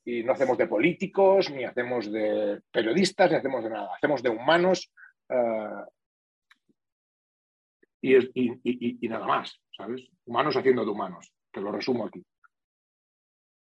y 0.05 0.23
no 0.23 0.33
hacemos 0.33 0.57
de 0.57 0.67
políticos, 0.67 1.49
ni 1.51 1.63
hacemos 1.63 2.11
de 2.11 2.61
periodistas, 2.71 3.29
ni 3.29 3.37
hacemos 3.37 3.63
de 3.63 3.69
nada, 3.69 3.89
hacemos 3.95 4.23
de 4.23 4.29
humanos 4.29 4.91
eh, 5.29 5.85
y, 8.01 9.07
nada 9.07 9.25
más, 9.25 9.59
¿sabes? 9.75 10.07
Humanos 10.25 10.55
haciendo 10.55 10.85
de 10.85 10.91
humanos, 10.91 11.31
te 11.51 11.61
lo 11.61 11.71
resumo 11.71 12.05
aquí. 12.05 12.23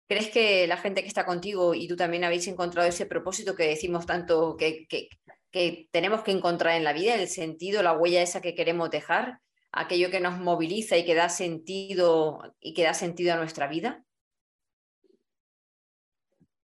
¿Crees 0.08 0.30
que 0.30 0.68
la 0.68 0.78
gente 0.78 1.02
que 1.02 1.08
está 1.08 1.26
contigo 1.26 1.74
y 1.74 1.88
tú 1.88 1.96
también 1.96 2.24
habéis 2.24 2.48
encontrado 2.48 2.88
ese 2.88 3.06
propósito 3.06 3.56
que 3.56 3.64
decimos 3.68 4.06
tanto 4.06 4.56
que, 4.58 4.86
que, 4.88 5.10
que 5.52 5.88
tenemos 5.92 6.22
que 6.22 6.32
encontrar 6.32 6.76
en 6.76 6.84
la 6.84 6.94
vida, 6.94 7.16
el 7.16 7.28
sentido, 7.28 7.82
la 7.82 7.94
huella 7.94 8.22
esa 8.22 8.42
que 8.42 8.56
queremos 8.56 8.92
dejar, 8.92 9.40
aquello 9.76 10.10
que 10.10 10.22
nos 10.22 10.40
moviliza 10.40 10.98
y 10.98 11.06
que 11.06 11.14
da 11.14 11.30
sentido 11.30 12.56
y 12.60 12.74
que 12.74 12.84
da 12.84 12.94
sentido 12.94 13.34
a 13.34 13.38
nuestra 13.38 13.68
vida? 13.68 14.04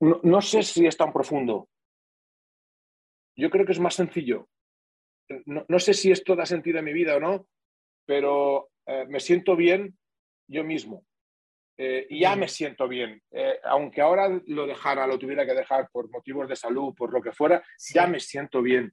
No, 0.00 0.42
sé 0.42 0.62
si 0.62 0.86
es 0.86 0.96
tan 0.96 1.12
profundo. 1.12 1.68
Yo 3.34 3.48
creo 3.48 3.64
que 3.64 3.72
es 3.72 3.80
más 3.80 3.94
sencillo. 3.94 4.48
No, 5.46 5.78
sé 5.78 5.94
si 5.94 6.10
esto 6.10 6.36
da 6.36 6.44
sentido 6.44 6.80
en 6.80 6.84
mi 6.84 6.92
vida 6.92 7.16
o 7.16 7.20
no, 7.20 7.48
pero 8.04 8.70
eh, 8.84 9.06
me 9.08 9.20
siento 9.20 9.56
bien 9.56 9.96
yo 10.48 10.64
mismo. 10.64 11.06
Eh, 11.78 12.06
y 12.10 12.20
ya 12.20 12.36
me 12.36 12.48
siento 12.48 12.88
bien. 12.88 13.22
Eh, 13.30 13.58
aunque 13.64 14.00
ahora 14.00 14.28
lo 14.46 14.66
dejara, 14.66 15.06
lo 15.06 15.18
tuviera 15.18 15.46
que 15.46 15.54
dejar 15.54 15.88
por 15.90 16.10
motivos 16.10 16.48
de 16.48 16.56
salud, 16.56 16.94
por 16.94 17.12
lo 17.12 17.22
que 17.22 17.32
fuera, 17.32 17.62
ya 17.94 18.06
me 18.06 18.20
siento 18.20 18.62
bien. 18.62 18.92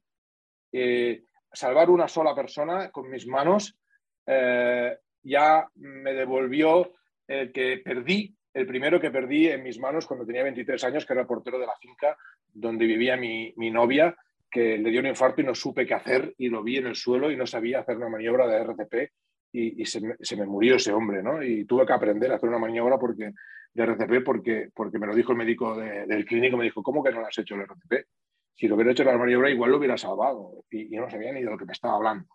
salvar 1.52 1.90
una 1.90 2.08
sola 2.08 2.34
persona 2.34 2.90
con 2.92 3.10
mis 3.10 3.28
manos 3.28 3.78
ya 4.26 5.68
me 5.76 6.14
devolvió 6.14 6.94
el 7.28 7.52
que 7.52 7.82
perdí 7.84 8.36
el 8.54 8.68
primero 8.68 9.00
que 9.00 9.10
perdí 9.10 9.48
en 9.48 9.64
mis 9.64 9.80
manos 9.80 10.06
cuando 10.06 10.26
tenía 10.26 10.44
23 10.44 10.84
años, 10.84 11.06
que 11.06 11.14
era 11.14 11.26
portero 11.26 11.58
de 11.60 11.66
la 11.66 11.76
finca 11.80 12.16
donde 12.54 12.86
vivía 12.86 13.18
mi, 13.18 13.54
novia, 13.72 14.16
que 14.50 14.78
le 14.78 14.92
dio 14.92 15.00
un 15.00 15.08
infarto 15.08 15.42
y 15.42 15.46
no 15.46 15.56
supe 15.56 15.88
qué 15.88 15.96
hacer 15.96 16.34
y 16.38 16.50
lo 16.50 16.62
vi 16.62 16.78
en 16.78 16.88
el 16.88 16.96
suelo 16.96 17.32
y 17.32 17.36
no 17.36 17.48
sabía 17.48 17.80
hacer 17.80 17.98
una 17.98 18.10
maniobra 18.10 18.48
de 18.48 18.58
RCP 18.58 19.12
y, 19.56 19.86
se, 19.86 20.02
me, 20.02 20.46
murió 20.46 20.76
ese 20.76 20.94
hombre, 20.94 21.22
¿no? 21.22 21.44
Y 21.44 21.66
tuve 21.66 21.86
que 21.86 21.94
aprender 21.94 22.32
a 22.32 22.36
hacer 22.36 22.50
una 22.50 22.60
maniobra 22.60 22.98
porque, 22.98 23.32
de 23.74 23.84
RCP 23.84 24.24
porque, 24.24 24.70
porque 24.74 25.00
me 25.00 25.08
lo 25.08 25.16
dijo 25.16 25.32
el 25.32 25.38
médico 25.38 25.76
del 25.76 26.26
clínico, 26.26 26.58
me 26.58 26.66
dijo, 26.66 26.84
¿cómo 26.84 27.04
que 27.04 27.12
no 27.12 27.22
lo 27.22 27.28
has 27.28 27.38
hecho 27.38 27.56
el 27.56 27.62
RCP? 27.62 28.08
Si 28.56 28.68
lo 28.68 28.76
hubiera 28.76 28.92
hecho 28.92 29.04
la 29.04 29.18
maniobra 29.18 29.50
igual 29.50 29.72
lo 29.72 29.78
hubiera 29.78 29.98
salvado 29.98 30.64
y, 30.70 30.96
y 30.96 31.00
no 31.00 31.10
sabía 31.10 31.32
ni 31.32 31.42
de 31.42 31.50
lo 31.50 31.58
que 31.58 31.66
me 31.66 31.74
estaba 31.74 31.96
hablando. 31.96 32.28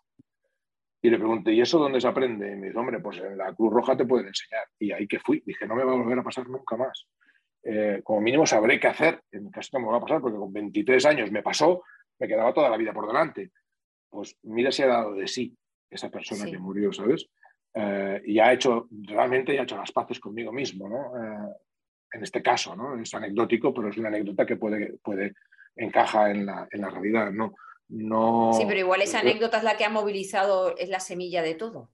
Y 1.01 1.09
le 1.09 1.17
pregunté, 1.17 1.53
¿y 1.53 1.61
eso 1.61 1.79
dónde 1.79 2.01
se 2.01 2.07
aprende? 2.07 2.51
Y 2.51 2.55
me 2.55 2.67
dice, 2.67 2.77
hombre, 2.79 2.99
pues 2.99 3.19
en 3.19 3.37
la 3.37 3.53
Cruz 3.53 3.71
Roja 3.71 3.95
te 3.95 4.05
pueden 4.05 4.27
enseñar. 4.27 4.65
Y 4.79 4.91
ahí 4.91 5.07
que 5.07 5.19
fui, 5.19 5.41
dije, 5.45 5.65
no 5.65 5.75
me 5.75 5.83
va 5.83 5.93
a 5.93 5.95
volver 5.95 6.19
a 6.19 6.23
pasar 6.23 6.47
nunca 6.49 6.75
más. 6.75 7.07
eh, 7.63 8.01
como 8.03 8.21
mínimo 8.21 8.45
sabré 8.45 8.79
qué 8.79 8.87
hacer. 8.87 9.21
En 9.31 9.49
caso 9.49 9.69
no 9.79 9.85
me 9.85 9.91
va 9.91 9.97
a 9.97 10.01
pasar, 10.01 10.21
porque 10.21 10.37
con 10.37 10.51
23 10.51 11.05
años 11.05 11.31
me 11.31 11.41
pasó, 11.43 11.83
me 12.19 12.27
quedaba 12.27 12.53
toda 12.53 12.69
la 12.69 12.77
vida 12.77 12.93
por 12.93 13.07
delante. 13.07 13.51
Pues 14.09 14.37
mira 14.43 14.71
si 14.71 14.83
ha 14.83 14.87
dado 14.87 15.13
de 15.13 15.27
sí 15.27 15.55
esa 15.89 16.09
persona 16.09 16.45
que 16.45 16.57
murió, 16.57 16.91
¿sabes? 16.91 17.27
Eh, 17.73 18.21
y 18.25 18.39
ha 18.39 18.51
hecho, 18.53 18.87
realmente 18.91 19.57
ha 19.59 19.63
hecho 19.63 19.77
las 19.77 19.91
paces 19.91 20.19
conmigo 20.19 20.51
mismo, 20.51 20.89
¿no? 20.89 21.15
Eh, 21.17 21.53
en 22.13 22.23
este 22.23 22.41
caso, 22.41 22.75
¿no? 22.75 22.99
Es 22.99 23.13
anecdótico, 23.13 23.73
pero 23.73 23.89
es 23.89 23.97
una 23.97 24.07
anécdota 24.09 24.45
que 24.45 24.55
puede, 24.55 24.97
puede 25.03 25.33
encaja 25.75 26.31
en 26.31 26.45
la, 26.45 26.67
en 26.71 26.81
la 26.81 26.89
realidad, 26.89 27.31
¿no? 27.31 27.53
No, 27.89 28.53
sí, 28.53 28.65
pero 28.67 28.79
igual 28.79 29.01
esa 29.01 29.19
anécdota 29.19 29.57
es 29.57 29.63
la 29.63 29.75
que 29.75 29.83
ha 29.83 29.89
movilizado, 29.89 30.77
es 30.77 30.89
la 30.89 30.99
semilla 30.99 31.41
de 31.41 31.55
todo. 31.55 31.89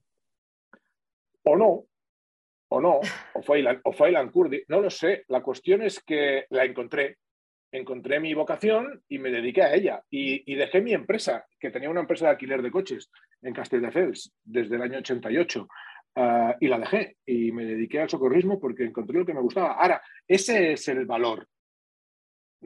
O 1.42 1.56
no, 1.56 1.86
o 2.68 2.80
no, 2.80 3.00
o 3.34 3.42
fue, 3.42 3.64
o 3.82 3.92
fue 3.92 4.30
Kurdi, 4.30 4.62
no 4.68 4.80
lo 4.80 4.90
sé. 4.90 5.24
La 5.28 5.42
cuestión 5.42 5.82
es 5.82 6.02
que 6.02 6.44
la 6.50 6.64
encontré, 6.64 7.18
encontré 7.72 8.20
mi 8.20 8.34
vocación 8.34 9.02
y 9.08 9.18
me 9.18 9.30
dediqué 9.30 9.62
a 9.62 9.74
ella. 9.74 10.02
Y, 10.10 10.54
dejé 10.54 10.82
mi 10.82 10.92
empresa, 10.92 11.46
que 11.58 11.70
tenía 11.70 11.88
una 11.88 12.00
empresa 12.00 12.26
de 12.26 12.32
alquiler 12.32 12.60
de 12.60 12.70
coches 12.70 13.10
en 13.40 13.54
Castelldefels 13.54 14.34
desde 14.44 14.76
el 14.76 14.82
año 14.82 14.98
88. 14.98 15.68
Ah, 16.16 16.56
y 16.60 16.68
la 16.68 16.78
dejé 16.78 17.16
y 17.24 17.52
me 17.52 17.64
dediqué 17.64 18.00
al 18.00 18.10
socorrismo 18.10 18.58
porque 18.58 18.84
encontré 18.84 19.18
lo 19.18 19.26
que 19.26 19.34
me 19.34 19.40
gustaba. 19.40 19.72
Ahora, 19.72 20.02
ese 20.26 20.72
es 20.72 20.88
el 20.88 21.06
valor 21.06 21.46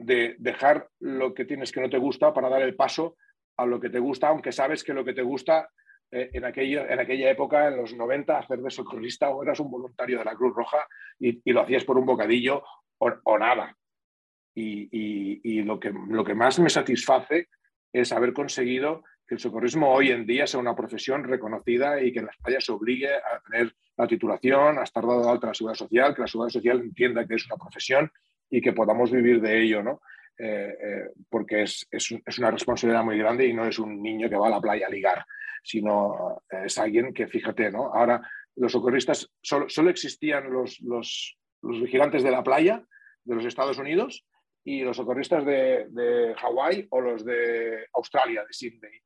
de 0.01 0.35
dejar 0.39 0.89
lo 0.99 1.33
que 1.33 1.45
tienes 1.45 1.71
que 1.71 1.81
no 1.81 1.89
te 1.89 1.97
gusta 1.97 2.33
para 2.33 2.49
dar 2.49 2.61
el 2.61 2.75
paso 2.75 3.15
a 3.57 3.65
lo 3.65 3.79
que 3.79 3.89
te 3.89 3.99
gusta, 3.99 4.29
aunque 4.29 4.51
sabes 4.51 4.83
que 4.83 4.93
lo 4.93 5.05
que 5.05 5.13
te 5.13 5.21
gusta 5.21 5.69
eh, 6.11 6.29
en, 6.33 6.45
aquello, 6.45 6.87
en 6.87 6.99
aquella 6.99 7.29
época, 7.29 7.67
en 7.67 7.77
los 7.77 7.93
90, 7.93 8.37
hacer 8.37 8.61
de 8.61 8.71
socorrista 8.71 9.29
o 9.29 9.43
eras 9.43 9.59
un 9.59 9.69
voluntario 9.69 10.19
de 10.19 10.25
la 10.25 10.35
Cruz 10.35 10.55
Roja 10.55 10.87
y, 11.19 11.39
lo 11.51 11.61
hacías 11.61 11.85
por 11.85 11.97
un 11.97 12.05
bocadillo 12.05 12.63
o, 12.97 13.37
nada. 13.37 13.75
Y, 14.53 15.61
lo, 15.63 15.79
que, 15.79 15.93
lo 16.09 16.23
que 16.23 16.35
más 16.35 16.59
me 16.59 16.69
satisface 16.69 17.47
es 17.93 18.11
haber 18.11 18.33
conseguido 18.33 19.03
que 19.27 19.35
el 19.35 19.39
socorrismo 19.39 19.91
hoy 19.93 20.11
en 20.11 20.25
día 20.25 20.45
sea 20.45 20.59
una 20.59 20.75
profesión 20.75 21.23
reconocida 21.23 22.01
y 22.01 22.11
que 22.11 22.19
en 22.19 22.25
las 22.25 22.37
playas 22.37 22.65
se 22.65 22.71
obligue 22.71 23.13
a 23.13 23.39
tener 23.49 23.73
la 23.95 24.07
titulación, 24.07 24.77
a 24.77 24.83
estar 24.83 25.03
dado 25.03 25.23
de 25.23 25.29
alta 25.29 25.47
la 25.47 25.53
seguridad 25.53 25.77
social, 25.77 26.13
que 26.13 26.21
la 26.21 26.27
seguridad 26.27 26.53
social 26.53 26.81
entienda 26.81 27.25
que 27.25 27.35
es 27.35 27.45
una 27.45 27.55
profesión 27.55 28.11
y 28.51 28.61
que 28.61 28.73
podamos 28.73 29.09
vivir 29.09 29.41
de 29.41 29.63
ello, 29.63 29.81
¿no? 29.81 30.01
Eh, 30.37 30.75
eh, 30.83 31.09
porque 31.29 31.63
es, 31.63 31.87
es, 31.89 32.11
una 32.39 32.51
responsabilidad 32.51 33.03
muy 33.03 33.17
grande 33.17 33.47
y 33.47 33.53
no 33.53 33.65
es 33.65 33.79
un 33.79 34.01
niño 34.01 34.29
que 34.29 34.35
va 34.35 34.47
a 34.47 34.51
la 34.51 34.61
playa 34.61 34.87
a 34.87 34.89
ligar, 34.89 35.25
sino 35.63 36.41
es 36.49 36.77
alguien 36.77 37.13
que, 37.13 37.27
fíjate, 37.27 37.71
¿no? 37.71 37.93
Ahora 37.93 38.21
los 38.55 38.71
socorristas, 38.71 39.31
solo, 39.41 39.69
solo 39.69 39.89
existían 39.89 40.51
los, 40.51 40.79
los, 40.81 41.37
los, 41.61 41.81
vigilantes 41.81 42.23
de 42.23 42.31
la 42.31 42.43
playa 42.43 42.83
de 43.23 43.35
los 43.35 43.45
Estados 43.45 43.77
Unidos 43.77 44.25
y 44.63 44.81
los 44.81 44.97
socorristas 44.97 45.45
de, 45.45 45.87
de 45.89 46.35
Hawái 46.35 46.87
o 46.89 47.01
los 47.01 47.23
de 47.23 47.85
Australia, 47.93 48.43
de 48.45 48.53
Sydney 48.53 48.99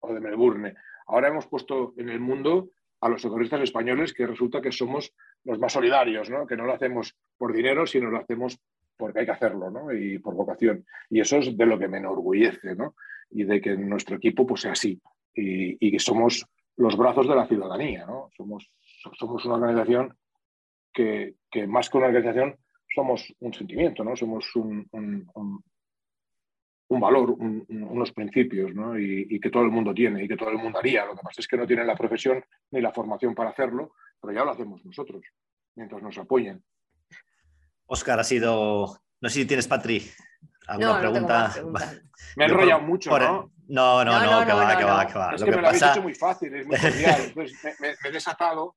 o 0.00 0.14
de 0.14 0.20
Melbourne. 0.20 0.74
Ahora 1.06 1.28
hemos 1.28 1.46
puesto 1.46 1.94
en 1.96 2.08
el 2.08 2.20
mundo 2.20 2.70
a 3.00 3.08
los 3.08 3.20
socorristas 3.20 3.60
españoles 3.60 4.12
que 4.12 4.26
resulta 4.26 4.62
que 4.62 4.70
somos 4.70 5.12
los 5.44 5.58
más 5.58 5.72
solidarios, 5.72 6.30
¿no? 6.30 6.46
que 6.46 6.56
no 6.56 6.64
lo 6.64 6.74
hacemos 6.74 7.16
por 7.36 7.52
dinero, 7.52 7.86
sino 7.86 8.10
lo 8.10 8.18
hacemos 8.18 8.60
porque 9.02 9.18
hay 9.18 9.26
que 9.26 9.32
hacerlo, 9.32 9.68
¿no? 9.68 9.92
Y 9.92 10.20
por 10.20 10.36
vocación. 10.36 10.86
Y 11.10 11.18
eso 11.18 11.38
es 11.38 11.56
de 11.56 11.66
lo 11.66 11.76
que 11.76 11.88
me 11.88 11.98
enorgullece, 11.98 12.76
¿no? 12.76 12.94
Y 13.30 13.42
de 13.42 13.60
que 13.60 13.76
nuestro 13.76 14.14
equipo 14.14 14.46
pues, 14.46 14.60
sea 14.60 14.72
así. 14.72 15.02
Y, 15.34 15.90
que 15.90 15.98
somos 15.98 16.46
los 16.76 16.96
brazos 16.96 17.26
de 17.26 17.34
la 17.34 17.48
ciudadanía, 17.48 18.06
¿no? 18.06 18.30
Somos, 18.36 18.70
somos 19.18 19.44
una 19.44 19.56
organización 19.56 20.16
que, 20.92 21.34
que, 21.50 21.66
más 21.66 21.90
que 21.90 21.96
una 21.96 22.06
organización 22.06 22.54
somos 22.94 23.34
un 23.40 23.52
sentimiento, 23.52 24.04
¿no? 24.04 24.14
Somos 24.14 24.54
un, 24.54 24.86
un, 24.92 25.64
valor, 27.00 27.34
unos 27.40 28.12
principios, 28.12 28.72
¿no? 28.72 28.96
Y, 28.96 29.26
y, 29.30 29.40
que 29.40 29.50
todo 29.50 29.64
el 29.64 29.72
mundo 29.72 29.92
tiene 29.92 30.22
y 30.22 30.28
que 30.28 30.36
todo 30.36 30.50
el 30.50 30.58
mundo 30.58 30.78
haría. 30.78 31.06
Lo 31.06 31.16
que 31.16 31.24
pasa 31.24 31.40
es 31.40 31.48
que 31.48 31.56
no 31.56 31.66
tienen 31.66 31.88
la 31.88 31.96
profesión 31.96 32.44
ni 32.70 32.80
la 32.80 32.92
formación 32.92 33.34
para 33.34 33.50
hacerlo, 33.50 33.94
pero 34.20 34.32
ya 34.32 34.44
lo 34.44 34.52
hacemos 34.52 34.84
nosotros, 34.84 35.24
mientras 35.74 36.00
nos 36.00 36.16
apoyen. 36.18 36.62
Oscar, 37.86 38.20
ha 38.20 38.24
sido. 38.24 39.00
No 39.20 39.28
sé 39.28 39.40
si 39.40 39.46
tienes, 39.46 39.68
Patri, 39.68 40.10
alguna 40.66 40.98
pregunta. 40.98 41.52
me 42.36 42.44
he 42.44 42.48
enrollado 42.48 42.80
mucho, 42.80 43.18
¿no? 43.18 43.52
No, 43.68 44.04
no, 44.04 44.12
no, 44.12 44.46
que 44.46 44.52
va, 44.52 44.76
que 44.76 44.84
va, 44.84 45.06
que 45.06 45.14
va. 45.18 45.34
Es 45.34 45.44
que, 45.44 45.50
me 45.50 45.62
lo 45.62 45.68
habéis 45.68 45.82
hecho 45.82 46.02
muy 46.02 46.14
fácil, 46.14 46.54
es 46.54 46.66
muy 46.66 46.76
cordial. 46.76 47.20
Entonces 47.26 47.80
me, 47.80 47.94
he 48.04 48.12
desatado. 48.12 48.76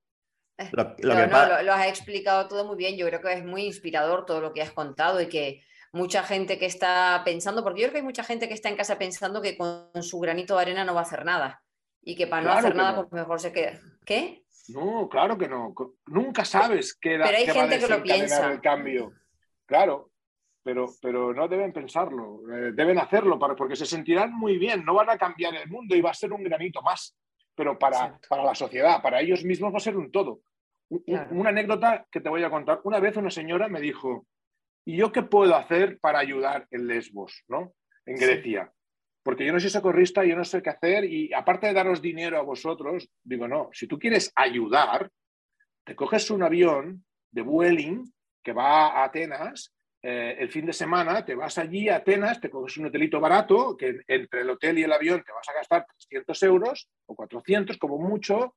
Lo, 0.71 0.95
no, 1.27 1.63
lo, 1.63 1.73
has 1.73 1.87
explicado 1.87 2.47
todo 2.47 2.65
muy 2.65 2.77
bien. 2.77 2.95
Yo 2.95 3.05
creo 3.07 3.19
que 3.19 3.33
es 3.33 3.43
muy 3.43 3.65
inspirador 3.65 4.25
todo 4.25 4.39
lo 4.39 4.53
que 4.53 4.61
has 4.61 4.71
contado 4.71 5.19
y 5.19 5.27
que 5.27 5.61
mucha 5.91 6.23
gente 6.23 6.57
que 6.57 6.65
está 6.65 7.21
pensando, 7.25 7.63
porque 7.63 7.81
yo 7.81 7.87
creo 7.87 7.93
que 7.93 7.99
hay 7.99 8.05
mucha 8.05 8.23
gente 8.23 8.47
que 8.47 8.53
está 8.53 8.69
en 8.69 8.77
casa 8.77 8.97
pensando 8.97 9.41
que 9.41 9.57
con 9.57 9.91
su 10.01 10.19
granito 10.19 10.55
de 10.55 10.61
arena 10.61 10.85
no 10.85 10.93
va 10.93 11.01
a 11.01 11.03
hacer 11.03 11.25
nada 11.25 11.61
y 12.01 12.15
que 12.15 12.27
para 12.27 12.43
no 12.43 12.51
hacer 12.53 12.75
nada, 12.75 12.95
pues 12.95 13.11
mejor 13.11 13.41
se 13.41 13.51
queda. 13.51 13.79
¿Qué? 14.05 14.44
No, 14.69 15.07
claro 15.09 15.37
que 15.37 15.47
no. 15.47 15.73
Nunca 16.07 16.45
sabes 16.45 16.95
qué, 16.95 17.17
pero 17.21 17.37
hay 17.37 17.47
gente 17.47 17.79
que 17.79 17.87
lo 17.87 18.03
piensa. 18.03 18.51
el 18.51 18.61
cambio. 18.61 19.13
Claro, 19.65 20.11
pero, 20.63 20.87
pero 21.01 21.33
no 21.33 21.47
deben 21.47 21.71
pensarlo, 21.71 22.41
eh, 22.51 22.71
deben 22.73 22.97
hacerlo 22.97 23.37
para, 23.37 23.55
porque 23.55 23.75
se 23.75 23.85
sentirán 23.85 24.33
muy 24.33 24.57
bien, 24.57 24.83
no 24.83 24.93
van 24.93 25.09
a 25.09 25.17
cambiar 25.17 25.55
el 25.55 25.69
mundo 25.69 25.95
y 25.95 26.01
va 26.01 26.11
a 26.11 26.15
ser 26.15 26.33
un 26.33 26.43
granito 26.43 26.81
más, 26.81 27.15
pero 27.55 27.77
para, 27.77 28.19
para 28.27 28.43
la 28.43 28.55
sociedad, 28.55 29.01
para 29.01 29.21
ellos 29.21 29.43
mismos 29.43 29.73
va 29.73 29.77
a 29.77 29.81
ser 29.81 29.95
un 29.95 30.11
todo. 30.11 30.41
Una 30.89 31.49
anécdota 31.49 32.07
que 32.11 32.21
te 32.21 32.29
voy 32.29 32.43
a 32.43 32.49
contar. 32.49 32.79
Una 32.83 32.99
vez 32.99 33.17
una 33.17 33.31
señora 33.31 33.67
me 33.67 33.81
dijo, 33.81 34.27
¿y 34.85 34.97
yo 34.97 35.11
qué 35.11 35.23
puedo 35.23 35.55
hacer 35.55 35.99
para 35.99 36.19
ayudar 36.19 36.67
en 36.71 36.87
Lesbos, 36.87 37.43
¿no? 37.47 37.73
en 38.05 38.17
Grecia? 38.17 38.71
Porque 39.25 39.43
yo 39.43 39.51
no 39.51 39.59
soy 39.59 39.71
socorrista, 39.71 40.23
yo 40.23 40.35
no 40.35 40.45
sé 40.45 40.61
qué 40.61 40.69
hacer 40.69 41.03
y 41.03 41.33
aparte 41.33 41.65
de 41.65 41.73
daros 41.73 41.99
dinero 41.99 42.37
a 42.37 42.43
vosotros, 42.43 43.09
digo, 43.23 43.47
no, 43.47 43.71
si 43.73 43.87
tú 43.87 43.97
quieres 43.97 44.31
ayudar, 44.35 45.09
te 45.83 45.95
coges 45.95 46.29
un 46.29 46.43
avión 46.43 47.03
de 47.31 47.41
Vueling 47.41 48.13
que 48.43 48.53
va 48.53 48.89
a 48.89 49.05
Atenas 49.05 49.73
eh, 50.03 50.35
el 50.37 50.51
fin 50.51 50.67
de 50.67 50.73
semana, 50.73 51.25
te 51.25 51.33
vas 51.33 51.57
allí 51.57 51.89
a 51.89 51.95
Atenas, 51.95 52.39
te 52.39 52.51
coges 52.51 52.77
un 52.77 52.85
hotelito 52.85 53.19
barato, 53.19 53.75
que 53.75 54.01
entre 54.07 54.41
el 54.41 54.49
hotel 54.51 54.77
y 54.77 54.83
el 54.83 54.93
avión 54.93 55.23
te 55.25 55.31
vas 55.31 55.49
a 55.49 55.53
gastar 55.53 55.87
300 55.87 56.43
euros 56.43 56.87
o 57.07 57.15
400 57.15 57.79
como 57.79 57.97
mucho, 57.97 58.53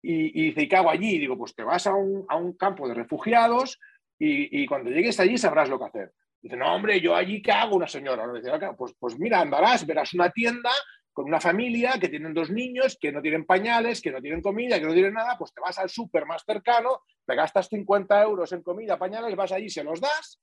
y, 0.00 0.40
y 0.40 0.46
dice, 0.46 0.62
¿y 0.62 0.68
qué 0.68 0.76
hago 0.76 0.88
allí? 0.88 1.18
Digo, 1.18 1.36
pues 1.36 1.54
te 1.54 1.62
vas 1.62 1.86
a 1.86 1.92
un, 1.92 2.54
campo 2.54 2.88
de 2.88 2.94
refugiados 2.94 3.78
y 4.18 4.66
cuando 4.66 4.90
llegues 4.90 5.20
allí 5.20 5.36
sabrás 5.36 5.68
lo 5.68 5.78
que 5.78 5.84
hacer. 5.84 6.12
Dice, 6.42 6.56
no, 6.56 6.74
hombre, 6.74 7.00
yo 7.00 7.14
allí, 7.14 7.42
¿qué 7.42 7.52
hago 7.52 7.76
una 7.76 7.86
señora? 7.86 8.26
Dice, 8.32 8.50
pues, 8.76 8.94
pues 8.98 9.18
mira, 9.18 9.40
andarás, 9.40 9.86
verás 9.86 10.14
una 10.14 10.30
tienda 10.30 10.70
con 11.12 11.26
una 11.26 11.40
familia 11.40 11.98
que 12.00 12.08
tienen 12.08 12.32
dos 12.32 12.50
niños, 12.50 12.96
que 12.98 13.12
no 13.12 13.20
tienen 13.20 13.44
pañales, 13.44 14.00
que 14.00 14.10
no 14.10 14.20
tienen 14.20 14.40
comida, 14.40 14.78
que 14.78 14.86
no 14.86 14.94
tienen 14.94 15.14
nada, 15.14 15.36
pues 15.36 15.52
te 15.52 15.60
vas 15.60 15.78
al 15.78 15.90
súper 15.90 16.24
más 16.24 16.44
cercano, 16.44 17.02
te 17.26 17.34
gastas 17.34 17.68
50 17.68 18.22
euros 18.22 18.52
en 18.52 18.62
comida, 18.62 18.98
pañales, 18.98 19.36
vas 19.36 19.52
allí, 19.52 19.68
se 19.68 19.84
los 19.84 20.00
das, 20.00 20.40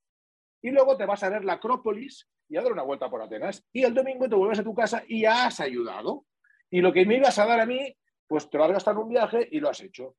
y 0.62 0.70
luego 0.70 0.98
te 0.98 1.06
vas 1.06 1.24
a 1.24 1.30
ver 1.30 1.46
la 1.46 1.54
Acrópolis 1.54 2.28
y 2.50 2.58
a 2.58 2.62
dar 2.62 2.72
una 2.72 2.84
vuelta 2.84 3.10
por 3.10 3.22
Atenas. 3.22 3.66
Y 3.72 3.84
el 3.84 3.94
domingo 3.94 4.28
te 4.28 4.36
vuelves 4.36 4.60
a 4.60 4.64
tu 4.64 4.74
casa 4.74 5.04
y 5.08 5.22
ya 5.22 5.46
has 5.46 5.60
ayudado. 5.60 6.26
Y 6.70 6.82
lo 6.82 6.92
que 6.92 7.06
me 7.06 7.18
ibas 7.18 7.38
a 7.40 7.46
dar 7.46 7.60
a 7.60 7.66
mí, 7.66 7.96
pues 8.28 8.50
te 8.50 8.58
lo 8.58 8.66
has 8.66 8.72
gastado 8.72 8.98
en 8.98 9.04
un 9.04 9.10
viaje 9.10 9.48
y 9.52 9.60
lo 9.60 9.70
has 9.70 9.80
hecho. 9.82 10.16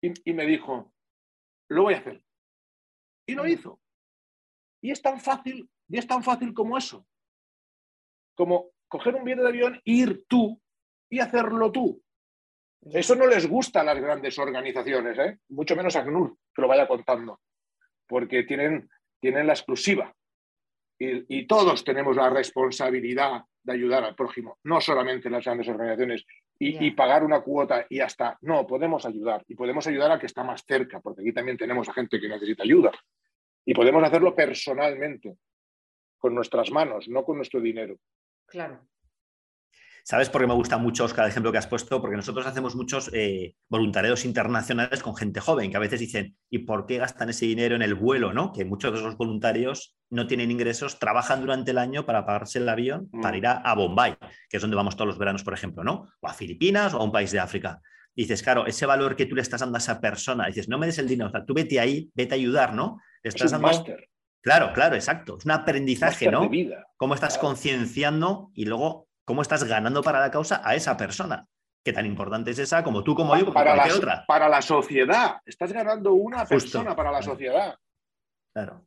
Y, 0.00 0.30
y 0.30 0.32
me 0.32 0.46
dijo, 0.46 0.92
lo 1.68 1.82
voy 1.82 1.94
a 1.94 1.98
hacer. 1.98 2.22
Y 3.26 3.34
lo 3.34 3.46
hizo. 3.46 3.80
Y 4.82 4.90
es 4.90 5.00
tan 5.00 5.20
fácil, 5.20 5.70
y 5.88 5.96
es 5.96 6.06
tan 6.06 6.22
fácil 6.22 6.52
como 6.52 6.76
eso. 6.76 7.06
Como 8.34 8.72
coger 8.88 9.14
un 9.14 9.24
billete 9.24 9.42
de 9.42 9.48
avión, 9.48 9.80
ir 9.84 10.26
tú 10.26 10.60
y 11.08 11.20
hacerlo 11.20 11.70
tú. 11.70 12.02
Eso 12.90 13.14
no 13.14 13.26
les 13.26 13.46
gusta 13.46 13.80
a 13.80 13.84
las 13.84 14.00
grandes 14.00 14.36
organizaciones, 14.38 15.16
¿eh? 15.18 15.38
mucho 15.50 15.76
menos 15.76 15.94
a 15.94 16.04
CNUR, 16.04 16.36
que 16.52 16.62
lo 16.62 16.68
vaya 16.68 16.88
contando, 16.88 17.40
porque 18.08 18.42
tienen, 18.42 18.90
tienen 19.20 19.46
la 19.46 19.52
exclusiva. 19.52 20.12
Y, 20.98 21.46
todos 21.46 21.82
tenemos 21.82 22.14
la 22.14 22.30
responsabilidad 22.30 23.42
de 23.62 23.72
ayudar 23.72 24.04
al 24.04 24.14
prójimo, 24.14 24.58
no 24.64 24.80
solamente 24.80 25.30
las 25.30 25.44
grandes 25.44 25.66
organizaciones, 25.68 26.24
y, 26.58 26.86
y, 26.86 26.90
pagar 26.92 27.24
una 27.24 27.40
cuota 27.40 27.86
y 27.88 27.98
hasta. 27.98 28.38
No, 28.42 28.64
podemos 28.66 29.04
ayudar. 29.04 29.44
Y 29.48 29.56
podemos 29.56 29.84
ayudar 29.88 30.12
al 30.12 30.20
que 30.20 30.26
está 30.26 30.44
más 30.44 30.64
cerca, 30.64 31.00
porque 31.00 31.22
aquí 31.22 31.32
también 31.32 31.56
tenemos 31.56 31.88
a 31.88 31.92
gente 31.92 32.20
que 32.20 32.28
necesita 32.28 32.62
ayuda. 32.62 32.92
Y 33.64 33.74
podemos 33.74 34.02
hacerlo 34.02 34.34
personalmente, 34.34 35.36
con 36.18 36.34
nuestras 36.34 36.70
manos, 36.70 37.08
no 37.08 37.24
con 37.24 37.36
nuestro 37.36 37.60
dinero. 37.60 37.96
Claro. 38.46 38.86
¿Sabes 40.04 40.28
por 40.28 40.40
qué 40.40 40.48
me 40.48 40.54
gusta 40.54 40.78
mucho, 40.78 41.04
Oscar, 41.04 41.24
el 41.24 41.30
ejemplo 41.30 41.52
que 41.52 41.58
has 41.58 41.68
puesto? 41.68 42.00
Porque 42.00 42.16
nosotros 42.16 42.44
hacemos 42.44 42.74
muchos 42.74 43.08
eh, 43.12 43.54
voluntariados 43.68 44.24
internacionales 44.24 45.00
con 45.00 45.14
gente 45.14 45.38
joven, 45.38 45.70
que 45.70 45.76
a 45.76 45.80
veces 45.80 46.00
dicen, 46.00 46.36
¿y 46.50 46.60
por 46.60 46.86
qué 46.86 46.98
gastan 46.98 47.30
ese 47.30 47.46
dinero 47.46 47.76
en 47.76 47.82
el 47.82 47.94
vuelo? 47.94 48.32
¿no? 48.32 48.52
Que 48.52 48.64
muchos 48.64 48.92
de 48.92 48.98
esos 48.98 49.16
voluntarios 49.16 49.96
no 50.10 50.26
tienen 50.26 50.50
ingresos, 50.50 50.98
trabajan 50.98 51.40
durante 51.40 51.70
el 51.70 51.78
año 51.78 52.04
para 52.04 52.26
pagarse 52.26 52.58
el 52.58 52.68
avión 52.68 53.10
para 53.22 53.36
mm. 53.36 53.38
ir 53.38 53.46
a, 53.46 53.52
a, 53.58 53.74
Bombay, 53.76 54.16
que 54.48 54.56
es 54.56 54.60
donde 54.60 54.76
vamos 54.76 54.96
todos 54.96 55.06
los 55.06 55.18
veranos, 55.18 55.44
por 55.44 55.54
ejemplo, 55.54 55.84
¿no? 55.84 56.08
O 56.20 56.26
a 56.26 56.34
Filipinas 56.34 56.94
o 56.94 56.98
a 56.98 57.04
un 57.04 57.12
país 57.12 57.30
de 57.30 57.38
África. 57.38 57.80
Y 58.14 58.22
dices, 58.22 58.42
claro, 58.42 58.66
ese 58.66 58.84
valor 58.86 59.16
que 59.16 59.26
tú 59.26 59.34
le 59.34 59.42
estás 59.42 59.60
dando 59.60 59.76
a 59.76 59.78
esa 59.78 60.00
persona, 60.00 60.46
dices, 60.46 60.68
no 60.68 60.78
me 60.78 60.86
des 60.86 60.98
el 60.98 61.08
dinero, 61.08 61.28
o 61.28 61.32
sea, 61.32 61.44
tú 61.44 61.54
vete 61.54 61.80
ahí, 61.80 62.10
vete 62.14 62.34
a 62.34 62.36
ayudar, 62.36 62.74
¿no? 62.74 63.00
Estás 63.22 63.46
es 63.46 63.52
un 63.52 63.62
máster. 63.62 64.08
Claro, 64.42 64.72
claro, 64.72 64.96
exacto. 64.96 65.38
Es 65.38 65.44
un 65.44 65.52
aprendizaje, 65.52 66.30
¿no? 66.30 66.42
de 66.42 66.48
vida. 66.48 66.86
Cómo 66.96 67.14
estás 67.14 67.34
Claro. 67.34 67.48
concienciando 67.48 68.50
y 68.54 68.64
luego 68.66 69.08
cómo 69.24 69.40
estás 69.40 69.64
ganando 69.64 70.02
para 70.02 70.18
la 70.20 70.30
causa 70.30 70.60
a 70.64 70.74
esa 70.74 70.96
persona. 70.96 71.46
Que 71.84 71.92
tan 71.92 72.06
importante 72.06 72.50
es 72.50 72.58
esa 72.58 72.82
como 72.84 73.02
tú, 73.02 73.14
como 73.14 73.34
yo, 73.36 73.42
como 73.44 73.54
para, 73.54 73.74
la, 73.74 73.94
otra. 73.94 74.24
para 74.26 74.48
la 74.48 74.60
sociedad. 74.62 75.36
Estás 75.46 75.72
ganando 75.72 76.12
una 76.12 76.40
Justo. 76.40 76.54
persona 76.54 76.94
para 76.96 77.10
la 77.12 77.22
sociedad. 77.22 77.76
Claro. 78.52 78.86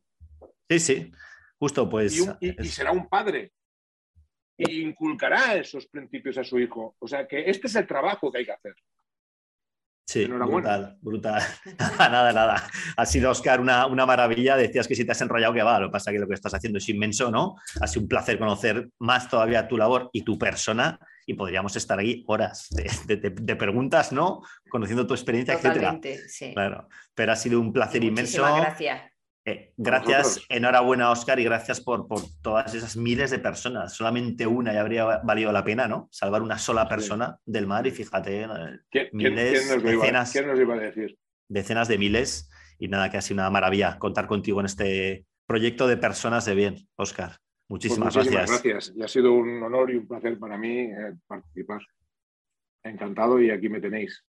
Sí, 0.68 0.78
sí. 0.78 1.12
Justo, 1.58 1.88
pues. 1.88 2.16
Y, 2.16 2.20
un- 2.20 2.36
y- 2.40 2.48
y 2.48 2.54
es- 2.66 2.74
será 2.74 2.92
un 2.92 3.08
padre. 3.08 3.52
Y 4.58 4.82
inculcará 4.82 5.54
esos 5.56 5.86
principios 5.86 6.38
a 6.38 6.44
su 6.44 6.58
hijo. 6.58 6.96
O 6.98 7.08
sea 7.08 7.26
que 7.26 7.50
este 7.50 7.66
es 7.66 7.74
el 7.76 7.86
trabajo 7.86 8.30
que 8.30 8.38
hay 8.38 8.44
que 8.46 8.52
hacer. 8.52 8.74
Sí, 10.06 10.24
brutal, 10.26 10.96
brutal. 11.00 11.42
nada, 11.98 12.32
nada. 12.32 12.62
Ha 12.96 13.06
sido, 13.06 13.30
Oscar, 13.30 13.60
una, 13.60 13.86
una 13.86 14.06
maravilla. 14.06 14.56
Decías 14.56 14.86
que 14.86 14.94
si 14.94 15.04
te 15.04 15.12
has 15.12 15.20
enrollado, 15.20 15.52
que 15.52 15.62
va. 15.64 15.80
Lo 15.80 15.88
que 15.88 15.92
pasa 15.92 16.10
es 16.10 16.14
que 16.14 16.20
lo 16.20 16.28
que 16.28 16.34
estás 16.34 16.54
haciendo 16.54 16.78
es 16.78 16.88
inmenso, 16.88 17.30
¿no? 17.30 17.56
Ha 17.80 17.86
sido 17.88 18.02
un 18.02 18.08
placer 18.08 18.38
conocer 18.38 18.88
más 19.00 19.28
todavía 19.28 19.66
tu 19.66 19.76
labor 19.76 20.08
y 20.12 20.22
tu 20.22 20.38
persona. 20.38 20.98
Y 21.26 21.34
podríamos 21.34 21.74
estar 21.74 21.98
aquí 21.98 22.22
horas 22.28 22.68
de, 22.70 22.88
de- 23.06 23.16
de- 23.16 23.34
de 23.42 23.56
preguntas, 23.56 24.12
¿no? 24.12 24.42
Conociendo 24.70 25.08
tu 25.08 25.14
experiencia, 25.14 25.54
etcétera. 25.54 25.74
Totalmente, 25.74 26.28
sí. 26.28 26.52
Claro. 26.54 26.88
Pero 27.12 27.32
ha 27.32 27.36
sido 27.36 27.58
un 27.60 27.72
placer 27.72 28.04
inmenso. 28.04 28.42
Muchísimas 28.42 28.60
gracias. 28.60 29.00
Eh, 29.48 29.72
gracias, 29.76 30.44
enhorabuena, 30.48 31.10
Oscar, 31.12 31.38
y 31.38 31.44
gracias 31.44 31.80
por, 31.80 32.08
por 32.08 32.20
todas 32.42 32.74
esas 32.74 32.96
miles 32.96 33.30
de 33.30 33.38
personas. 33.38 33.94
Solamente 33.94 34.44
una 34.44 34.72
ya 34.72 34.80
habría 34.80 35.04
valido 35.22 35.52
la 35.52 35.62
pena, 35.62 35.86
¿no? 35.86 36.08
Salvar 36.10 36.42
una 36.42 36.58
sola 36.58 36.82
Sí. 36.82 36.88
persona 36.88 37.38
del 37.46 37.68
mar 37.68 37.86
y 37.86 37.92
fíjate, 37.92 38.42
eh, 38.42 38.48
¿Quién, 38.90 39.08
Miles, 39.12 39.60
quién 39.66 39.68
nos 39.82 39.92
iba, 39.92 40.02
decenas. 40.02 40.32
quién 40.32 40.46
nos 40.48 40.58
iba 40.58 40.74
a 40.74 40.78
decir? 40.78 41.16
decenas 41.48 41.86
de 41.86 41.96
miles. 41.96 42.50
Y 42.78 42.88
nada, 42.88 43.08
que 43.08 43.18
ha 43.18 43.22
sido 43.22 43.36
una 43.40 43.48
maravilla 43.50 43.98
contar 44.00 44.26
contigo 44.26 44.58
en 44.60 44.66
este 44.66 45.24
proyecto 45.46 45.86
de 45.86 45.96
personas 45.96 46.44
de 46.44 46.54
bien, 46.56 46.88
Oscar. 46.96 47.30
Pues 47.30 47.40
Muchísimas, 47.68 48.14
muchísimas 48.16 48.48
gracias. 48.50 48.62
gracias. 48.72 48.96
Y 48.96 49.02
ha 49.04 49.08
sido 49.08 49.32
un 49.32 49.62
honor 49.62 49.90
y 49.92 49.96
un 49.96 50.08
placer 50.08 50.38
para 50.40 50.58
mí 50.58 50.80
eh, 50.80 51.14
participar. 51.26 51.80
Encantado 52.82 53.40
y 53.40 53.50
aquí 53.50 53.68
me 53.68 53.80
tenéis. 53.80 54.24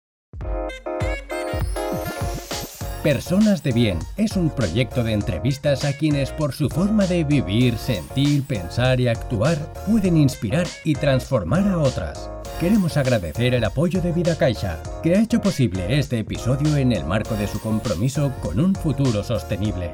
Personas 3.07 3.63
de 3.63 3.71
Bien 3.71 4.01
es 4.17 4.37
un 4.37 4.51
proyecto 4.51 5.05
de 5.05 5.13
entrevistas 5.13 5.85
a 5.85 5.93
quienes 5.93 6.33
por 6.33 6.53
su 6.53 6.69
forma 6.69 7.07
de 7.07 7.23
vivir, 7.23 7.79
sentir, 7.79 8.43
pensar 8.43 9.01
y 9.01 9.07
actuar 9.07 9.73
pueden 9.87 10.17
inspirar 10.17 10.67
y 10.83 10.95
transformar 10.95 11.69
a 11.69 11.79
otras. 11.79 12.29
Queremos 12.59 12.97
agradecer 12.97 13.55
el 13.55 13.63
apoyo 13.63 14.03
de 14.03 14.11
Vida 14.11 14.37
Caixa, 14.37 14.83
que 15.05 15.15
ha 15.15 15.21
hecho 15.21 15.41
posible 15.41 16.01
este 16.01 16.19
episodio 16.19 16.77
en 16.77 16.91
el 16.91 17.05
marco 17.05 17.37
de 17.37 17.47
su 17.47 17.61
compromiso 17.61 18.33
con 18.43 18.59
un 18.59 18.75
futuro 18.75 19.23
sostenible. 19.23 19.93